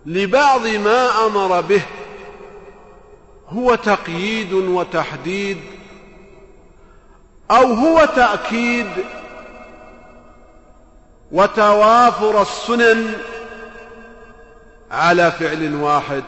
لبعض 0.07 0.67
ما 0.67 1.27
أمر 1.27 1.61
به 1.61 1.83
هو 3.49 3.75
تقييد 3.75 4.53
وتحديد؟ 4.53 5.76
أو 7.51 7.73
هو 7.73 8.05
تأكيد 8.05 8.91
وتوافر 11.33 12.43
السنن 12.43 13.13
على 14.91 15.33
فعل 15.33 15.75
واحد. 15.75 16.25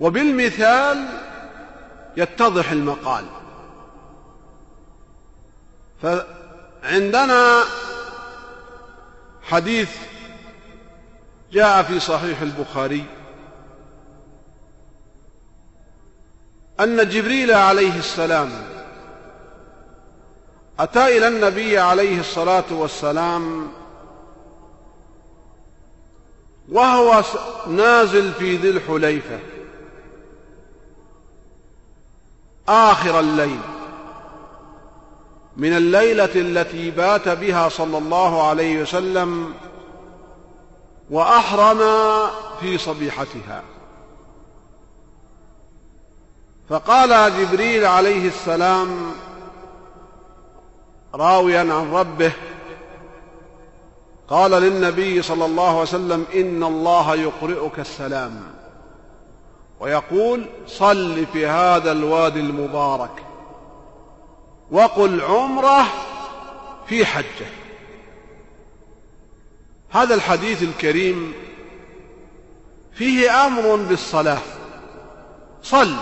وبالمثال 0.00 1.06
يتضح 2.16 2.70
المقال. 2.70 3.24
فعندنا 6.02 7.60
حديث 9.42 9.90
جاء 11.52 11.82
في 11.82 12.00
صحيح 12.00 12.40
البخاري. 12.40 13.04
أن 16.80 17.08
جبريل 17.08 17.52
عليه 17.52 17.98
السلام 17.98 18.50
أتى 20.80 21.18
إلى 21.18 21.28
النبي 21.28 21.78
عليه 21.78 22.20
الصلاة 22.20 22.64
والسلام 22.70 23.68
وهو 26.68 27.22
نازل 27.68 28.32
في 28.32 28.56
ذي 28.56 28.70
الحليفة. 28.70 29.38
آخر 32.68 33.20
الليل 33.20 33.60
من 35.56 35.76
الليلة 35.76 36.30
التي 36.34 36.90
بات 36.90 37.28
بها 37.28 37.68
صلى 37.68 37.98
الله 37.98 38.48
عليه 38.48 38.82
وسلم 38.82 39.54
وأحرم 41.10 41.78
في 42.60 42.78
صبيحتها. 42.78 43.62
فقال 46.68 47.32
جبريل 47.38 47.84
عليه 47.84 48.28
السلام 48.28 49.12
راويا 51.14 51.60
عن 51.60 51.92
ربه 51.92 52.32
قال 54.28 54.50
للنبي 54.50 55.22
صلى 55.22 55.44
الله 55.44 55.68
عليه 55.68 55.80
وسلم 55.80 56.26
إن 56.34 56.64
الله 56.64 57.14
يقرئك 57.14 57.78
السلام 57.78 58.42
ويقول 59.80 60.46
صل 60.66 61.26
في 61.32 61.46
هذا 61.46 61.92
الوادي 61.92 62.40
المبارك 62.40 63.24
وقل 64.70 65.20
عمرة 65.20 65.84
في 66.86 67.06
حجة. 67.06 67.46
هذا 69.90 70.14
الحديث 70.14 70.62
الكريم 70.62 71.32
فيه 72.92 73.46
أمر 73.46 73.76
بالصلاة 73.76 74.42
صل 75.62 75.96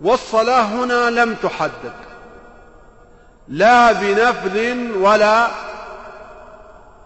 والصلاة 0.00 0.62
هنا 0.62 1.10
لم 1.10 1.34
تحدد. 1.34 1.94
لا 3.48 3.92
بنفل 3.92 4.90
ولا 4.96 5.48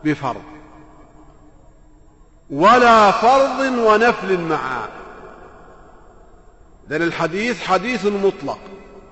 بفرض. 0.05 0.43
ولا 2.51 3.11
فرض 3.11 3.61
ونفل 3.61 4.41
معا. 4.41 4.89
لأن 6.89 7.03
الحديث 7.03 7.65
حديث 7.65 8.07
مطلق. 8.07 8.59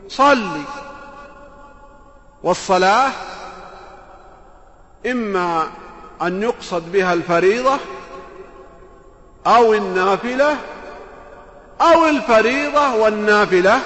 صل 0.08 0.60
والصلاة 2.42 3.10
إما 5.06 5.66
أن 6.22 6.42
يقصد 6.42 6.92
بها 6.92 7.12
الفريضة 7.12 7.78
أو 9.46 9.74
النافلة 9.74 10.56
أو 11.80 12.06
الفريضة 12.06 12.94
والنافلة 12.94 13.80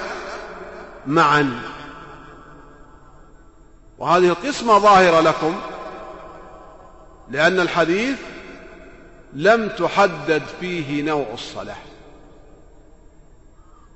معا. 1.07 1.61
وهذه 3.97 4.27
القسمة 4.27 4.77
ظاهرة 4.79 5.19
لكم 5.19 5.55
لأن 7.29 7.59
الحديث 7.59 8.19
لم 9.33 9.69
تحدد 9.69 10.43
فيه 10.59 11.03
نوع 11.03 11.25
الصلاة. 11.33 11.77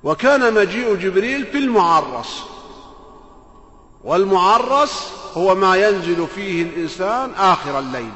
وكان 0.04 0.54
مجيء 0.54 0.94
جبريل 0.94 1.46
في 1.46 1.58
المعرس. 1.58 2.42
والمعرس 4.04 5.12
هو 5.36 5.54
ما 5.54 5.76
ينزل 5.76 6.26
فيه 6.26 6.62
الإنسان 6.62 7.30
آخر 7.34 7.78
الليل. 7.78 8.12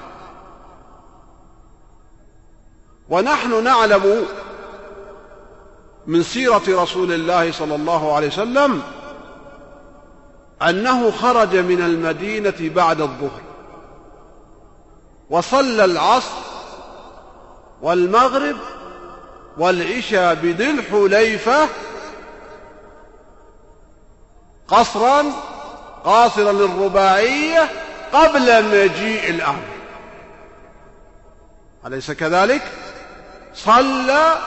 ونحن 3.09 3.65
نعلم 3.65 4.27
من 6.07 6.23
سيرة 6.23 6.63
رسول 6.69 7.13
الله 7.13 7.53
صلى 7.53 7.75
الله 7.75 8.15
عليه 8.15 8.27
وسلم 8.27 8.83
أنه 10.63 11.11
خرج 11.11 11.57
من 11.57 11.81
المدينة 11.81 12.55
بعد 12.61 13.01
الظهر 13.01 13.41
وصلى 15.31 15.85
العصر 15.85 16.37
والمغرب 17.83 18.57
والعشاء 19.59 20.35
بذي 20.35 20.71
الحليفة 20.71 21.69
قصرا 24.69 25.25
قاصرا 26.05 26.53
للرباعية 26.53 27.71
قبل 28.13 28.65
مجيء 28.65 29.31
الأمر 29.31 29.63
أليس 31.87 32.11
كذلك؟ 32.11 32.63
صلى 33.55 34.39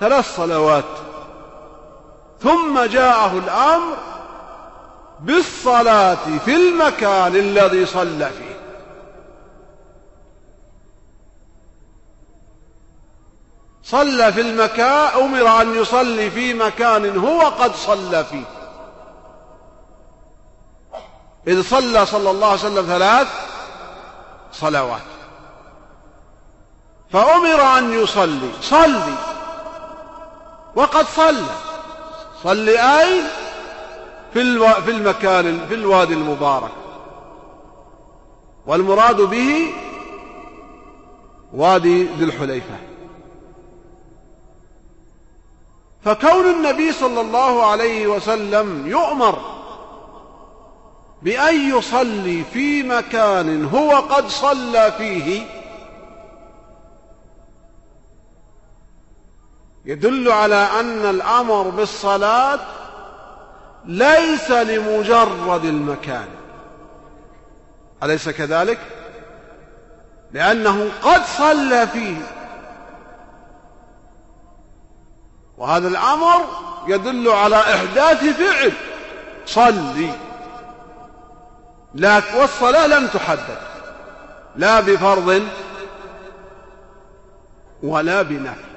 ثلاث 0.00 0.36
صلوات. 0.36 0.84
ثم 2.42 2.84
جاءه 2.84 3.38
الأمر 3.38 3.96
بالصلاة 5.20 6.38
في 6.44 6.56
المكان 6.56 7.36
الذي 7.36 7.86
صلى 7.86 8.30
فيه. 8.30 8.56
صلى 13.82 14.32
في 14.32 14.40
المكان 14.40 15.22
أمر 15.22 15.62
أن 15.62 15.74
يصلي 15.74 16.30
في 16.30 16.54
مكان 16.54 17.18
هو 17.18 17.40
قد 17.40 17.74
صلى 17.74 18.24
فيه. 18.24 18.44
إذ 21.46 21.62
صلى 21.62 22.06
صلى 22.06 22.30
الله 22.30 22.46
عليه 22.46 22.58
وسلم 22.58 22.86
ثلاث 22.86 23.28
صلوات. 24.52 25.00
فأمر 27.12 27.78
أن 27.78 27.92
يصلي. 27.92 28.50
صلي. 28.62 29.35
وقد 30.76 31.06
صلى. 31.06 31.46
صلي 32.42 33.00
أين 33.00 33.24
في, 34.32 34.40
ألو... 34.40 34.68
في 34.68 34.90
المكان 34.90 35.66
في 35.68 35.74
الوادي 35.74 36.14
المبارك. 36.14 36.72
والمراد 38.66 39.20
به 39.20 39.72
وادي 41.52 42.02
ذي 42.02 42.24
الحليفة. 42.24 42.76
فكون 46.04 46.50
النبي 46.50 46.92
صلى 46.92 47.20
الله 47.20 47.66
عليه 47.66 48.06
وسلم 48.06 48.86
يؤمر 48.86 49.38
بأن 51.22 51.76
يصلي 51.78 52.44
في 52.52 52.82
مكان 52.82 53.64
هو 53.64 53.90
قد 53.90 54.28
صلى 54.28 54.92
فيه 54.98 55.42
يدل 59.86 60.32
على 60.32 60.68
أن 60.80 61.10
الأمر 61.10 61.62
بالصلاة 61.62 62.58
ليس 63.84 64.50
لمجرد 64.50 65.64
المكان. 65.64 66.28
أليس 68.02 68.28
كذلك؟ 68.28 68.78
لأنه 70.32 70.90
قد 71.02 71.22
صلى 71.38 71.86
فيه. 71.86 72.16
وهذا 75.58 75.88
الأمر 75.88 76.44
يدل 76.86 77.28
على 77.28 77.56
إحداث 77.56 78.24
فعل. 78.24 78.72
صلي. 79.46 80.12
لا 81.94 82.20
والصلاة 82.40 82.86
لم 82.86 83.06
تحدد. 83.06 83.58
لا 84.56 84.80
بفرض 84.80 85.42
ولا 87.82 88.22
بنفل 88.22 88.75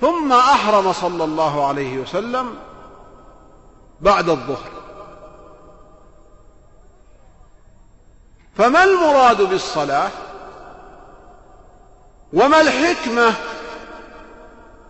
ثم 0.00 0.32
أحرم 0.32 0.92
صلى 0.92 1.24
الله 1.24 1.66
عليه 1.66 1.98
وسلم 1.98 2.54
بعد 4.00 4.28
الظهر. 4.28 4.70
فما 8.56 8.84
المراد 8.84 9.42
بالصلاة؟ 9.42 10.10
وما 12.32 12.60
الحكمة 12.60 13.34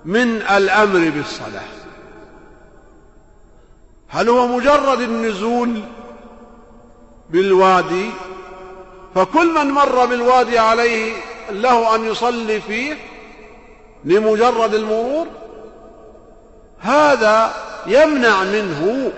من 0.05 0.43
الأمر 0.43 1.11
بالصلاة؟ 1.11 1.77
هل 4.09 4.29
هو 4.29 4.47
مجرد 4.47 5.01
النزول 5.01 5.83
بالوادي؟ 7.31 8.11
فكل 9.15 9.55
من 9.55 9.71
مر 9.71 10.07
بالوادي 10.07 10.59
عليه 10.59 11.17
له 11.51 11.95
أن 11.95 12.05
يصلي 12.05 12.61
فيه 12.61 12.97
لمجرد 14.07 14.75
المرور 14.75 15.27
هذا 16.81 17.51
يمنع 17.87 18.43
منه 18.43 19.13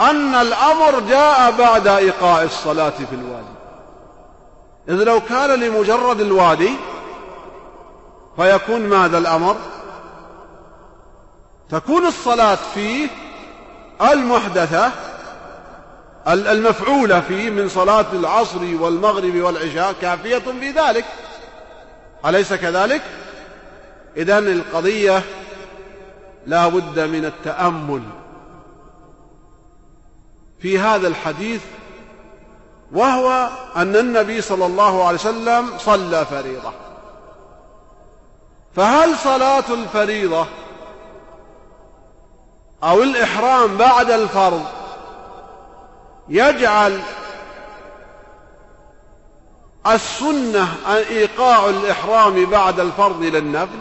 أن 0.00 0.34
الأمر 0.34 1.00
جاء 1.00 1.50
بعد 1.50 1.86
إيقاع 1.86 2.42
الصلاة 2.42 2.90
في 2.90 3.14
الوادي. 3.14 3.52
إذ 4.88 5.04
لو 5.04 5.20
كان 5.20 5.60
لمجرد 5.60 6.20
الوادي 6.20 6.72
فيكون 8.36 8.80
ماذا 8.80 9.18
الأمر؟ 9.18 9.56
تكون 11.70 12.06
الصلاة 12.06 12.58
فيه 12.74 13.08
المحدثة 14.12 14.90
المفعولة 16.26 17.20
فيه 17.20 17.50
من 17.50 17.68
صلاة 17.68 18.06
العصر 18.12 18.60
والمغرب 18.80 19.36
والعشاء 19.36 19.92
كافية 19.92 20.38
في 20.38 20.70
ذلك. 20.70 21.04
أليس 22.26 22.52
كذلك؟ 22.52 23.02
إذن 24.16 24.52
القضية 24.52 25.22
لا 26.46 26.68
بد 26.68 27.00
من 27.00 27.24
التأمل. 27.24 28.02
في 30.58 30.78
هذا 30.78 31.08
الحديث 31.08 31.62
وهو 32.92 33.48
أن 33.76 33.96
النبي 33.96 34.40
صلى 34.40 34.66
الله 34.66 35.04
عليه 35.04 35.18
وسلم 35.18 35.78
صلى 35.78 36.24
فريضة. 36.24 36.72
فهل 38.76 39.16
صلاة 39.16 39.64
الفريضة 39.70 40.46
أو 42.84 43.02
الإحرام 43.02 43.76
بعد 43.76 44.10
الفرض 44.10 44.62
يجعل 46.28 47.00
السنة 49.86 50.94
إيقاع 50.96 51.68
الإحرام 51.68 52.46
بعد 52.50 52.80
الفرض 52.80 53.22
إلى 53.22 53.38
النفل 53.38 53.78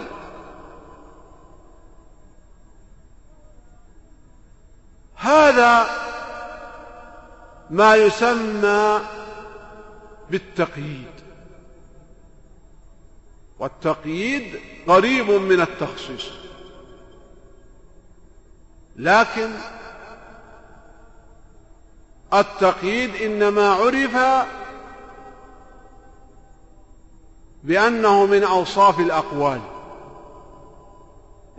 هذا 5.15 5.87
ما 7.69 7.95
يسمى 7.95 9.01
بالتقييد. 10.29 11.11
والتقييد 13.59 14.59
قريب 14.87 15.31
من 15.31 15.61
التخصيص. 15.61 16.29
لكن 18.95 19.49
التقييد 22.33 23.15
إنما 23.15 23.69
عرف 23.69 24.45
بأنه 27.63 28.25
من 28.25 28.43
أوصاف 28.43 28.99
الأقوال. 28.99 29.59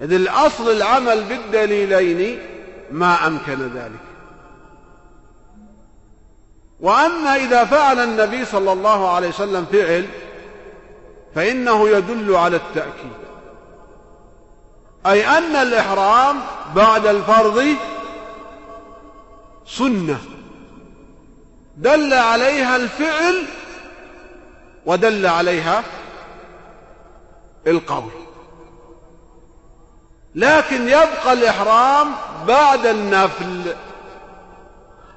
إذ 0.02 0.12
الأصل 0.12 0.70
العمل 0.70 1.24
بالدليلين 1.24 2.38
ما 2.90 3.26
أمكن 3.26 3.62
ذلك. 3.74 4.00
وأما 6.80 7.36
إذا 7.36 7.64
فعل 7.64 7.98
النبي 7.98 8.44
صلى 8.44 8.72
الله 8.72 9.14
عليه 9.14 9.28
وسلم 9.28 9.64
فعل 9.72 10.06
فإنه 11.34 11.88
يدل 11.88 12.36
على 12.36 12.56
التأكيد. 12.56 13.22
أي 15.06 15.26
أن 15.38 15.56
الإحرام 15.56 16.36
بعد 16.76 17.06
الفرض 17.06 17.64
سنة. 19.66 20.18
دل 21.76 22.14
عليها 22.14 22.76
الفعل 22.76 23.44
ودل 24.86 25.26
عليها 25.26 25.82
القول 27.66 28.10
لكن 30.34 30.88
يبقى 30.88 31.32
الإحرام 31.32 32.12
بعد 32.46 32.86
النفل. 32.86 33.74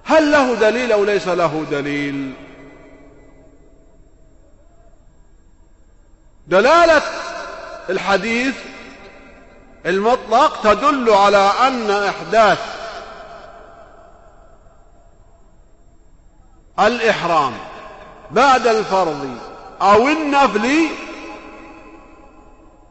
هل 0.03 0.31
له 0.31 0.55
دليل 0.55 0.91
أو 0.91 1.03
ليس 1.03 1.27
له 1.27 1.65
دليل؟ 1.71 2.33
دلالة 6.47 7.01
الحديث 7.89 8.55
المطلق 9.85 10.61
تدل 10.63 11.09
على 11.09 11.51
أن 11.67 11.91
إحداث 11.91 12.59
الإحرام 16.79 17.53
بعد 18.31 18.67
الفرض 18.67 19.37
أو 19.85 20.07
النفل 20.07 20.87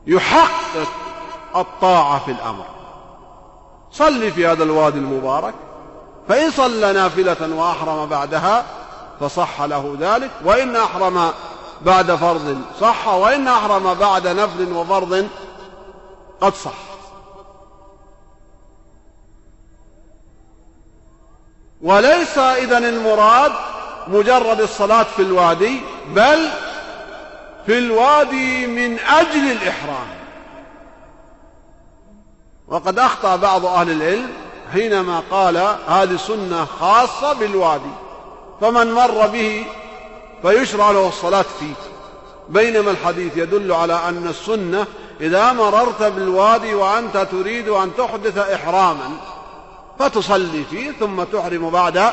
يحقق 0.06 0.88
الطاعة 1.56 2.24
في 2.24 2.30
الأمر. 2.30 2.64
صل 3.92 4.30
في 4.30 4.46
هذا 4.46 4.64
الوادي 4.64 4.98
المبارك 4.98 5.54
فإن 6.28 6.50
صلى 6.50 6.92
نافلة 6.92 7.54
وأحرم 7.56 8.06
بعدها 8.06 8.64
فصح 9.20 9.62
له 9.62 9.96
ذلك 10.00 10.30
وإن 10.44 10.76
أحرم 10.76 11.30
بعد 11.82 12.14
فرض 12.14 12.60
صح 12.80 13.08
وإن 13.08 13.48
أحرم 13.48 13.94
بعد 13.94 14.28
نفل 14.28 14.72
وفرض 14.72 15.28
قد 16.40 16.54
صح. 16.54 16.72
وليس 21.82 22.38
إذن 22.38 22.84
المراد 22.84 23.52
مجرد 24.08 24.60
الصلاة 24.60 25.02
في 25.02 25.22
الوادي 25.22 25.80
بل 26.08 26.48
في 27.66 27.78
الوادي 27.78 28.66
من 28.66 28.98
أجل 28.98 29.52
الإحرام. 29.52 30.08
وقد 32.68 32.98
أخطأ 32.98 33.36
بعض 33.36 33.66
أهل 33.66 33.90
العلم 33.90 34.30
حينما 34.72 35.22
قال 35.30 35.56
هذه 35.88 36.16
سنة 36.16 36.64
خاصة 36.64 37.32
بالوادي 37.32 37.94
فمن 38.60 38.92
مر 38.92 39.26
به 39.26 39.66
فيشرع 40.42 40.90
له 40.90 41.08
الصلاة 41.08 41.44
فيه. 41.60 41.74
بينما 42.48 42.90
الحديث 42.90 43.36
يدل 43.36 43.72
على 43.72 44.00
أن 44.08 44.26
السنة 44.28 44.86
إذا 45.20 45.52
مررت 45.52 46.02
بالوادي 46.02 46.74
وأنت 46.74 47.16
تريد 47.16 47.68
أن 47.68 47.90
تحدث 47.98 48.38
إحراما 48.38 49.10
فتصلي 49.98 50.64
فيه 50.70 50.90
ثم 50.90 51.22
تحرم 51.22 51.70
بعد 51.70 52.12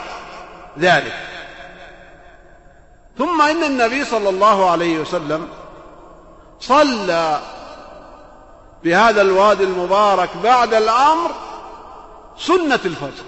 ذلك. 0.80 1.41
ثم 3.22 3.42
إن 3.42 3.64
النبي 3.64 4.06
صلى 4.06 4.30
الله 4.30 4.72
عليه 4.72 5.00
وسلم 5.00 5.48
صلى 6.60 7.40
بهذا 8.84 9.22
الوادي 9.22 9.64
المبارك 9.64 10.30
بعد 10.44 10.74
الأمر 10.74 11.32
سنة 12.38 12.80
الفجر. 12.86 13.24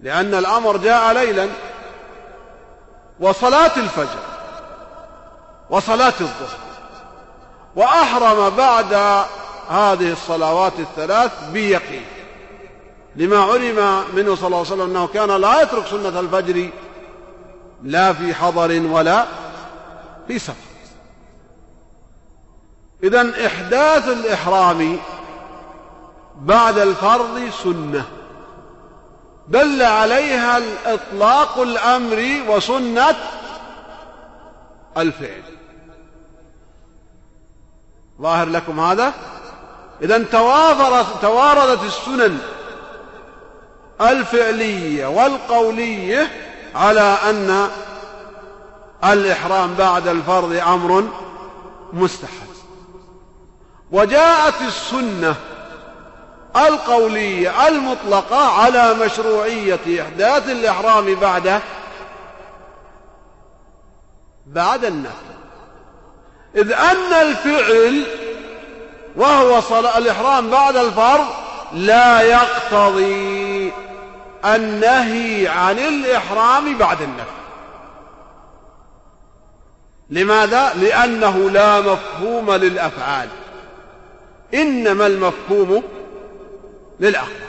لأن 0.00 0.34
الأمر 0.34 0.76
جاء 0.76 1.12
ليلا 1.12 1.48
وصلاة 3.20 3.72
الفجر 3.76 4.20
وصلاة 5.70 6.14
الظهر. 6.20 6.58
وأحرم 7.76 8.50
بعد 8.50 8.92
هذه 9.68 10.12
الصلوات 10.12 10.72
الثلاث 10.78 11.50
بيقين. 11.52 12.04
لما 13.16 13.38
علم 13.38 14.04
منه 14.14 14.34
صلى 14.34 14.46
الله 14.46 14.58
عليه 14.58 14.68
وسلم 14.68 14.90
أنه 14.90 15.06
كان 15.06 15.30
لا 15.40 15.62
يترك 15.62 15.86
سنة 15.86 16.20
الفجر 16.20 16.70
لا 17.82 18.12
في 18.12 18.34
حضر 18.34 18.82
ولا 18.86 19.26
في 20.28 20.38
سفر. 20.38 20.54
إذا 23.02 23.46
إحداث 23.46 24.08
الإحرام 24.08 24.98
بعد 26.36 26.78
الفرض 26.78 27.50
سنة. 27.64 28.04
دل 29.48 29.82
عليها 29.82 30.58
الإطلاق 30.58 31.58
الأمر 31.58 32.42
وسنة 32.48 33.16
الفعل. 34.96 35.42
ظاهر 38.20 38.48
لكم 38.48 38.80
هذا؟ 38.80 39.12
إذا 40.02 40.24
تواردت 41.22 41.84
السنن 41.84 42.38
الفعلية 44.00 45.06
والقولية 45.06 46.49
على 46.74 47.16
أن 47.30 47.68
الإحرام 49.04 49.74
بعد 49.74 50.08
الفرض 50.08 50.52
أمر 50.66 51.08
مستحب. 51.92 52.50
وجاءت 53.92 54.60
السنة 54.66 55.34
القولية 56.56 57.68
المطلقة 57.68 58.60
على 58.60 58.94
مشروعية 58.94 60.02
إحداث 60.02 60.48
الإحرام 60.48 61.14
بعد 61.14 61.60
بعد 64.46 64.84
النفل. 64.84 65.30
إذ 66.56 66.72
أن 66.72 67.12
الفعل 67.12 68.04
وهو 69.16 69.60
صلاة 69.60 69.98
الإحرام 69.98 70.50
بعد 70.50 70.76
الفرض 70.76 71.26
لا 71.72 72.20
يقتضي 72.20 73.39
النهي 74.44 75.48
عن 75.48 75.78
الإحرام 75.78 76.78
بعد 76.78 77.02
النفل 77.02 77.40
لماذا؟ 80.10 80.74
لأنه 80.74 81.50
لا 81.50 81.80
مفهوم 81.80 82.52
للأفعال. 82.52 83.28
إنما 84.54 85.06
المفهوم 85.06 85.82
للأقوال. 87.00 87.40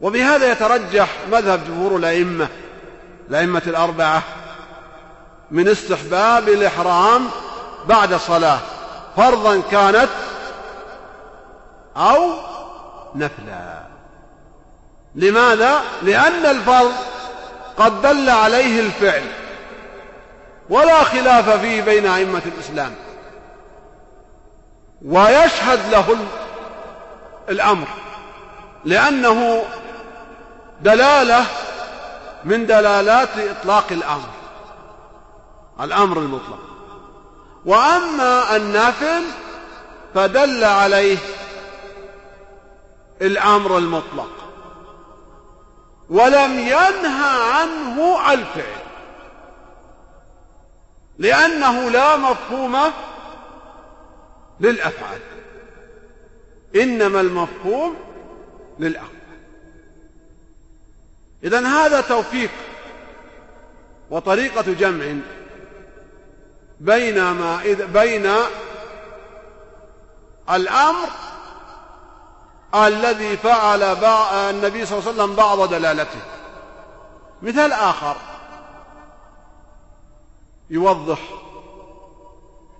وبهذا 0.00 0.52
يترجح 0.52 1.08
مذهب 1.32 1.64
جمهور 1.64 1.96
الأئمة 1.96 2.48
الأئمة 3.30 3.62
الأربعة 3.66 4.22
من 5.50 5.68
استحباب 5.68 6.48
الإحرام 6.48 7.26
بعد 7.88 8.14
صلاة 8.14 8.58
فرضا 9.16 9.62
كانت 9.70 10.08
أو 11.96 12.53
نفلا. 13.14 13.82
لماذا؟ 15.14 15.80
لأن 16.02 16.46
الفرض 16.46 16.92
قد 17.76 18.02
دل 18.02 18.30
عليه 18.30 18.80
الفعل. 18.80 19.22
ولا 20.70 21.04
خلاف 21.04 21.50
فيه 21.50 21.82
بين 21.82 22.06
أئمة 22.06 22.42
الإسلام. 22.46 22.94
ويشهد 25.04 25.80
له 25.90 26.16
الأمر. 27.48 27.86
لأنه 28.84 29.64
دلالة 30.80 31.44
من 32.44 32.66
دلالات 32.66 33.28
إطلاق 33.38 33.84
الأمر. 33.90 34.28
الأمر 35.80 36.18
المطلق. 36.18 36.58
وأما 37.64 38.56
النافل 38.56 39.22
فدل 40.14 40.64
عليه 40.64 41.18
الأمر 43.24 43.78
المطلق. 43.78 44.30
ولم 46.10 46.58
ينهى 46.58 47.52
عنه 47.52 48.32
الفعل. 48.32 48.84
لأنه 51.18 51.90
لا 51.90 52.16
مفهوم 52.16 52.76
للأفعال. 54.60 55.20
إنما 56.76 57.20
المفهوم 57.20 57.96
للأقوال. 58.78 59.14
إذا 61.44 61.66
هذا 61.66 62.00
توفيق 62.00 62.50
وطريقة 64.10 64.72
جمع 64.72 65.04
بين 66.80 67.30
ما 67.30 67.76
بين 67.92 68.32
الأمر 70.50 71.08
الذي 72.74 73.36
فعل 73.36 73.82
النبي 73.82 74.86
صلى 74.86 74.98
الله 74.98 75.10
عليه 75.10 75.22
وسلم 75.22 75.34
بعض 75.34 75.68
دلالته. 75.68 76.20
مثال 77.42 77.72
آخر. 77.72 78.16
يوضح 80.70 81.18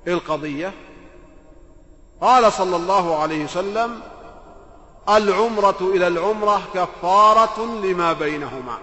القضية. 0.09 0.72
قال 2.20 2.53
صلى 2.53 2.76
الله 2.76 3.18
عليه 3.18 3.45
وسلم 3.45 4.01
العمرة 5.09 5.76
إلى 5.80 6.07
العمرة 6.07 6.62
كفارة 6.74 7.64
لما 7.64 8.12
بينهما. 8.12 8.78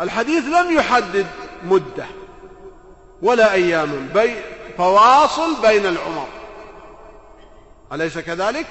الحديث 0.00 0.44
لم 0.44 0.76
يحدد 0.76 1.26
مدة 1.64 2.06
ولا 3.22 3.52
أيام 3.52 4.08
بي 4.14 4.36
فواصل 4.78 5.62
بين 5.62 5.86
العمر. 5.86 6.26
أليس 7.92 8.18
كذلك؟ 8.18 8.66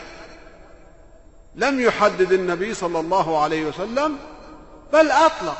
لم 1.55 1.79
يحدد 1.79 2.31
النبي 2.31 2.73
صلى 2.73 2.99
الله 2.99 3.43
عليه 3.43 3.65
وسلم 3.65 4.17
بل 4.93 5.11
أطلق 5.11 5.57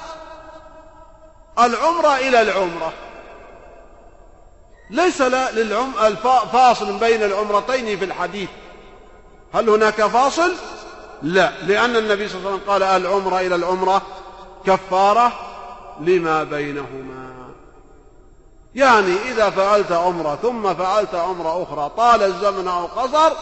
العمرة 1.60 2.18
إلى 2.18 2.41
العمرة. 2.41 2.93
ليس 4.89 5.22
للعم 5.22 5.91
فاصل 6.54 7.00
بين 7.00 7.24
العمرتين 7.24 8.00
في 8.00 8.06
الحديث. 8.06 8.50
هل 9.54 9.70
هناك 9.70 10.02
فاصل؟ 10.02 10.54
لا 11.22 11.52
لأن 11.62 11.96
النبي 11.96 12.28
صلى 12.28 12.38
الله 12.38 12.50
عليه 12.50 12.62
وسلم 12.62 12.72
قال 12.72 12.84
العمرة 12.84 13.39
إلى 13.39 13.56
العمرة 13.56 14.02
كفارة 14.66 15.32
لما 16.00 16.43
بينهما. 16.43 17.26
يعني 18.76 19.16
إذا 19.32 19.50
فعلت 19.50 19.91
عمرة 19.91 20.39
ثم 20.41 20.74
فعلت 20.74 21.16
عمرة 21.16 21.64
أخرى 21.64 21.91
طال 21.98 22.24
الزمن 22.24 22.68
أو 22.68 22.86
قصر 22.86 23.34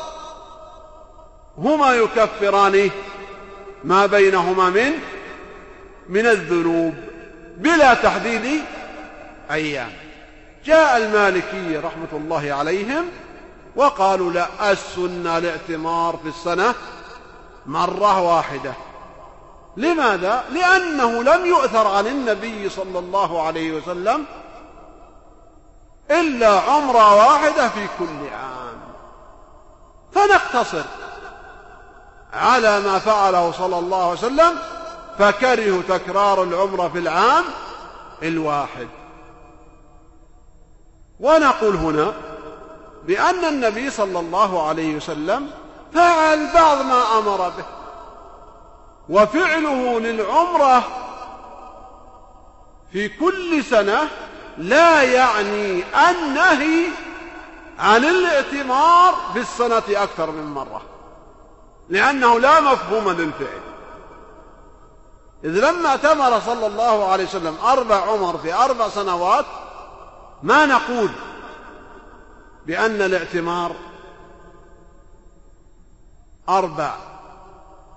هما 1.58 1.94
يكفران 1.94 2.90
ما 3.84 4.06
بينهما 4.06 4.70
من 4.70 4.92
من 6.10 6.26
الذنوب 6.26 6.94
بلا 7.58 7.94
تحديد 7.94 8.64
أيام. 9.52 9.92
جاء 10.66 10.98
المالكية 10.98 11.80
رحمة 11.80 12.08
الله 12.14 12.54
عليهم 12.54 13.06
وقالوا 13.76 14.32
لا 14.32 14.72
السنة 14.72 15.38
الاعتمار 15.38 16.20
في 16.24 16.30
السنة 16.30 16.76
مرة 17.66 18.22
واحدة. 18.22 18.74
لماذا؟ 19.78 20.44
لأنه 20.54 21.24
لم 21.24 21.46
يؤثر 21.46 21.88
عن 21.88 22.08
النبي 22.08 22.70
صلى 22.70 23.00
الله 23.00 23.42
عليه 23.42 23.72
وسلم 23.72 24.26
إلا 26.12 26.60
عمرة 26.60 27.16
واحدة 27.16 27.70
في 27.70 27.88
كل 28.00 28.34
عام. 28.34 28.78
فنقتصر. 30.12 30.84
على 32.34 32.80
ما 32.80 33.00
فعله 33.00 33.52
صلى 33.52 33.80
الله 33.80 34.04
عليه 34.04 34.20
وسلم 34.20 34.56
فكرهوا 35.20 35.82
تكرار 35.90 36.44
العمرة 36.44 36.88
في 36.88 37.00
العام 37.00 37.44
الواحد. 38.24 38.88
ونقول 41.20 41.76
هنا 41.76 42.14
بأن 43.04 43.46
النبي 43.46 43.90
صلى 43.90 44.20
الله 44.20 44.68
عليه 44.68 44.96
وسلم 44.96 45.52
فعل 45.94 46.54
بعض 46.54 46.78
ما 46.82 47.18
أمر 47.18 47.50
به 47.50 47.66
وفعله 49.10 50.00
للعمرة 50.00 50.84
في 52.92 53.10
كل 53.10 53.64
سنة 53.64 54.10
لا 54.58 55.04
يعني 55.04 55.84
النهي 56.10 56.86
عن 57.80 58.06
الاعتمار 58.06 59.16
في 59.34 59.40
السنة 59.40 59.84
أكثر 59.90 60.32
من 60.32 60.44
مرة. 60.44 60.82
لأنه 61.90 62.40
لا 62.40 62.60
مفهوم 62.60 63.10
للفعل. 63.10 63.62
إذ 65.44 65.50
لما 65.50 65.90
اعتمر 65.90 66.40
صلى 66.40 66.68
الله 66.68 67.12
عليه 67.12 67.24
وسلم 67.24 67.58
أربع 67.64 67.96
عمر 67.96 68.38
في 68.38 68.54
أربع 68.54 68.90
سنوات 68.90 69.46
ما 70.44 70.66
نقول 70.66 71.10
بأن 72.66 73.02
الاعتمار 73.02 73.76
أربع 76.50 76.96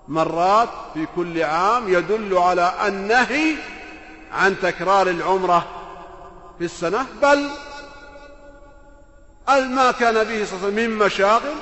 مرات 0.08 0.68
في 0.94 1.06
كل 1.16 1.42
عام 1.42 1.88
يدل 1.88 2.38
على 2.38 2.72
النهي 2.88 3.54
عن 4.32 4.56
تكرار 4.62 5.08
العمرة 5.08 5.66
في 6.58 6.64
السنة 6.64 7.06
بل 7.22 7.50
ما 9.48 9.90
كان 9.90 10.14
به 10.14 10.44
صلى 10.44 10.56
الله 10.56 10.66
عليه 10.66 10.66
وسلم 10.66 10.74
من 10.74 10.98
مشاغل 10.98 11.54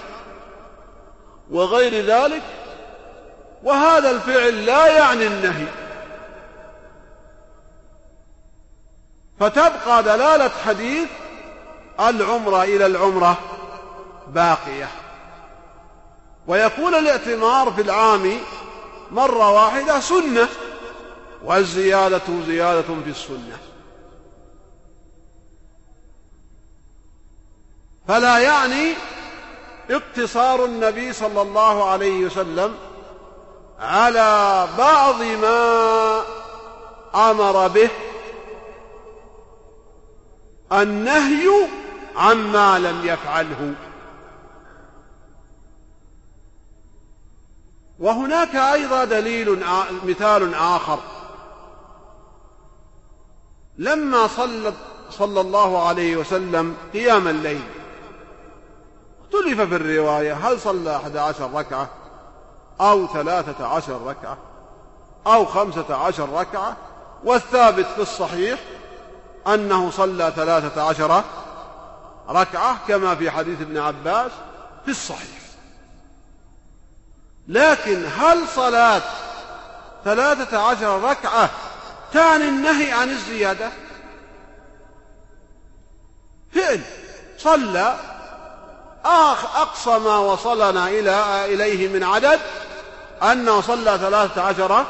وغير 1.51 2.05
ذلك 2.05 2.43
وهذا 3.63 4.11
الفعل 4.11 4.67
لا 4.67 4.87
يعني 4.87 5.27
النهي. 5.27 5.67
فتبقى 9.41 10.03
دلالة 10.03 10.49
حديث 10.49 11.09
العمرة 12.01 12.63
إلى 12.63 12.87
العمرة 12.87 13.39
باقية. 14.29 14.89
ويكون 16.47 16.95
الاعتمار 16.95 17.73
في 17.73 17.83
العام 17.83 18.39
مرة 19.11 19.51
واحدة 19.51 20.01
سنة 20.01 20.49
والزيادة 21.45 22.23
زيادة 22.47 22.83
في 22.83 23.11
السنة. 23.11 23.59
فلا 28.09 28.39
يعني 28.39 28.95
اقتصار 29.91 30.65
النبي 30.65 31.13
صلى 31.13 31.43
الله 31.43 31.85
عليه 31.91 32.27
وسلم 32.27 32.75
على 33.81 34.69
بعض 34.79 35.23
ما 35.23 36.23
أمر 37.15 37.69
به 37.69 37.91
النهي 40.73 41.69
عما 42.17 42.79
لم 42.79 43.01
يفعله. 43.05 43.75
وهناك 47.99 48.57
أيضا 48.57 49.05
دليل 49.05 49.65
مثال 50.05 50.55
آخر. 50.55 50.99
لما 53.79 54.27
صلى 54.27 54.73
صلى 55.11 55.41
الله 55.41 55.89
عليه 55.89 56.17
وسلم 56.17 56.77
قيام 56.93 57.29
الليل 57.29 57.63
اختلف 59.35 59.61
في 59.61 59.77
الرواية. 59.77 60.35
هل 60.35 60.61
صلى 60.61 60.97
أحد 60.97 61.17
عشر 61.17 61.51
ركعة 61.55 61.89
أو 62.81 63.07
ثلاثة 63.07 63.67
عشر 63.67 64.07
ركعة 64.07 64.39
أو 65.27 65.45
خمسة 65.45 65.97
عشر 65.97 66.29
ركعة؟ 66.29 66.77
والثابت 67.25 67.87
في 67.87 68.03
الصحيح 68.03 68.61
أنه 69.47 69.91
صلى 69.91 70.33
ثلاثة 70.37 70.83
عشر 70.83 71.25
ركعة 72.29 72.79
كما 72.89 73.15
في 73.15 73.31
حديث 73.31 73.61
ابن 73.61 73.79
عباس 73.79 74.31
في 74.85 74.91
الصحيح. 74.91 75.45
لكن 77.49 78.05
هل 78.19 78.49
صلاة 78.49 79.03
ثلاثة 80.05 80.59
عشر 80.59 81.01
ركعة 81.01 81.51
تعني 82.13 82.49
النهي 82.49 82.93
عن 82.93 83.11
الزيادة؟ 83.11 83.71
فعل. 86.53 86.81
صلى 87.39 88.14
أقصى 89.07 89.99
ما 89.99 90.19
وصلنا 90.19 90.89
إلى 90.89 91.45
إليه 91.55 91.89
من 91.89 92.05
عدد 92.05 92.41
أنه 93.23 93.61
صلى 93.61 93.99
ثلاثة 93.99 94.43
عشر 94.43 94.85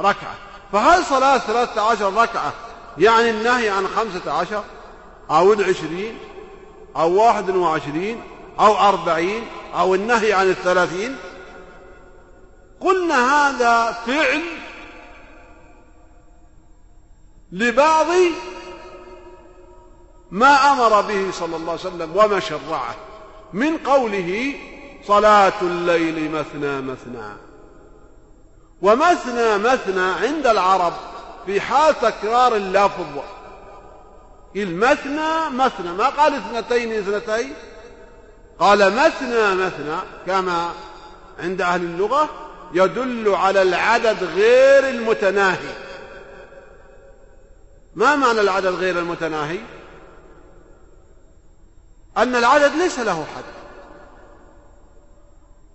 ركعة. 0.00 0.34
فهل 0.72 1.04
صلاة 1.04 1.38
ثلاثة 1.38 1.80
عشر 1.80 2.14
ركعة 2.14 2.52
يعني 2.98 3.30
النهي 3.30 3.70
عن 3.70 3.88
خمسة 3.88 4.32
عشر 4.32 4.64
أو 5.30 5.52
العشرين 5.52 6.18
أو 6.96 7.12
واحد 7.12 7.50
وعشرين 7.50 8.22
أو 8.60 8.76
أربعين 8.76 9.46
أو 9.74 9.94
النهي 9.94 10.32
عن 10.32 10.50
الثلاثين؟ 10.50 11.16
قلنا 12.80 13.48
هذا 13.48 13.92
فعل 14.06 14.42
لبعض 17.52 18.06
ما 20.30 20.72
أمر 20.72 21.00
به 21.00 21.30
صلى 21.32 21.56
الله 21.56 21.72
عليه 21.72 21.80
وسلم 21.80 22.16
وما 22.16 22.40
شرعه. 22.40 22.94
من 23.54 23.78
قوله 23.78 24.54
صلاة 25.06 25.62
الليل 25.62 26.30
مثنى 26.30 26.80
مثنى. 26.80 27.36
ومثنى 28.82 29.58
مثنى 29.58 30.12
عند 30.26 30.46
العرب 30.46 30.92
في 31.46 31.60
حال 31.60 32.00
تكرار 32.00 32.56
اللفظ. 32.56 33.22
المثنى 34.56 35.50
مثنى 35.50 35.92
ما 35.92 36.08
قال 36.08 36.34
اثنتين 36.34 36.92
اثنتين؟ 36.92 37.52
قال 38.58 38.92
مثنى 38.92 39.54
مثنى 39.54 39.96
كما 40.26 40.70
عند 41.38 41.60
أهل 41.60 41.80
اللغة 41.80 42.28
يدل 42.72 43.34
على 43.34 43.62
العدد 43.62 44.24
غير 44.24 44.88
المتناهي. 44.88 45.74
ما 47.94 48.16
معنى 48.16 48.40
العدد 48.40 48.74
غير 48.74 48.98
المتناهي؟ 48.98 49.58
أن 52.16 52.36
العدد 52.36 52.74
ليس 52.74 52.98
له 52.98 53.24
حد. 53.36 53.44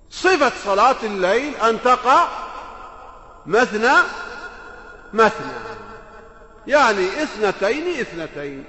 صفة 0.10 0.52
صلاة 0.66 0.96
الليل 1.04 1.56
أن 1.56 1.82
تقع 1.82 2.28
مثنى 3.46 3.94
مثنى. 5.14 5.54
يعني 6.68 7.24
اثنتين 7.24 8.00
اثنتين. 8.00 8.66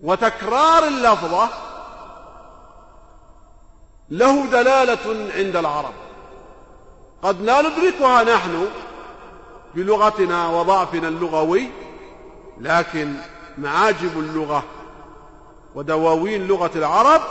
وتكرار 0.00 0.86
اللفظة 0.86 1.48
له 4.10 4.46
دلالة 4.46 5.32
عند 5.34 5.56
العرب. 5.56 5.94
قد 7.22 7.40
لا 7.40 7.62
ندركها 7.62 8.24
نحن 8.24 8.68
بلغتنا 9.74 10.48
وضعفنا 10.48 11.08
اللغوي 11.08 11.70
لكن 12.60 13.14
معاجب 13.58 14.18
اللغة 14.18 14.64
ودواوين 15.74 16.46
لغة 16.46 16.70
العرب 16.76 17.22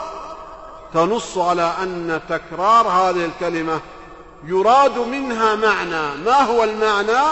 تنص 0.94 1.38
على 1.38 1.72
أن 1.82 2.20
تكرار 2.28 2.88
هذه 2.88 3.24
الكلمة 3.24 3.80
يراد 4.44 4.98
منها 4.98 5.54
معنى. 5.54 6.16
ما 6.24 6.42
هو 6.42 6.64
المعنى؟ 6.64 7.22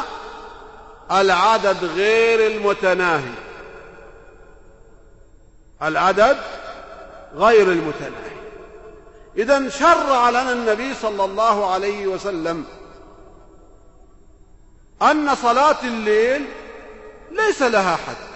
العدد 1.11 1.85
غير 1.85 2.47
المتناهي. 2.47 3.35
العدد 5.83 6.37
غير 7.35 7.73
المتناهي. 7.73 8.35
إذا 9.37 9.69
شرع 9.69 10.31
لنا 10.31 10.53
النبي 10.53 10.95
صلى 10.95 11.25
الله 11.25 11.73
عليه 11.73 12.07
وسلم 12.07 12.65
أن 15.03 15.35
صلاة 15.35 15.83
الليل 15.85 16.47
ليس 17.31 17.63
لها 17.63 17.97
حد. 17.97 18.34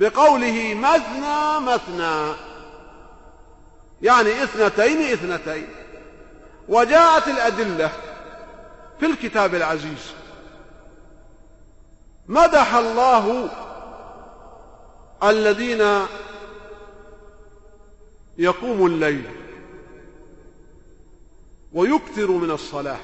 بقوله 0.00 0.74
مثنى 0.74 1.60
مثنى. 1.60 2.34
يعني 4.02 4.44
اثنتين 4.44 5.00
اثنتين. 5.00 5.68
وجاءت 6.68 7.28
الأدلة 7.28 7.90
في 9.00 9.06
الكتاب 9.06 9.54
العزيز. 9.54 10.12
مدح 12.26 12.74
الله 12.74 13.48
الذين 15.22 16.06
يقوموا 18.38 18.88
الليل 18.88 19.30
ويكثر 21.72 22.30
من 22.30 22.50
الصلاة 22.50 23.00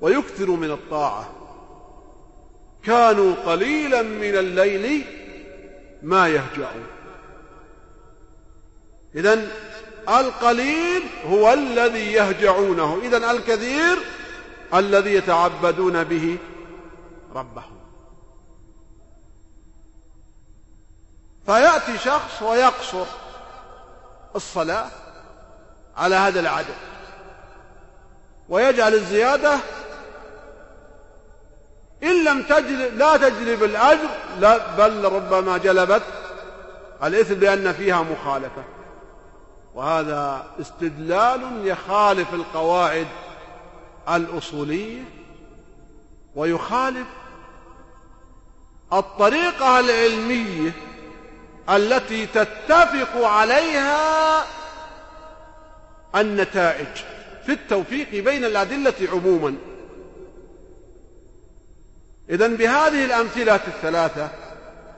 ويكثر 0.00 0.50
من 0.50 0.70
الطاعة. 0.70 1.30
كانوا 2.82 3.34
قليلا 3.34 4.02
من 4.02 4.34
الليل 4.36 5.19
ما 6.02 6.28
يهجعون. 6.28 6.86
إذن 9.14 9.48
القليل 10.08 11.02
هو 11.26 11.52
الذي 11.52 12.12
يهجعونه. 12.12 13.00
إذن 13.02 13.24
الكثير 13.24 13.98
الذي 14.74 15.14
يتعبدون 15.14 16.04
به 16.04 16.38
ربهم. 17.34 17.80
فيأتي 21.46 21.98
شخص 21.98 22.42
ويقصر 22.42 23.06
الصلاة 24.36 24.90
على 25.96 26.14
هذا 26.14 26.40
العدد. 26.40 26.76
ويجعل 28.48 28.94
الزيادة 28.94 29.58
إن 32.02 32.24
لم 32.24 32.42
تجلب 32.42 32.98
لا 32.98 33.16
تجلب 33.16 33.64
الأجر 33.64 34.08
لا 34.40 34.74
بل 34.76 35.04
ربما 35.04 35.58
جلبت. 35.58 36.02
الإثم 37.04 37.40
لأن 37.40 37.72
فيها 37.72 38.02
مخالفة. 38.02 38.64
وهذا 39.74 40.46
استدلال 40.60 41.66
يخالف 41.66 42.34
القواعد 42.34 43.06
الأصولية 44.08 45.02
ويخالف 46.34 47.06
الطريقة 48.92 49.80
العلمية 49.80 50.72
التي 51.70 52.26
تتفق 52.26 53.26
عليها 53.26 54.44
النتائج. 56.16 56.86
في 57.46 57.52
التوفيق 57.52 58.24
بين 58.24 58.44
الأدلة 58.44 58.94
عموما. 59.12 59.56
إذا 62.30 62.46
بهذه 62.46 63.04
الأمثلة 63.04 63.54
الثلاثة 63.54 64.30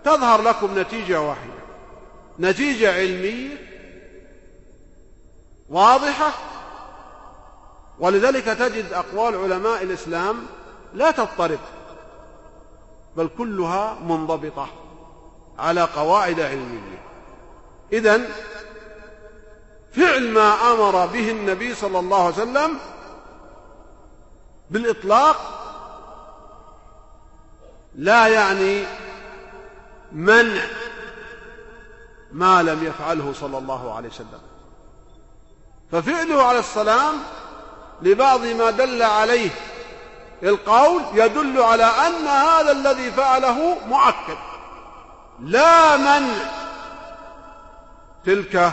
تظهر 0.05 0.43
لكم 0.43 0.79
نتيجة 0.79 1.21
واحدة. 1.21 1.53
نتيجة 2.41 2.95
علمية 2.95 3.57
واضحة 5.69 6.33
ولذلك 7.99 8.45
تجد 8.45 8.93
أقوال 8.93 9.37
علماء 9.37 9.83
الإسلام 9.83 10.47
لا 10.95 11.11
تضطرب 11.11 11.59
بل 13.17 13.31
كلها 13.39 13.99
منضبطة 14.03 14.69
على 15.59 15.83
قواعد 15.83 16.41
علمية. 16.41 17.03
إذن 17.93 18.29
فعل 19.93 20.31
ما 20.31 20.73
أمر 20.73 21.07
به 21.07 21.31
النبي 21.31 21.75
صلى 21.75 21.99
الله 21.99 22.25
عليه 22.25 22.35
وسلم 22.35 22.79
بالإطلاق 24.71 25.62
لا 27.95 28.27
يعني 28.27 28.85
منع 30.13 30.63
ما 32.33 32.63
لم 32.63 32.85
يفعله 32.85 33.33
صلى 33.33 33.59
الله 33.59 33.95
عليه 33.95 34.09
وسلم. 34.09 34.41
ففعله 35.93 36.43
عليه 36.43 36.59
السلام 36.59 37.15
لبعض 38.03 38.45
ما 38.45 38.71
دل 38.71 39.03
عليه 39.03 39.51
القول 40.43 41.03
يدل 41.15 41.63
على 41.63 41.85
أن 41.85 42.27
هذا 42.27 42.73
الذي 42.73 43.11
فعله 43.11 43.77
مؤكد. 43.87 44.39
لا 45.41 45.97
منع 45.97 46.35
تلك 48.25 48.73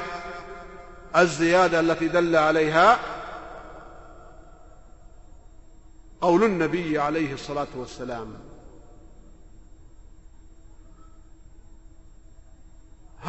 الزيادة 1.15 1.79
التي 1.79 2.07
دل 2.07 2.35
عليها 2.35 2.99
قول 6.21 6.43
النبي 6.43 6.99
عليه 6.99 7.33
الصلاة 7.33 7.67
والسلام. 7.75 8.48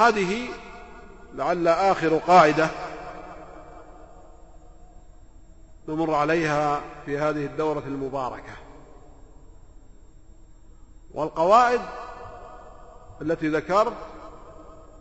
هذه 0.00 0.48
لعل 1.34 1.68
آخر 1.68 2.18
قاعدة 2.18 2.68
نمر 5.88 6.14
عليها 6.14 6.80
في 7.06 7.18
هذه 7.18 7.46
الدورة 7.46 7.82
المباركة. 7.86 8.52
والقواعد 11.14 11.80
التي 13.22 13.48
ذكرت 13.48 13.92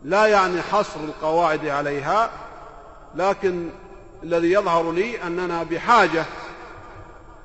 لا 0.04 0.26
يعني 0.26 0.62
حصر 0.62 1.00
القواعد 1.00 1.66
عليها 1.66 2.30
لكن 3.14 3.70
الذي 4.22 4.52
يظهر 4.52 4.92
لي 4.92 5.22
أننا 5.22 5.62
بحاجة 5.62 6.24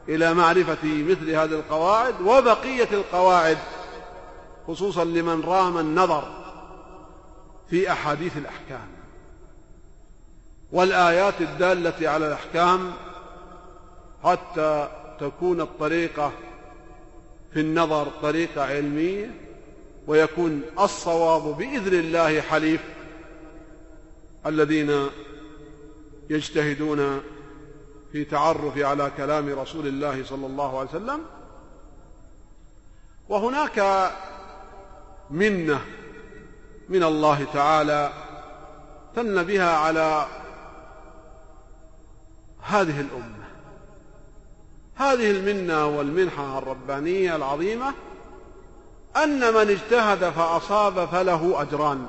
إلى 0.10 0.34
معرفة 0.34 0.84
مثل 0.84 1.30
هذه 1.30 1.44
القواعد 1.46 2.22
وبقية 2.22 2.90
القواعد 2.92 3.58
خصوصا 4.68 5.04
لمن 5.04 5.42
رام 5.42 5.78
النظر. 5.78 6.45
في 7.70 7.92
أحاديث 7.92 8.38
الأحكام. 8.38 8.88
والآيات 10.72 11.42
الدالة 11.42 12.10
على 12.10 12.28
الأحكام 12.28 12.94
حتى 14.24 14.90
تكون 15.20 15.62
الطريقة 15.62 16.32
في 17.54 17.60
النظر 17.60 18.08
طريقة 18.22 18.64
علمية 18.64 19.32
ويكون 20.08 20.62
الصواب 20.80 21.58
بإذن 21.58 22.00
الله 22.00 22.42
حليف 22.42 22.82
الذين 24.46 25.10
يجتهدون 26.30 27.22
في 28.12 28.26
تعرف 28.26 28.78
على 28.78 29.12
كلام 29.18 29.60
رسول 29.60 29.88
الله 29.88 30.24
صلى 30.24 30.46
الله 30.46 30.80
عليه 30.80 30.90
وسلم. 30.90 31.22
وهناك 33.30 34.12
منة 35.30 35.82
من 36.90 37.04
الله 37.04 37.48
تعالى 37.54 38.12
تن 39.16 39.44
بها 39.44 39.78
على 39.78 40.26
هذه 42.62 43.00
الأمة. 43.02 43.46
هذه 44.96 45.32
المنة 45.32 45.86
والمنحة 45.86 46.58
الربانية 46.58 47.36
العظيمة 47.36 47.94
أن 49.18 49.54
من 49.54 49.70
اجتهد 49.70 50.30
فأصاب 50.30 51.06
فله 51.06 51.62
أجران 51.62 52.08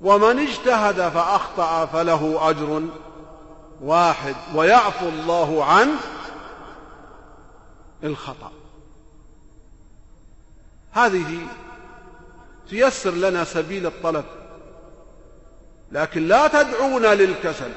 ومن 0.00 0.38
اجتهد 0.38 1.08
فأخطأ 1.08 1.86
فله 1.86 2.50
أجر 2.50 2.82
واحد 3.82 4.34
ويعفو 4.54 5.08
الله 5.08 5.64
عنه 5.64 5.96
الخطأ. 8.04 8.52
هذه 10.92 11.46
تيسر 12.70 13.10
لنا 13.10 13.44
سبيل 13.44 13.86
الطلب. 13.86 14.24
لكن 15.92 16.28
لا 16.28 16.48
تدعونا 16.48 17.14
للكسل 17.14 17.70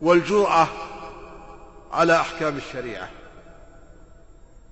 والجرأة 0.00 0.68
على 1.92 2.16
أحكام 2.16 2.56
الشريعة. 2.56 3.08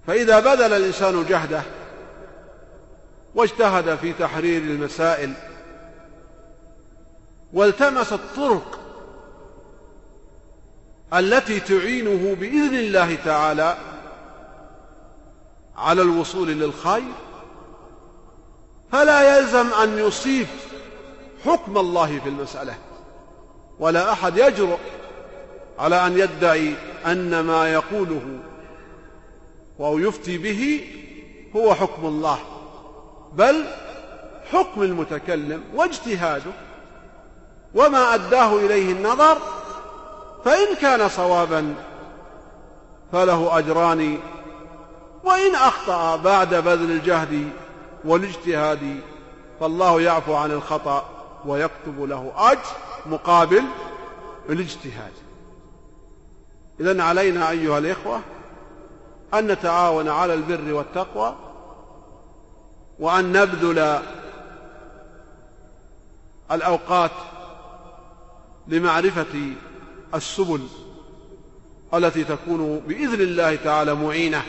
فإذا 0.06 0.40
بذل 0.40 0.72
الإنسان 0.72 1.24
جهده 1.24 1.62
واجتهد 3.34 3.94
في 3.94 4.12
تحرير 4.12 4.62
المسائل 4.62 5.32
والتمس 7.52 8.12
الطرق 8.12 8.78
التي 11.14 11.60
تعينه 11.60 12.34
بإذن 12.34 12.74
الله 12.74 13.14
تعالى 13.24 13.76
على 15.76 16.02
الوصول 16.02 16.48
للخير 16.48 17.12
فلا 18.92 19.38
يلزم 19.38 19.72
أن 19.82 19.98
يصيب 19.98 20.46
حكم 21.44 21.78
الله 21.78 22.18
في 22.18 22.28
المسألة. 22.28 22.74
ولا 23.78 24.12
أحد 24.12 24.36
يجرؤ 24.38 24.78
على 25.78 26.06
أن 26.06 26.18
يدعي 26.18 26.74
أن 27.06 27.40
ما 27.40 27.72
يقوله 27.72 28.38
أو 29.80 29.98
يفتي 29.98 30.38
به 30.38 30.90
هو 31.56 31.74
حكم 31.74 32.06
الله. 32.06 32.38
بل 33.32 33.64
حكم 34.52 34.82
المتكلم 34.82 35.62
واجتهاده 35.74 36.50
وما 37.74 38.14
أداه 38.14 38.56
إليه 38.56 38.92
النظر 38.92 39.38
فإن 40.44 40.74
كان 40.80 41.08
صوابا 41.08 41.74
فله 43.12 43.58
أجران 43.58 44.18
وإن 45.24 45.54
أخطأ 45.54 46.16
بعد 46.16 46.54
بذل 46.54 46.90
الجهد 46.90 47.50
والاجتهاد 48.08 49.00
فالله 49.60 50.00
يعفو 50.00 50.34
عن 50.34 50.50
الخطأ 50.50 51.08
ويكتب 51.46 52.02
له 52.02 52.32
أجر 52.36 52.60
مقابل 53.06 53.62
الاجتهاد. 54.48 55.12
إذن 56.80 57.00
علينا 57.00 57.50
أيها 57.50 57.78
الإخوة 57.78 58.20
أن 59.34 59.46
نتعاون 59.46 60.08
على 60.08 60.34
البر 60.34 60.72
والتقوى 60.72 61.36
وأن 62.98 63.32
نبذل 63.32 64.02
الأوقات 66.50 67.10
لمعرفة 68.68 69.52
السبل 70.14 70.66
التي 71.94 72.24
تكون 72.24 72.78
بإذن 72.78 73.20
الله 73.20 73.56
تعالى 73.56 73.94
معينة. 73.94 74.42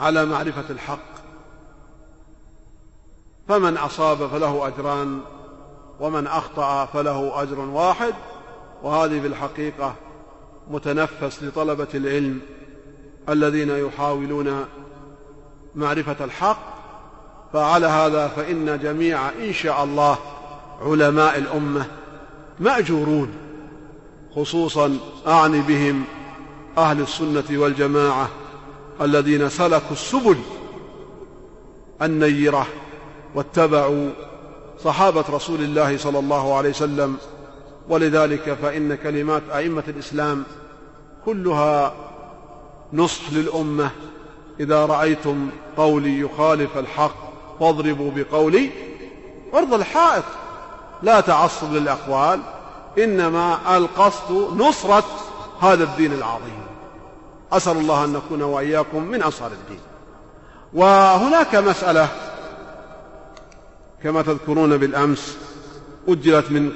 على 0.00 0.24
معرفة 0.24 0.64
الحق. 0.70 1.16
فمن 3.48 3.76
أصاب 3.76 4.26
فله 4.26 4.68
أجران 4.68 5.20
ومن 6.00 6.26
أخطأ 6.26 6.86
فله 6.86 7.42
أجر 7.42 7.60
واحد. 7.60 8.14
وهذه 8.82 9.20
في 9.20 9.26
الحقيقة 9.26 9.94
متنفس 10.70 11.42
لطلبة 11.42 11.88
العلم 11.94 12.40
الذين 13.28 13.70
يحاولون 13.70 14.64
معرفة 15.74 16.24
الحق. 16.24 16.76
فعلى 17.52 17.86
هذا 17.86 18.28
فإن 18.28 18.78
جميع 18.82 19.28
إن 19.28 19.52
شاء 19.52 19.84
الله 19.84 20.18
علماء 20.82 21.38
الأمة 21.38 21.86
مأجورون 22.60 23.34
خصوصا 24.34 24.98
أعني 25.26 25.60
بهم 25.60 26.04
أهل 26.78 27.00
السنة 27.00 27.44
والجماعة 27.50 28.28
الذين 29.00 29.48
سلكوا 29.48 29.92
السبل 29.92 30.36
النيرة 32.02 32.66
واتبعوا 33.34 34.10
صحابة 34.84 35.24
رسول 35.30 35.60
الله 35.60 35.96
صلى 35.96 36.18
الله 36.18 36.54
عليه 36.54 36.70
وسلم. 36.70 37.16
ولذلك 37.88 38.58
فإن 38.62 38.94
كلمات 38.94 39.42
أئمة 39.54 39.82
الإسلام 39.88 40.44
كلها 41.24 41.94
نصح 42.92 43.32
للأمة. 43.32 43.90
إذا 44.60 44.86
رأيتم 44.86 45.48
قولي 45.76 46.20
يخالف 46.20 46.78
الحق 46.78 47.16
فاضربوا 47.60 48.10
بقولي 48.16 48.70
عرض 49.54 49.74
الحائط. 49.74 50.24
لا 51.02 51.20
تعصب 51.20 51.72
للأقوال 51.72 52.40
إنما 52.98 53.76
القصد 53.76 54.60
نصرة 54.60 55.04
هذا 55.60 55.84
الدين 55.84 56.12
العظيم. 56.12 56.66
أسأل 57.56 57.76
الله 57.76 58.04
أن 58.04 58.12
نكون 58.12 58.42
وإياكم 58.42 59.02
من 59.02 59.22
أنصار 59.22 59.52
الدين. 59.52 59.80
وهناك 60.74 61.54
مسألة 61.54 62.08
كما 64.02 64.22
تذكرون 64.22 64.76
بالأمس 64.76 65.38
أجلت 66.08 66.50
من 66.50 66.72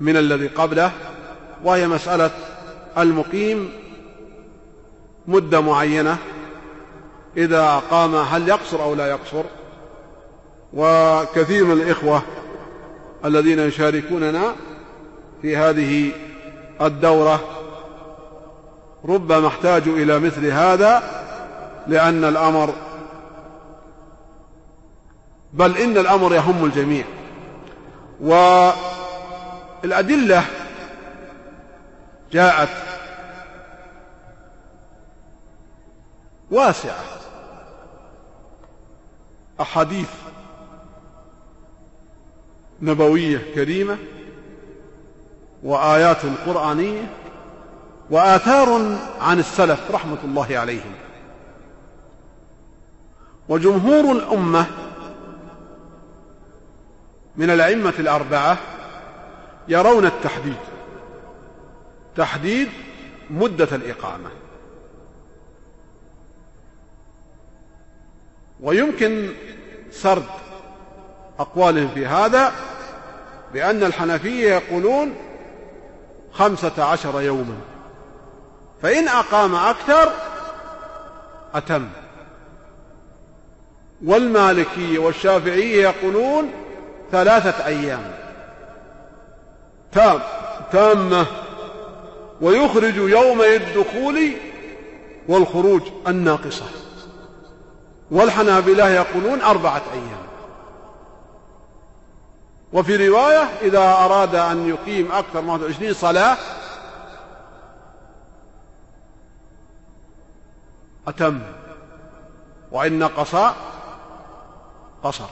من 0.00 0.16
الذي 0.16 0.46
قبله 0.46 0.92
وهي 1.64 1.88
مسألة 1.88 2.30
المقيم 2.98 3.70
مدة 5.26 5.60
معينة. 5.60 6.16
إذا 7.36 7.62
أقام 7.62 8.14
هل 8.14 8.48
يقصر 8.48 8.82
أو 8.82 8.94
لا 8.94 9.06
يقصر؟ 9.06 9.42
وكثير 10.72 11.64
من 11.64 11.72
الإخوة 11.72 12.22
الذين 13.24 13.58
يشاركوننا 13.58 14.54
في 15.42 15.56
هذه 15.56 16.10
الدورة 16.82 17.40
ربما 19.08 19.48
احتاجوا 19.48 19.96
إلى 19.96 20.18
مثل 20.18 20.46
هذا 20.46 21.02
لأن 21.86 22.24
الأمر 22.24 22.74
بل 25.52 25.76
إن 25.76 25.98
الأمر 25.98 26.34
يهم 26.34 26.64
الجميع. 26.64 27.04
والأدلة 29.80 30.44
جاءت 32.32 32.68
واسعة. 36.50 37.04
أحاديث 39.60 40.10
نبوية 42.82 43.54
كريمة 43.54 43.98
وآيات 45.62 46.22
قرآنية 46.46 47.08
وآثار 48.10 48.98
عن 49.20 49.38
السلف 49.38 49.90
رحمة 49.90 50.18
الله 50.24 50.58
عليهم. 50.58 50.92
وجمهور 53.48 54.12
الأمة 54.12 54.66
من 57.36 57.50
الأئمة 57.50 57.94
الأربعة 57.98 58.58
يرون 59.68 60.06
التحديد. 60.06 60.56
تحديد 62.16 62.68
مدة 63.30 63.68
الإقامة. 63.72 64.30
ويمكن 68.60 69.28
سرد 69.90 70.24
أقوالهم 71.38 71.88
في 71.88 72.06
هذا 72.06 72.52
بأن 73.52 73.82
الحنفية 73.82 74.54
يقولون 74.54 75.14
خمسة 76.32 76.84
عشر 76.84 77.20
يوما. 77.20 77.56
فإن 78.82 79.08
أقام 79.08 79.54
أكثر 79.54 80.12
أتم. 81.54 81.88
والمالكية 84.04 84.98
والشافعية 84.98 85.82
يقولون 85.82 86.50
ثلاثة 87.12 87.66
أيام. 87.66 88.14
تام 89.92 90.20
تامة. 90.72 91.26
ويخرج 92.40 92.96
يوم 92.96 93.42
الدخول 93.42 94.32
والخروج 95.28 95.82
الناقصة. 96.06 96.64
والحنابلة 98.10 98.88
يقولون 98.88 99.40
أربعة 99.40 99.82
أيام. 99.92 100.26
وفي 102.72 103.08
رواية 103.08 103.48
إذا 103.62 103.78
أراد 103.78 104.34
أن 104.34 104.68
يقيم 104.68 105.12
أكثر 105.12 105.40
من 105.40 105.48
21 105.48 105.94
صلاة 105.94 106.36
أتم. 111.08 111.40
وإن 112.72 112.98
نقص 112.98 113.36
قصر. 115.02 115.28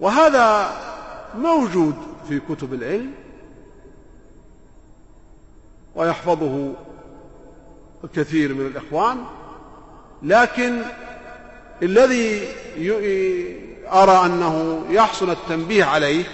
وهذا 0.00 0.70
موجود 1.38 1.94
في 2.28 2.40
كتب 2.40 2.74
العلم 2.74 3.12
ويحفظه 5.94 6.72
الكثير 8.04 8.54
من 8.54 8.66
الإخوان 8.66 9.24
لكن 10.22 10.82
الذي 11.82 12.48
أرى 13.92 14.26
أنه 14.26 14.84
يحسن 14.90 15.30
التنبيه 15.30 15.84
عليه 15.84 16.24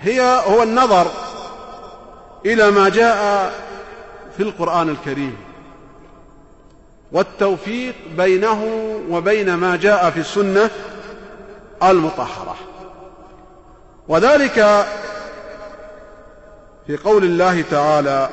هي 0.00 0.20
هو 0.46 0.62
النظر 0.62 1.06
إلى 2.46 2.70
ما 2.70 2.88
جاء 2.88 3.52
في 4.36 4.42
القرآن 4.42 4.88
الكريم. 4.88 5.36
والتوفيق 7.14 7.94
بينه 8.16 8.64
وبين 9.10 9.54
ما 9.54 9.76
جاء 9.76 10.10
في 10.10 10.20
السنة 10.20 10.70
المطهرة. 11.82 12.56
وذلك 14.08 14.86
في 16.86 16.96
قول 16.96 17.24
الله 17.24 17.64
تعالى 17.70 18.28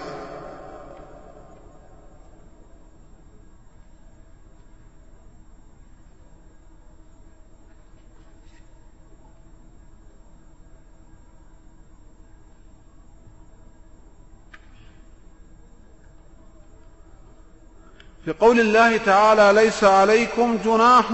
في 18.25 18.33
قول 18.39 18.59
الله 18.59 18.97
تعالى 18.97 19.61
ليس 19.63 19.83
عليكم 19.83 20.57
جناح 20.65 21.05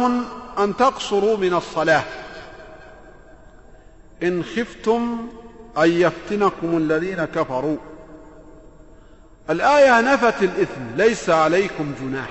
أن 0.59 0.77
تقصروا 0.77 1.37
من 1.37 1.53
الصلاة. 1.53 2.03
إن 4.23 4.43
خفتم 4.43 5.27
أن 5.77 5.91
يفتنكم 5.91 6.77
الذين 6.77 7.25
كفروا. 7.25 7.77
الآية 9.49 10.01
نفت 10.01 10.43
الإثم 10.43 10.81
ليس 10.95 11.29
عليكم 11.29 11.93
جناح. 12.01 12.29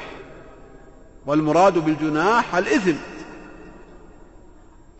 والمراد 1.26 1.78
بالجناح 1.78 2.54
الإثم. 2.54 2.96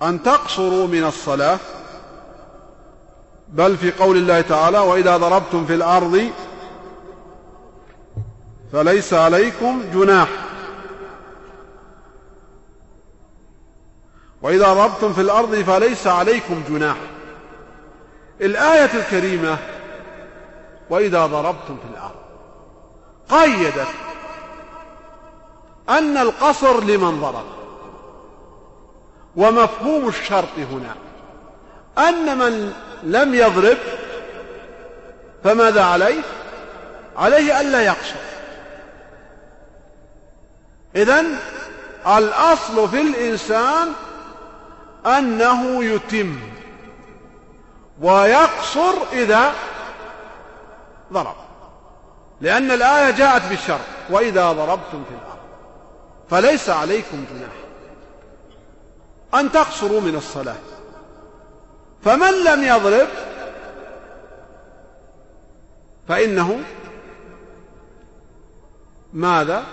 أن 0.02 0.22
تقصروا 0.22 0.86
من 0.86 1.04
الصلاة. 1.04 1.58
بل 3.48 3.76
في 3.76 3.90
قول 3.90 4.16
الله 4.16 4.40
تعالى 4.40 4.78
وإذا 4.78 5.16
ضربتم 5.16 5.66
في 5.66 5.74
الأرض 5.74 6.30
فليس 8.72 9.14
عليكم 9.14 9.82
جناح. 9.94 10.28
وإذا 14.43 14.74
ضربتم 14.74 15.12
في 15.12 15.20
الأرض 15.20 15.55
فليس 15.55 16.06
عليكم 16.06 16.62
جناح. 16.68 16.97
الآية 18.40 18.90
الكريمة 18.94 19.56
وإذا 20.90 21.26
ضربتم 21.26 21.76
في 21.76 21.88
الأرض 21.94 22.16
قيدت 23.28 23.88
أن 25.88 26.16
القصر 26.16 26.84
لمن 26.84 27.20
ضرب. 27.20 27.44
ومفهوم 29.36 30.09
الشرط 30.09 30.59
هنا 30.59 30.94
أن 32.09 32.38
من 32.38 32.72
لم 33.02 33.34
يضرب 33.34 33.76
فماذا 35.44 35.84
عليه؟ 35.84 36.22
عليه 37.16 37.60
ألا 37.60 37.82
يقصر. 37.82 38.35
إذن 40.97 41.39
الأصل 42.06 42.89
في 42.89 43.01
الإنسان 43.01 43.93
أنه 45.06 45.85
يتم 45.85 46.39
ويقصر 48.01 48.93
إذا 49.12 49.52
ضرب 51.12 51.36
لأن 52.40 52.70
الآية 52.70 53.10
جاءت 53.10 53.43
بالشرط 53.48 53.81
وإذا 54.10 54.52
ضربتم 54.52 55.05
في 55.05 55.10
الأرض 55.10 55.39
فليس 56.31 56.70
عليكم 56.70 57.24
جناح 57.31 57.66
أن 59.35 59.52
تقصروا 59.52 60.01
من 60.01 60.16
الصلاة. 60.16 60.56
فمن 62.05 62.44
لم 62.44 62.62
يضرب 62.62 63.09
فإنه 66.09 66.60
ماذا؟ 69.12 69.64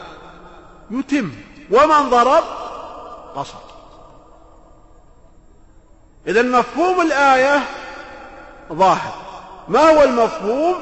يتم. 0.93 1.31
ومن 1.71 2.09
ضرب 2.09 2.43
قصر 3.35 3.57
إذا 6.27 6.41
مفهوم 6.41 7.01
الآية 7.01 7.63
ظاهر. 8.73 9.13
ما 9.67 9.79
هو 9.79 10.03
المفهوم؟ 10.03 10.75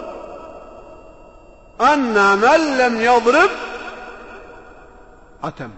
أن 1.81 2.37
من 2.37 2.77
لم 2.77 3.01
يضرب 3.01 3.49
أتم. 5.43 5.71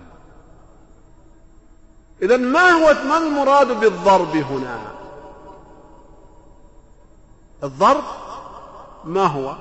إذا 2.22 2.38
ما 2.38 2.70
هو 2.70 2.94
ما 3.06 3.18
المراد 3.18 3.80
بالضرب 3.80 4.36
هنا؟ 4.36 4.80
الضرب 7.64 8.04
ما 9.06 9.26
هو؟ 9.26 9.56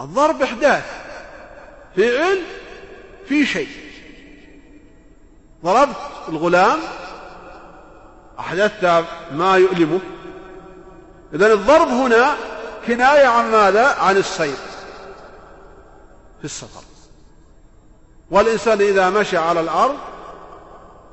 الضرب 0.00 0.42
إحداث. 0.42 1.05
فعل 1.96 2.42
في 3.28 3.46
شيء. 3.46 3.68
ضربت 5.64 5.96
الغلام 6.28 6.78
أحدثت 8.38 9.04
ما 9.32 9.56
يؤلمه. 9.56 10.00
إذن 11.34 11.52
الضرب 11.52 11.88
هنا 11.88 12.36
كناية 12.86 13.26
عن 13.26 13.50
ماذا؟ 13.50 13.86
عن 13.86 14.16
السير 14.16 14.56
في 16.38 16.44
السفر. 16.44 16.82
والإنسان 18.30 18.80
إذا 18.80 19.10
مشى 19.10 19.36
على 19.36 19.60
الأرض 19.60 19.96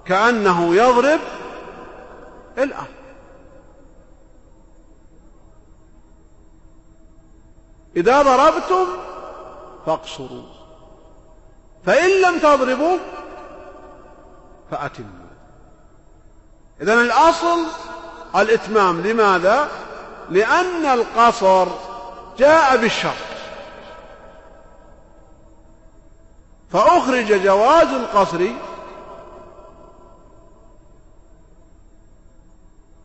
كأنه 0.05 0.75
يضرب 0.75 1.19
الأرض. 2.57 2.93
إذا 7.95 8.21
ضربتم 8.21 8.87
فاقصروا. 9.85 10.52
فإن 11.85 12.21
لم 12.21 12.39
تضربوا 12.39 12.97
فأتموا. 14.71 15.23
إذن 16.81 17.01
الأصل 17.01 17.59
الإتمام. 18.35 19.01
لماذا؟ 19.01 19.67
لأن 20.29 20.85
القصر 20.85 21.67
جاء 22.37 22.77
بالشرط. 22.77 23.13
فأخرج 26.71 27.43
جواز 27.43 27.87
القصر 27.87 28.47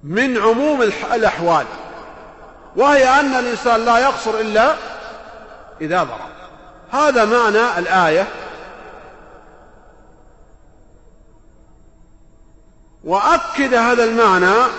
من 0.02 0.38
عموم 0.38 0.82
الأحوال. 1.12 1.66
وهي 2.76 3.20
أن 3.20 3.34
الإنسان 3.34 3.84
لا 3.84 3.98
يقصر 3.98 4.30
إلا 4.30 4.74
إذا 5.80 6.02
ضرب. 6.02 6.28
هذا 6.90 7.24
معنى 7.24 7.78
الآية 7.78 8.26
وأكد 13.09 13.74
هذا 13.74 14.05
المعنى 14.05 14.70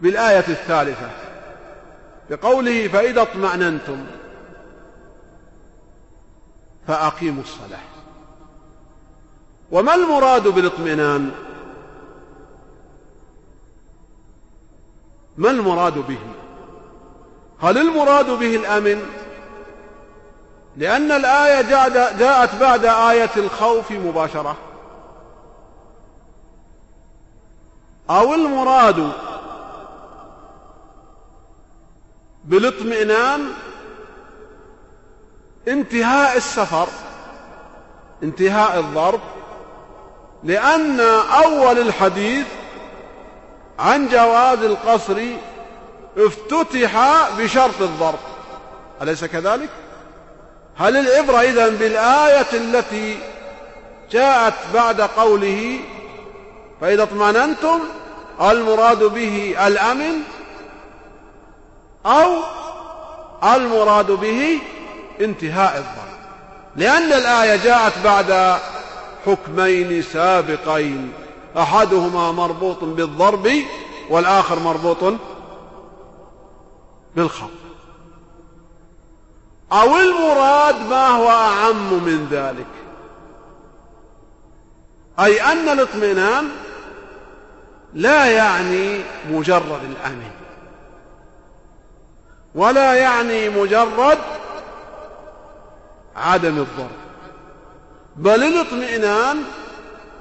بالآية 0.00 0.44
الثالثة 0.48 1.10
بقوله 2.30 2.88
فإذا 2.88 3.22
اطمأننتم 3.22 4.06
فأقيموا 6.86 7.42
الصلاة. 7.42 7.80
وما 9.70 9.94
المراد 9.94 10.48
بالاطمئنان؟ 10.48 11.30
ما 15.36 15.50
المراد 15.50 15.94
به؟ 15.94 16.18
هل 17.60 17.78
المراد 17.78 18.30
به 18.30 18.56
الأمن؟ 18.56 19.02
لأن 20.76 21.12
الآية 21.12 21.62
جاءت 22.18 22.54
بعد 22.60 22.84
آية 22.84 23.30
الخوف 23.36 23.90
مباشرة. 23.90 24.69
أو 28.10 28.34
المراد 28.34 29.12
بالاطمئنان 32.44 33.52
انتهاء 35.68 36.36
السفر 36.36 36.88
انتهاء 38.22 38.80
الضرب 38.80 39.20
لأن 40.44 41.00
أول 41.44 41.78
الحديث 41.78 42.46
عن 43.78 44.08
جواز 44.08 44.58
القصر 44.58 45.22
افتتح 46.16 47.24
بشرط 47.38 47.80
الضرب 47.80 48.18
أليس 49.02 49.24
كذلك؟ 49.24 49.68
هل 50.76 50.96
العبرة 50.96 51.40
إذن 51.40 51.76
بالآية 51.76 52.46
التي 52.52 53.18
جاءت 54.10 54.54
بعد 54.74 55.00
قوله 55.00 55.78
فإذا 56.80 57.02
اطمأننتم 57.02 57.80
المراد 58.40 59.04
به 59.04 59.66
الأمن 59.66 60.22
أو 62.06 62.32
المراد 63.44 64.10
به 64.10 64.58
انتهاء 65.20 65.78
الضرب 65.78 66.10
لأن 66.76 67.12
الآية 67.12 67.56
جاءت 67.56 67.92
بعد 68.04 68.58
حكمين 69.26 70.02
سابقين. 70.02 71.12
أحدهما 71.58 72.32
مربوط 72.32 72.84
بالضرب 72.84 73.52
والآخر 74.10 74.58
مربوط 74.58 75.14
بالخوف 77.16 77.50
أو 79.72 79.96
المراد 79.96 80.88
ما 80.90 81.06
هو 81.06 81.28
أعم 81.28 81.92
من 81.92 82.28
ذلك. 82.30 82.66
أي 85.20 85.42
أن 85.42 85.68
الاطمئنان 85.68 86.48
لا 87.94 88.26
يعني 88.26 89.00
مجرد 89.30 89.80
الأمن 89.84 90.30
ولا 92.54 92.94
يعني 92.94 93.48
مجرد 93.48 94.18
عدم 96.16 96.58
الضر 96.58 96.90
بل 98.16 98.42
الاطمئنان 98.44 99.42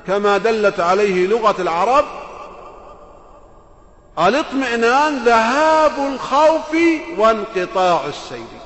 كما 0.08 0.38
دلت 0.38 0.80
عليه 0.80 1.28
لغة 1.28 1.62
العرب 1.62 2.06
الاطمئنان 4.20 5.18
ذهاب 5.18 6.14
الخوف 6.14 6.78
وانقطاع 7.18 8.06
السير. 8.06 8.60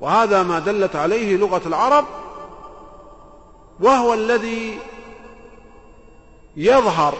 وهذا 0.00 0.42
ما 0.42 0.58
دلت 0.58 0.96
عليه 0.96 1.36
لغة 1.36 1.62
العرب 1.66 2.04
وهو 3.80 4.14
الذي 4.14 4.78
يظهر 6.56 7.18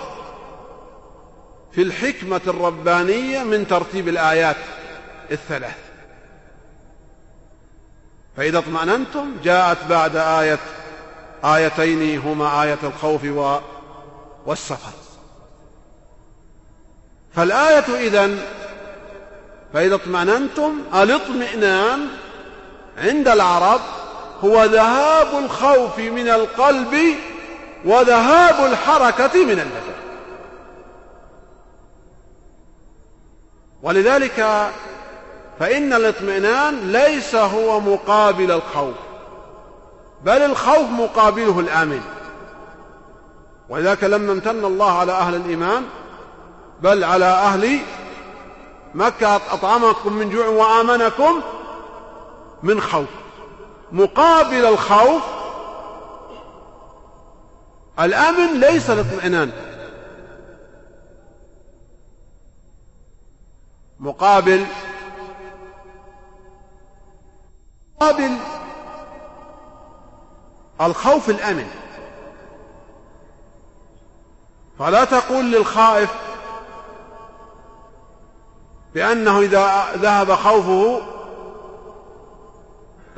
في 1.73 1.83
الحكمة 1.83 2.41
الربانية 2.47 3.43
من 3.43 3.67
ترتيب 3.69 4.09
الآيات 4.09 4.57
الثلاث. 5.31 5.77
فإذا 8.37 8.59
اطمأننتم 8.59 9.37
جاءت 9.45 9.79
بعد 9.89 10.17
آية 10.17 10.59
آيتين 11.45 12.19
هما 12.19 12.63
آية 12.63 12.79
الخوف 12.83 13.25
والسفر. 14.47 14.93
فالآية 17.35 18.07
إذن 18.09 18.39
فإذا 19.73 19.95
اطمأننتم 19.95 20.83
الاطمئنان 20.95 22.09
عند 22.99 23.29
العرب 23.29 23.81
هو 24.45 24.65
ذهاب 24.65 25.45
الخوف 25.45 25.99
من 25.99 26.29
القلب 26.29 26.95
وذهاب 27.87 28.73
الحركة 28.73 29.45
من 29.45 29.51
البدن 29.51 29.97
ولذلك 33.83 34.71
فإن 35.61 35.93
الاطمئنان 35.93 36.93
ليس 36.93 37.35
هو 37.35 37.81
مقابل 37.81 38.51
الخوف 38.51 38.95
بل 40.25 40.43
الخوف 40.43 40.91
مقابله 40.91 41.61
الآمن. 41.61 42.01
ولذلك 43.69 44.05
لما 44.05 44.33
امتن 44.33 44.65
الله 44.65 44.99
على 44.99 45.13
أهل 45.13 45.35
الإيمان 45.35 45.85
بل 46.81 47.05
على 47.05 47.25
أهل 47.25 47.79
مكة 48.95 49.37
أطعمكم 49.37 50.13
من 50.13 50.31
جوع 50.31 50.47
وآمنكم 50.47 51.41
من 52.63 52.81
خوف. 52.81 53.09
مقابل 53.93 54.67
الخوف 54.67 55.23
الأمن 58.01 58.60
ليس 58.60 58.90
الاطمئنان. 58.90 59.52
مقابل 64.01 64.66
مقابل 67.97 68.36
الخوف 70.81 71.31
الأمن. 71.31 71.66
فلا 74.78 75.05
تقول 75.05 75.52
للخائف 75.52 76.10
بأنه 78.94 79.40
إذا 79.40 79.86
ذهب 79.97 80.35
خوفه 80.35 81.01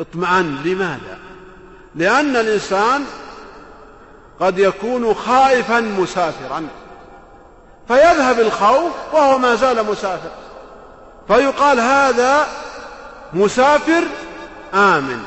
اطمأن 0.00 0.62
لماذا؟ 0.64 1.18
لأن 1.94 2.36
الإنسان 2.36 3.04
قد 4.40 4.58
يكون 4.58 5.14
خائفا 5.14 5.80
مسافرا. 5.80 6.66
فيذهب 7.88 8.40
الخوف 8.40 8.92
وهو 9.12 9.38
ما 9.38 9.54
زال 9.54 9.86
مسافر. 9.86 10.30
فيقال 11.28 11.80
هذا 11.80 12.46
مسافر 13.32 14.02
آمن 14.74 15.22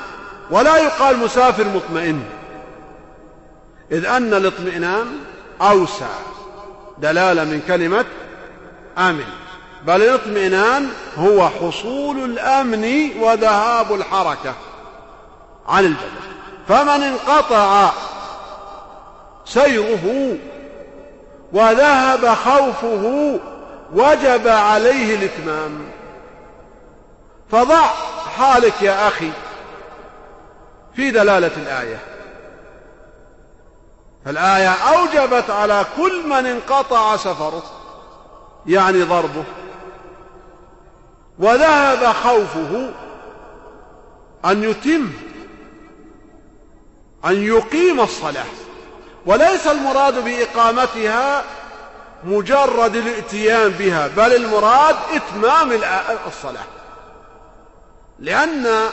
ولا 0.52 0.78
يقال 0.78 1.18
مسافر 1.18 1.64
مطمئن. 1.64 2.24
إذ 3.92 4.06
أن 4.06 4.34
الاطمئنان 4.34 5.08
أوسع 5.62 6.10
دلالة 6.98 7.44
من 7.44 7.62
كلمة 7.68 8.06
آمن. 8.98 9.26
بل 9.88 10.02
الاطمئنان 10.02 10.90
هو 11.18 11.50
حصول 11.50 12.24
الأمن 12.24 13.12
وذهاب 13.20 13.94
الحركة 13.94 14.54
عن 15.68 15.86
البدن 15.86 16.32
فمن 16.68 17.04
انقطع 17.04 17.92
سيره 19.54 20.38
وذهب 21.54 22.26
خوفه 22.26 23.40
وجب 23.94 24.48
عليه 24.48 25.16
الإتمام. 25.16 25.92
فضع 27.52 27.82
حالك 28.38 28.82
يا 28.82 29.08
أخي 29.08 29.32
في 30.96 31.12
دلالة 31.12 31.52
الآية. 31.58 32.00
فالايه 34.26 34.70
أوجبت 34.70 35.50
على 35.50 35.86
كل 35.98 36.28
من 36.28 36.46
انقطع 36.46 37.18
سفره 37.18 37.64
يعني 38.68 39.04
ضربه. 39.04 39.44
وذهب 41.40 42.14
خوفه 42.14 42.90
أن 44.46 44.64
يتم 44.64 45.10
أن 47.26 47.44
يقيم 47.44 48.00
الصلاة. 48.00 48.46
وليس 49.26 49.68
المراد 49.68 50.24
بإقامتها 50.24 51.44
مجرد 52.24 52.96
الائتيان 52.96 53.70
بها 53.70 54.08
بل 54.08 54.36
المراد 54.36 54.96
إتمام 55.14 55.72
الصلاة. 56.28 56.66
لأن 58.20 58.90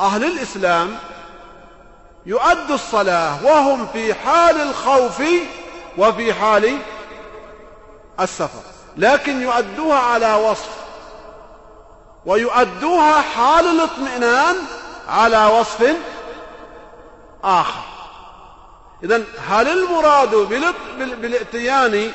أهل 0.00 0.24
الإسلام 0.24 0.98
يؤدوا 2.26 2.74
الصلاة 2.74 3.44
وهم 3.44 3.86
في 3.92 4.14
حال 4.14 4.60
الخوف 4.60 5.22
وفي 5.98 6.34
حال 6.34 6.78
السفر 8.20 8.62
لكن 8.96 9.42
يؤدوها 9.42 9.98
على 9.98 10.34
وصف 10.34 10.68
ويؤدوها 12.26 13.20
حال 13.20 13.66
الاطمئنان 13.66 14.56
على 15.08 15.46
وصف 15.46 15.96
آخر. 17.44 17.93
إذا 19.04 19.22
هل 19.48 19.68
المراد 19.68 20.34
بالاتيان 21.20 22.10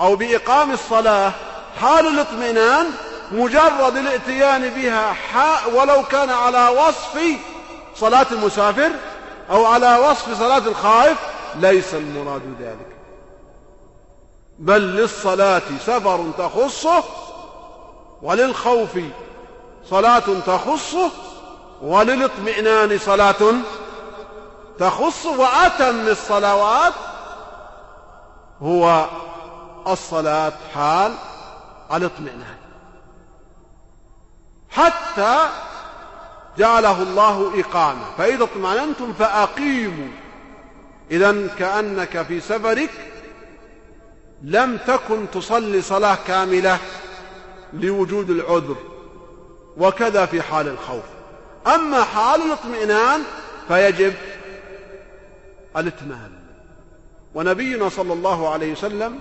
أو 0.00 0.16
بإقام 0.16 0.72
الصلاة 0.72 1.32
حال 1.80 2.06
الاطمئنان 2.06 2.86
مجرد 3.32 3.96
الاتيان 3.96 4.70
بها 4.70 5.16
ولو 5.74 6.02
كان 6.02 6.30
على 6.30 6.68
وصف 6.68 7.20
صلاة 7.96 8.26
المسافر 8.32 8.90
أو 9.50 9.66
على 9.66 9.98
وصف 9.98 10.38
صلاة 10.38 10.58
الخائف؟ 10.68 11.18
ليس 11.60 11.94
المراد 11.94 12.42
ذلك. 12.60 12.96
بل 14.58 14.80
للصلاة 14.80 15.62
سفر 15.86 16.30
تخصه 16.38 17.04
وللخوف 18.22 18.98
صلاة 19.90 20.22
تخصه 20.46 21.10
وللإطمئنان 21.82 22.98
صلاة 22.98 23.54
تخص 24.78 25.26
وأتم 25.26 26.08
الصلوات 26.08 26.92
هو 28.62 29.06
الصلاة 29.86 30.52
حال 30.74 31.14
الاطمئنان. 31.92 32.56
حتى 34.70 35.48
جعله 36.58 37.02
الله 37.02 37.60
إقامة. 37.60 38.04
فإذا 38.18 38.44
اطمأننتم 38.44 39.12
فأقيموا. 39.12 40.08
إذا 41.10 41.46
كأنك 41.58 42.22
في 42.22 42.40
سفرك 42.40 42.90
لم 44.42 44.76
تكن 44.86 45.30
تصلي 45.32 45.82
صلاة 45.82 46.18
كاملة 46.26 46.78
لوجود 47.72 48.30
العذر. 48.30 48.76
وكذا 49.76 50.26
في 50.26 50.42
حال 50.42 50.68
الخوف. 50.68 51.04
أما 51.66 52.04
حال 52.04 52.42
الاطمئنان 52.42 53.22
فيجب 53.68 54.14
الإتمام. 55.76 56.32
ونبينا 57.34 57.88
صلى 57.88 58.12
الله 58.12 58.48
عليه 58.48 58.72
وسلم 58.72 59.20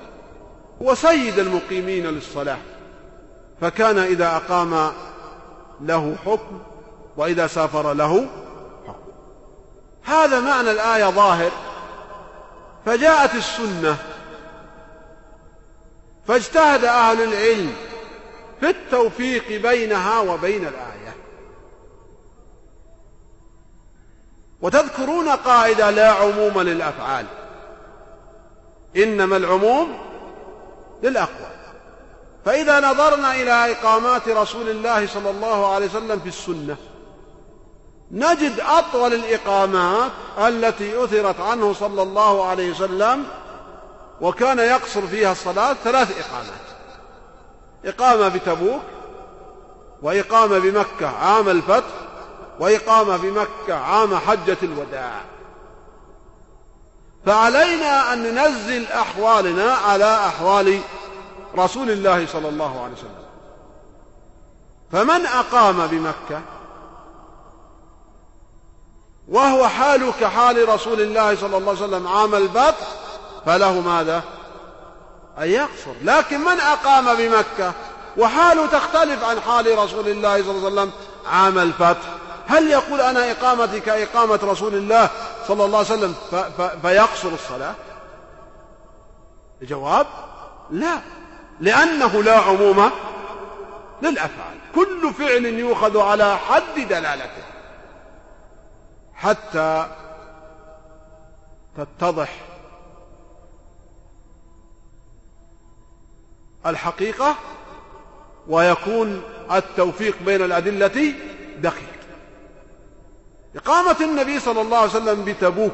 هو 0.82 0.96
سيد 0.96 1.40
المقيمين 1.40 2.06
للصلاة 2.08 2.58
فكان 3.62 3.98
إذا 3.98 4.36
أقام 4.36 4.92
له 5.82 6.16
حكم 6.26 6.60
وإذا 7.18 7.48
سافر 7.48 7.94
له 7.94 8.28
حكم. 8.88 9.12
هذا 10.04 10.40
معنى 10.40 10.72
الآية 10.72 11.10
ظاهر. 11.10 11.52
فجاءت 12.86 13.36
السنة 13.36 13.98
فاجتهد 16.28 16.84
أهل 16.84 17.22
العلم 17.22 17.74
في 18.60 18.70
التوفيق 18.70 19.62
بينها 19.62 20.20
وبين 20.20 20.68
الآية. 20.68 20.99
وتذكرون 24.62 25.30
قاعدة 25.30 25.90
لا 25.90 26.12
عموم 26.12 26.62
للأفعال. 26.62 27.26
إنما 28.98 29.38
العموم 29.38 29.98
للأقوال 31.04 31.60
فإذا 32.46 32.80
نظرنا 32.80 33.36
إلى 33.36 33.72
إقامات 33.72 34.30
رسول 34.30 34.70
الله 34.70 35.08
صلى 35.08 35.30
الله 35.30 35.74
عليه 35.74 35.86
وسلم 35.86 36.20
في 36.20 36.30
السنة 36.30 36.76
نجد 38.12 38.60
أطول 38.60 39.14
الإقامات 39.14 40.12
التي 40.38 41.04
أثرت 41.04 41.40
عنه 41.40 41.74
صلى 41.74 42.02
الله 42.02 42.46
عليه 42.46 42.72
وسلم 42.72 43.26
وكان 44.22 44.60
يقصر 44.60 45.08
فيها 45.08 45.32
الصلاة 45.32 45.74
ثلاث 45.74 46.28
إقامات. 46.28 46.70
إقامة 47.86 48.28
بتبوك 48.28 48.82
وإقامة 50.02 50.60
بمكة 50.60 51.08
عام 51.08 51.50
الفتح 51.50 51.94
وإقامة 52.60 53.18
بمكة 53.18 53.76
عام 53.76 54.16
حجة 54.16 54.58
الوداع. 54.64 55.22
فعلينا 57.26 58.14
أن 58.14 58.36
ننزل 58.36 58.86
أحوالنا 58.86 59.74
على 59.74 60.16
أحوال 60.16 60.82
رسول 61.58 61.92
الله 61.92 62.28
صلى 62.28 62.50
الله 62.50 62.84
عليه 62.84 62.94
وسلم. 62.94 63.26
فمن 64.92 65.26
أقام 65.26 65.88
بمكة؟ 65.88 66.42
وهو 69.28 69.68
حال 69.68 70.12
كحال 70.22 70.70
رسول 70.70 71.02
الله 71.02 71.36
صلى 71.36 71.58
الله 71.58 71.70
عليه 71.70 71.84
وسلم 71.84 72.08
عام 72.08 72.36
الفتح 72.36 72.88
فله 73.46 73.82
ماذا؟ 73.82 74.24
أن 75.40 75.50
يقصر. 75.50 75.94
لكن 76.04 76.40
من 76.40 76.60
أقام 76.60 77.16
بمكة؟ 77.16 77.74
وحاله 78.18 78.66
تختلف 78.66 79.24
عن 79.24 79.42
حال 79.42 79.78
رسول 79.78 80.08
الله 80.08 80.44
صلى 80.44 80.52
الله 80.52 80.66
عليه 80.66 80.82
وسلم 80.82 80.92
عام 81.28 81.58
الفتح 81.58 82.08
هل 82.50 82.68
يقول 82.68 83.02
أنا 83.02 83.32
إقامتي 83.32 83.80
كإقامة 83.80 84.40
رسول 84.44 84.76
الله 84.76 85.10
صلى 85.48 85.66
الله 85.66 85.78
عليه 85.78 85.88
وسلم 85.88 86.16
فيقصر 86.82 87.30
الصلاة؟ 87.30 87.76
الجواب 89.62 90.08
لا 90.70 91.00
لأنه 91.60 92.24
لا 92.24 92.38
عموم 92.40 92.92
للأفعال. 94.02 94.58
كل 94.76 95.14
فعل 95.14 95.46
يؤخذ 95.46 95.98
على 95.98 96.38
حد 96.38 96.80
دلالته 96.90 97.44
حتى 99.14 99.88
تتضح 101.78 102.30
الحقيقة 106.66 107.36
ويكون 108.48 109.24
التوفيق 109.52 110.16
بين 110.26 110.42
الأدلة 110.42 111.14
دقيق. 111.58 111.99
إقامة 113.56 113.96
النبي 114.02 114.40
صلى 114.40 114.62
الله 114.62 114.78
عليه 114.78 114.90
وسلم 114.90 115.26
بتبوك 115.26 115.74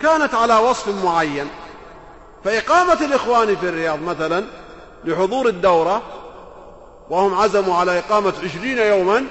كانت 0.00 0.34
على 0.34 0.56
وصف 0.56 1.04
معين. 1.04 1.48
فإقامة 2.44 3.04
الإخوان 3.04 3.56
في 3.56 3.68
الرياض 3.68 4.02
مثلا 4.02 4.44
لحضور 5.04 5.48
الدورة 5.48 6.02
وهم 7.10 7.34
عزموا 7.34 7.76
على 7.76 7.98
إقامة 7.98 8.32
عشرين 8.44 8.78
يوما 8.78 9.24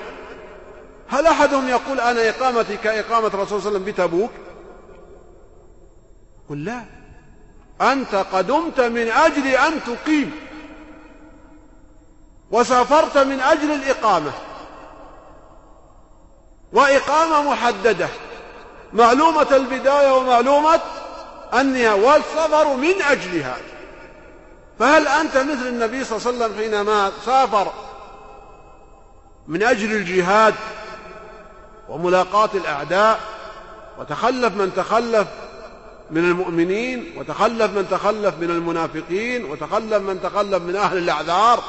هل 1.07 1.27
أحدهم 1.27 1.67
يقول 1.69 1.99
أنا 1.99 2.29
إقامتي 2.29 2.77
كإقامة 2.77 3.27
الرسول 3.27 3.61
صلى 3.61 3.69
الله 3.69 3.69
عليه 3.69 3.79
وسلم 3.79 3.83
بتبوك؟ 3.83 4.31
قل 6.49 6.65
لا. 6.65 6.81
أنت 7.81 8.15
قدمت 8.15 8.79
من 8.79 9.07
أجل 9.07 9.47
أن 9.47 9.73
تقيم 9.83 10.31
وسافرت 12.51 13.17
من 13.17 13.39
أجل 13.39 13.71
الإقامة. 13.71 14.31
وإقامة 16.73 17.51
محددة. 17.51 18.07
معلومة 18.93 19.47
البداية 19.51 20.11
ومعلومة 20.11 20.79
النهاية 21.53 21.93
والسفر 21.93 22.75
من 22.75 23.01
أجلها. 23.01 23.57
فهل 24.79 25.07
أنت 25.07 25.37
مثل 25.37 25.67
النبي 25.67 26.03
صلى 26.03 26.17
الله 26.17 26.27
عليه 26.27 26.55
وسلم 26.55 26.63
حينما 26.63 27.11
سافر 27.25 27.71
من 29.47 29.63
أجل 29.63 29.91
الجهاد 29.91 30.55
وملاقاة 31.89 32.49
الأعداء 32.53 33.19
وتخلف 33.99 34.53
من 34.55 34.73
تخلف 34.75 35.27
من 36.11 36.25
المؤمنين 36.25 37.13
وتخلف 37.17 37.71
من 37.71 37.87
تخلف 37.91 38.35
من 38.39 38.49
المنافقين 38.49 39.45
وتخلف 39.45 40.01
من 40.03 40.21
تخلف 40.21 40.63
من 40.63 40.75
أهل 40.75 40.97
الأعذار؟ 40.97 41.63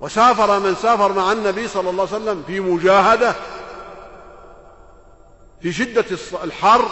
وسافر 0.00 0.58
من 0.58 0.74
سافر 0.74 1.12
مع 1.12 1.32
النبي 1.32 1.68
صلى 1.68 1.90
الله 1.90 2.08
عليه 2.12 2.22
وسلم 2.22 2.42
في 2.46 2.60
مجاهدة 2.60 3.34
في 5.62 5.72
شدة 5.72 6.04
الحر 6.44 6.88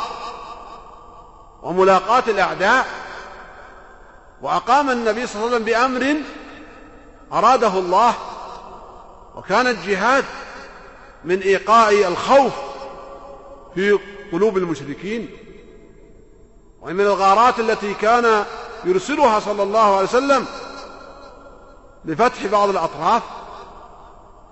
وملاقاة 1.62 2.22
الأعداء 2.28 2.86
وأقام 4.42 4.90
النبي 4.90 5.26
صلى 5.26 5.44
الله 5.44 5.54
عليه 5.54 5.56
وسلم 5.56 5.64
بأمر 5.64 6.22
أراده 7.32 7.78
الله 7.78 8.14
وكان 9.36 9.66
الجهاد 9.66 10.24
من 11.24 11.40
إيقاع 11.40 11.90
الخوف 11.90 12.52
في 13.74 13.98
قلوب 14.32 14.58
المشركين 14.58 15.28
ومن 16.82 17.00
الغارات 17.00 17.60
التي 17.60 17.94
كان 17.94 18.44
يرسلها 18.84 19.40
صلى 19.40 19.62
الله 19.62 19.96
عليه 19.96 20.08
وسلم 20.08 20.46
لفتح 22.06 22.46
بعض 22.46 22.68
الأطراف. 22.68 23.22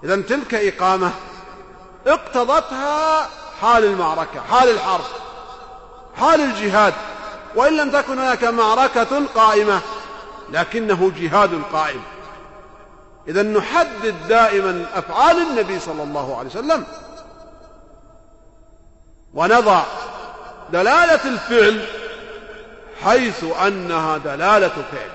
إذا 0.05 0.17
تلك 0.17 0.55
إقامة 0.55 1.11
اقتضتها 2.07 3.29
حال 3.61 3.85
المعركة 3.85 4.41
حال 4.41 4.69
الحرب 4.69 5.05
حال 6.17 6.41
الجهاد. 6.41 6.95
وإن 7.55 7.77
لم 7.77 7.91
تكن 7.91 8.19
هناك 8.19 8.45
معركة 8.45 9.27
قائمة 9.35 9.81
لكنه 10.51 11.13
جهاد 11.17 11.63
قائم. 11.73 12.03
إذا 13.29 13.43
نحدد 13.43 14.15
دائما 14.29 14.87
أفعال 14.95 15.37
النبي 15.37 15.81
صلى 15.81 16.03
الله 16.03 16.39
عليه 16.39 16.51
وسلم. 16.51 16.85
ونضع 19.35 19.83
دلالة 20.73 21.25
الفعل 21.25 21.87
حيث 23.05 23.45
أنها 23.67 24.19
دلالة 24.19 24.69
فعل. 24.93 25.14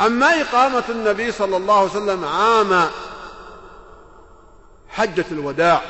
أما 0.00 0.40
إقامة 0.40 0.84
النبي 0.88 1.32
صلى 1.32 1.56
الله 1.56 1.78
عليه 1.78 1.90
وسلم 1.90 2.24
عام 2.24 2.90
حجة 4.88 5.24
الوداع 5.32 5.80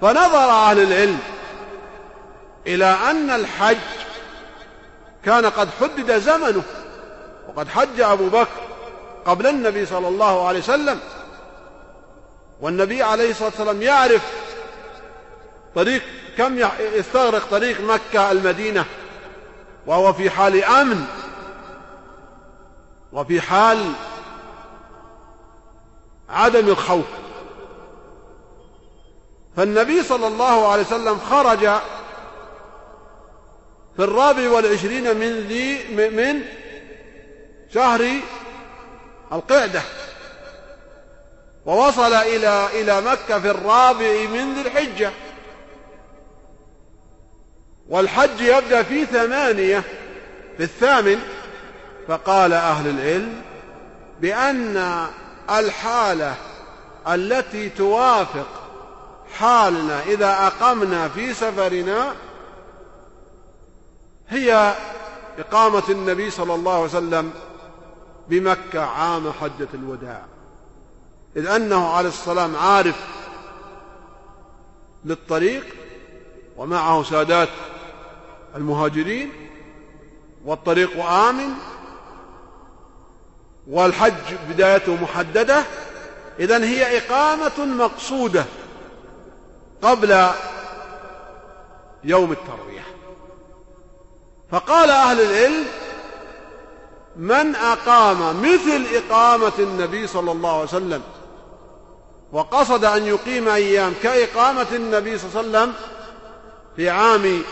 فنظر 0.00 0.50
أهل 0.50 0.78
العلم 0.78 1.18
إلى 2.66 2.84
أن 3.10 3.30
الحج 3.30 3.76
كان 5.24 5.46
قد 5.46 5.68
حدد 5.80 6.18
زمنه 6.18 6.62
وقد 7.48 7.68
حج 7.68 8.00
أبو 8.00 8.28
بكر 8.28 8.60
قبل 9.26 9.46
النبي 9.46 9.86
صلى 9.86 10.08
الله 10.08 10.48
عليه 10.48 10.58
وسلم 10.58 11.00
والنبي 12.60 13.02
عليه 13.02 13.30
الصلاة 13.30 13.48
والسلام 13.48 13.82
يعرف 13.82 14.22
طريق 15.74 16.02
كم 16.38 16.58
يستغرق 16.94 17.46
طريق 17.50 17.80
مكة 17.80 18.30
المدينة 18.30 18.84
وهو 19.86 20.12
في 20.12 20.30
حال 20.30 20.64
أمن. 20.64 21.06
وفي 23.14 23.40
حال 23.40 23.92
عدم 26.28 26.68
الخوف. 26.68 27.04
فالنبي 29.56 30.02
صلى 30.02 30.26
الله 30.26 30.68
عليه 30.72 30.82
وسلم 30.82 31.18
خرج 31.18 31.60
في 33.96 34.04
الرابع 34.04 34.50
والعشرين 34.50 35.16
من 35.16 35.40
ذي 35.48 35.94
من 36.10 36.42
شهر 37.74 38.10
القعدة 39.32 39.82
ووصل 41.66 42.14
إلى 42.14 42.68
إلى 42.80 43.00
مكة 43.00 43.40
في 43.40 43.50
الرابع 43.50 44.26
من 44.32 44.54
ذي 44.54 44.60
الحجة. 44.60 45.10
والحج 47.88 48.40
يبدأ 48.40 48.82
في 48.82 49.06
ثمانية 49.06 49.82
في 50.56 50.62
الثامن 50.62 51.20
فقال 52.08 52.52
أهل 52.52 52.88
العلم 52.88 53.42
بأن 54.20 55.06
الحالة 55.50 56.34
التي 57.08 57.68
توافق 57.68 58.46
حالنا 59.38 60.02
إذا 60.02 60.46
أقمنا 60.46 61.08
في 61.08 61.34
سفرنا 61.34 62.14
هي 64.28 64.74
إقامة 65.38 65.82
النبي 65.88 66.30
صلى 66.30 66.54
الله 66.54 66.74
عليه 66.74 66.84
وسلم 66.84 67.30
بمكة 68.28 68.80
عام 68.80 69.32
حجة 69.40 69.68
الوداع. 69.74 70.22
إذ 71.36 71.46
أنه 71.46 71.88
عليه 71.88 72.08
السلام 72.08 72.56
عارف 72.56 72.96
للطريق 75.04 75.64
ومعه 76.56 77.02
سادات 77.02 77.48
المهاجرين 78.56 79.32
والطريق 80.44 81.04
آمن 81.04 81.50
والحج 83.70 84.34
بدايته 84.50 84.94
محددة 85.02 85.64
إذن 86.40 86.64
هي 86.64 86.98
إقامة 86.98 87.64
مقصودة 87.64 88.44
قبل 89.82 90.26
يوم 92.04 92.32
التروية 92.32 92.84
فقال 94.50 94.90
أهل 94.90 95.20
العلم 95.20 95.64
من 97.16 97.56
أقام 97.56 98.42
مثل 98.42 98.84
إقامة 98.94 99.52
النبي 99.58 100.06
صلى 100.06 100.32
الله 100.32 100.52
عليه 100.52 100.62
وسلم 100.62 101.02
وقصد 102.32 102.84
أن 102.84 103.06
يقيم 103.06 103.48
أيام 103.48 103.94
كإقامة 104.02 104.66
النبي 104.72 105.18
صلى 105.18 105.28
الله 105.28 105.38
عليه 105.38 105.48
وسلم 105.48 105.72
في 106.76 106.90
عام 106.90 107.42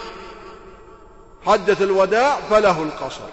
حجة 1.47 1.77
الوداع 1.81 2.37
فله 2.51 2.83
القصر. 2.83 3.25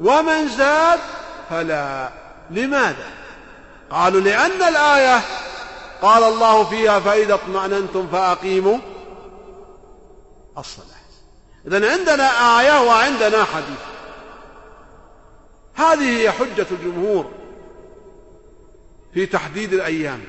ومن 0.00 0.48
زاد 0.48 0.98
فلا. 1.50 2.10
لماذا؟ 2.50 3.10
قالوا 3.90 4.20
لأن 4.20 4.62
الآية 4.62 5.20
قال 6.02 6.24
الله 6.24 6.64
فيها 6.64 7.00
فإذا 7.00 7.34
اطمأننتم 7.34 8.08
فأقيموا 8.12 8.78
الصلاة. 10.58 10.98
إذن 11.66 11.84
عندنا 11.84 12.60
آية 12.60 12.82
وعندنا 12.82 13.44
حديث. 13.44 13.80
هذه 15.74 16.20
هي 16.20 16.30
حجة 16.30 16.66
الجمهور 16.70 17.30
في 19.14 19.26
تحديد 19.26 19.72
الأيام. 19.72 20.20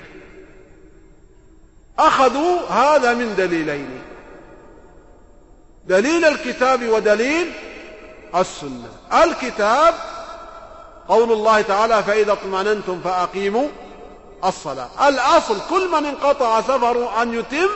أخذوا 1.99 2.59
هذا 2.69 3.13
من 3.13 3.35
دليلين. 3.35 4.01
دليل 5.87 6.25
الكتاب 6.25 6.89
ودليل 6.89 7.51
السنة. 8.35 8.91
الكتاب 9.23 9.93
قول 11.09 11.31
الله 11.31 11.61
تعالى 11.61 12.03
فإذا 12.03 12.31
اطمأننتم 12.31 13.01
فأقيموا 13.03 13.67
الصلاة. 14.45 14.89
الأصل 15.07 15.57
كل 15.69 15.87
من 15.87 16.05
انقطع 16.05 16.61
سفره 16.61 17.21
أن 17.21 17.33
يتم 17.33 17.69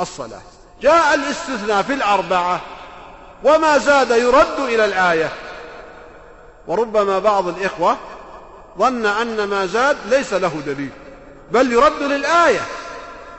الصلاة. 0.00 0.42
جاء 0.82 1.14
الاستثناء 1.14 1.82
في 1.82 1.94
الأربعة 1.94 2.60
وما 3.44 3.78
زاد 3.78 4.10
يرد 4.10 4.58
إلى 4.58 4.84
الآية. 4.84 5.32
وربما 6.66 7.18
بعض 7.18 7.48
الإخوة 7.48 7.96
ظن 8.78 9.06
أن 9.06 9.44
ما 9.44 9.66
زاد 9.66 9.96
ليس 10.06 10.32
له 10.32 10.62
دليل 10.66 10.90
بل 11.50 11.72
يرد 11.72 12.02
للآية 12.02 12.60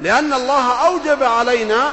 لأن 0.01 0.33
الله 0.33 0.87
أوجب 0.87 1.23
علينا 1.23 1.91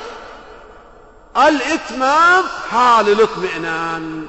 الإتمام 1.36 2.44
حال 2.70 3.08
الاطمئنان. 3.08 4.28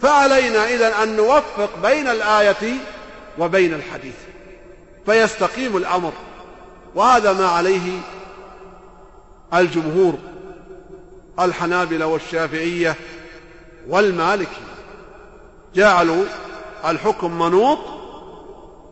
فعلينا 0.00 0.64
إذن 0.64 0.92
أن 1.02 1.16
نوفق 1.16 1.70
بين 1.82 2.08
الآية 2.08 2.74
وبين 3.38 3.74
الحديث. 3.74 4.14
فيستقيم 5.06 5.76
الأمر 5.76 6.12
وهذا 6.94 7.32
ما 7.32 7.46
عليه 7.46 8.00
الجمهور 9.54 10.14
الحنابلة 11.40 12.06
والشافعية 12.06 12.96
والمالكية. 13.88 14.68
جعلوا 15.74 16.24
الحكم 16.88 17.38
منوط 17.38 17.78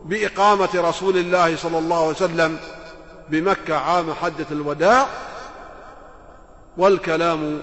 بإقامة 0.05 0.69
رسول 0.75 1.17
الله 1.17 1.55
صلى 1.55 1.77
الله 1.77 1.97
عليه 1.97 2.07
وسلم 2.07 2.57
بمكة 3.29 3.75
عام 3.75 4.13
حجة 4.13 4.45
الوداع 4.51 5.07
والكلام 6.77 7.61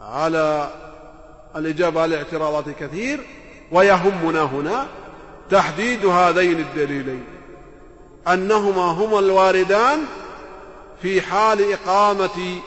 على 0.00 0.70
الإجابة 1.56 2.00
على 2.00 2.14
الاعتراضات 2.14 2.64
كثير 2.80 3.20
ويهمنا 3.72 4.42
هنا 4.42 4.86
تحديد 5.50 6.06
هذين 6.06 6.60
الدليلين. 6.60 7.24
أنهما 8.28 8.82
هما 8.82 9.18
الواردان 9.18 10.00
في 11.02 11.22
حال 11.22 11.72
إقامة 11.72 12.60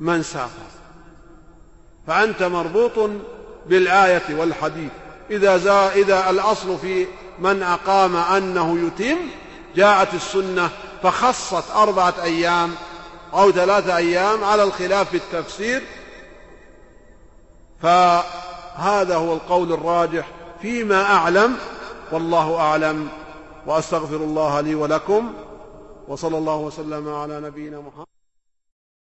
من 0.00 0.22
سافر 0.22 0.68
فأنت 2.06 2.42
مربوط 2.42 3.10
بالآية 3.66 4.34
والحديث. 4.38 4.90
إذا, 5.30 5.56
زا 5.56 5.92
إذا 5.94 6.30
الأصل 6.30 6.78
في 6.78 7.06
من 7.38 7.62
أقام 7.62 8.16
أنه 8.16 8.78
يتم 8.86 9.18
جاءت 9.76 10.14
السنة 10.14 10.70
فخصت 11.02 11.70
أربعة 11.70 12.14
أيام 12.22 12.74
أو 13.34 13.52
ثلاثة 13.52 13.96
أيام 13.96 14.44
على 14.44 14.62
الخلاف 14.62 15.10
في 15.10 15.16
التفسير 15.16 15.82
فهذا 17.82 19.16
هو 19.16 19.32
القول 19.32 19.72
الراجح 19.72 20.28
فيما 20.62 21.02
أعلم 21.04 21.56
والله 22.12 22.56
أعلم 22.60 23.08
وأستغفر 23.66 24.16
الله 24.16 24.60
لي 24.60 24.74
ولكم 24.74 25.32
وصلى 26.08 26.38
الله 26.38 26.56
وسلم 26.56 27.14
على 27.14 27.40
نبينا 27.40 27.80
محمد. 27.80 28.17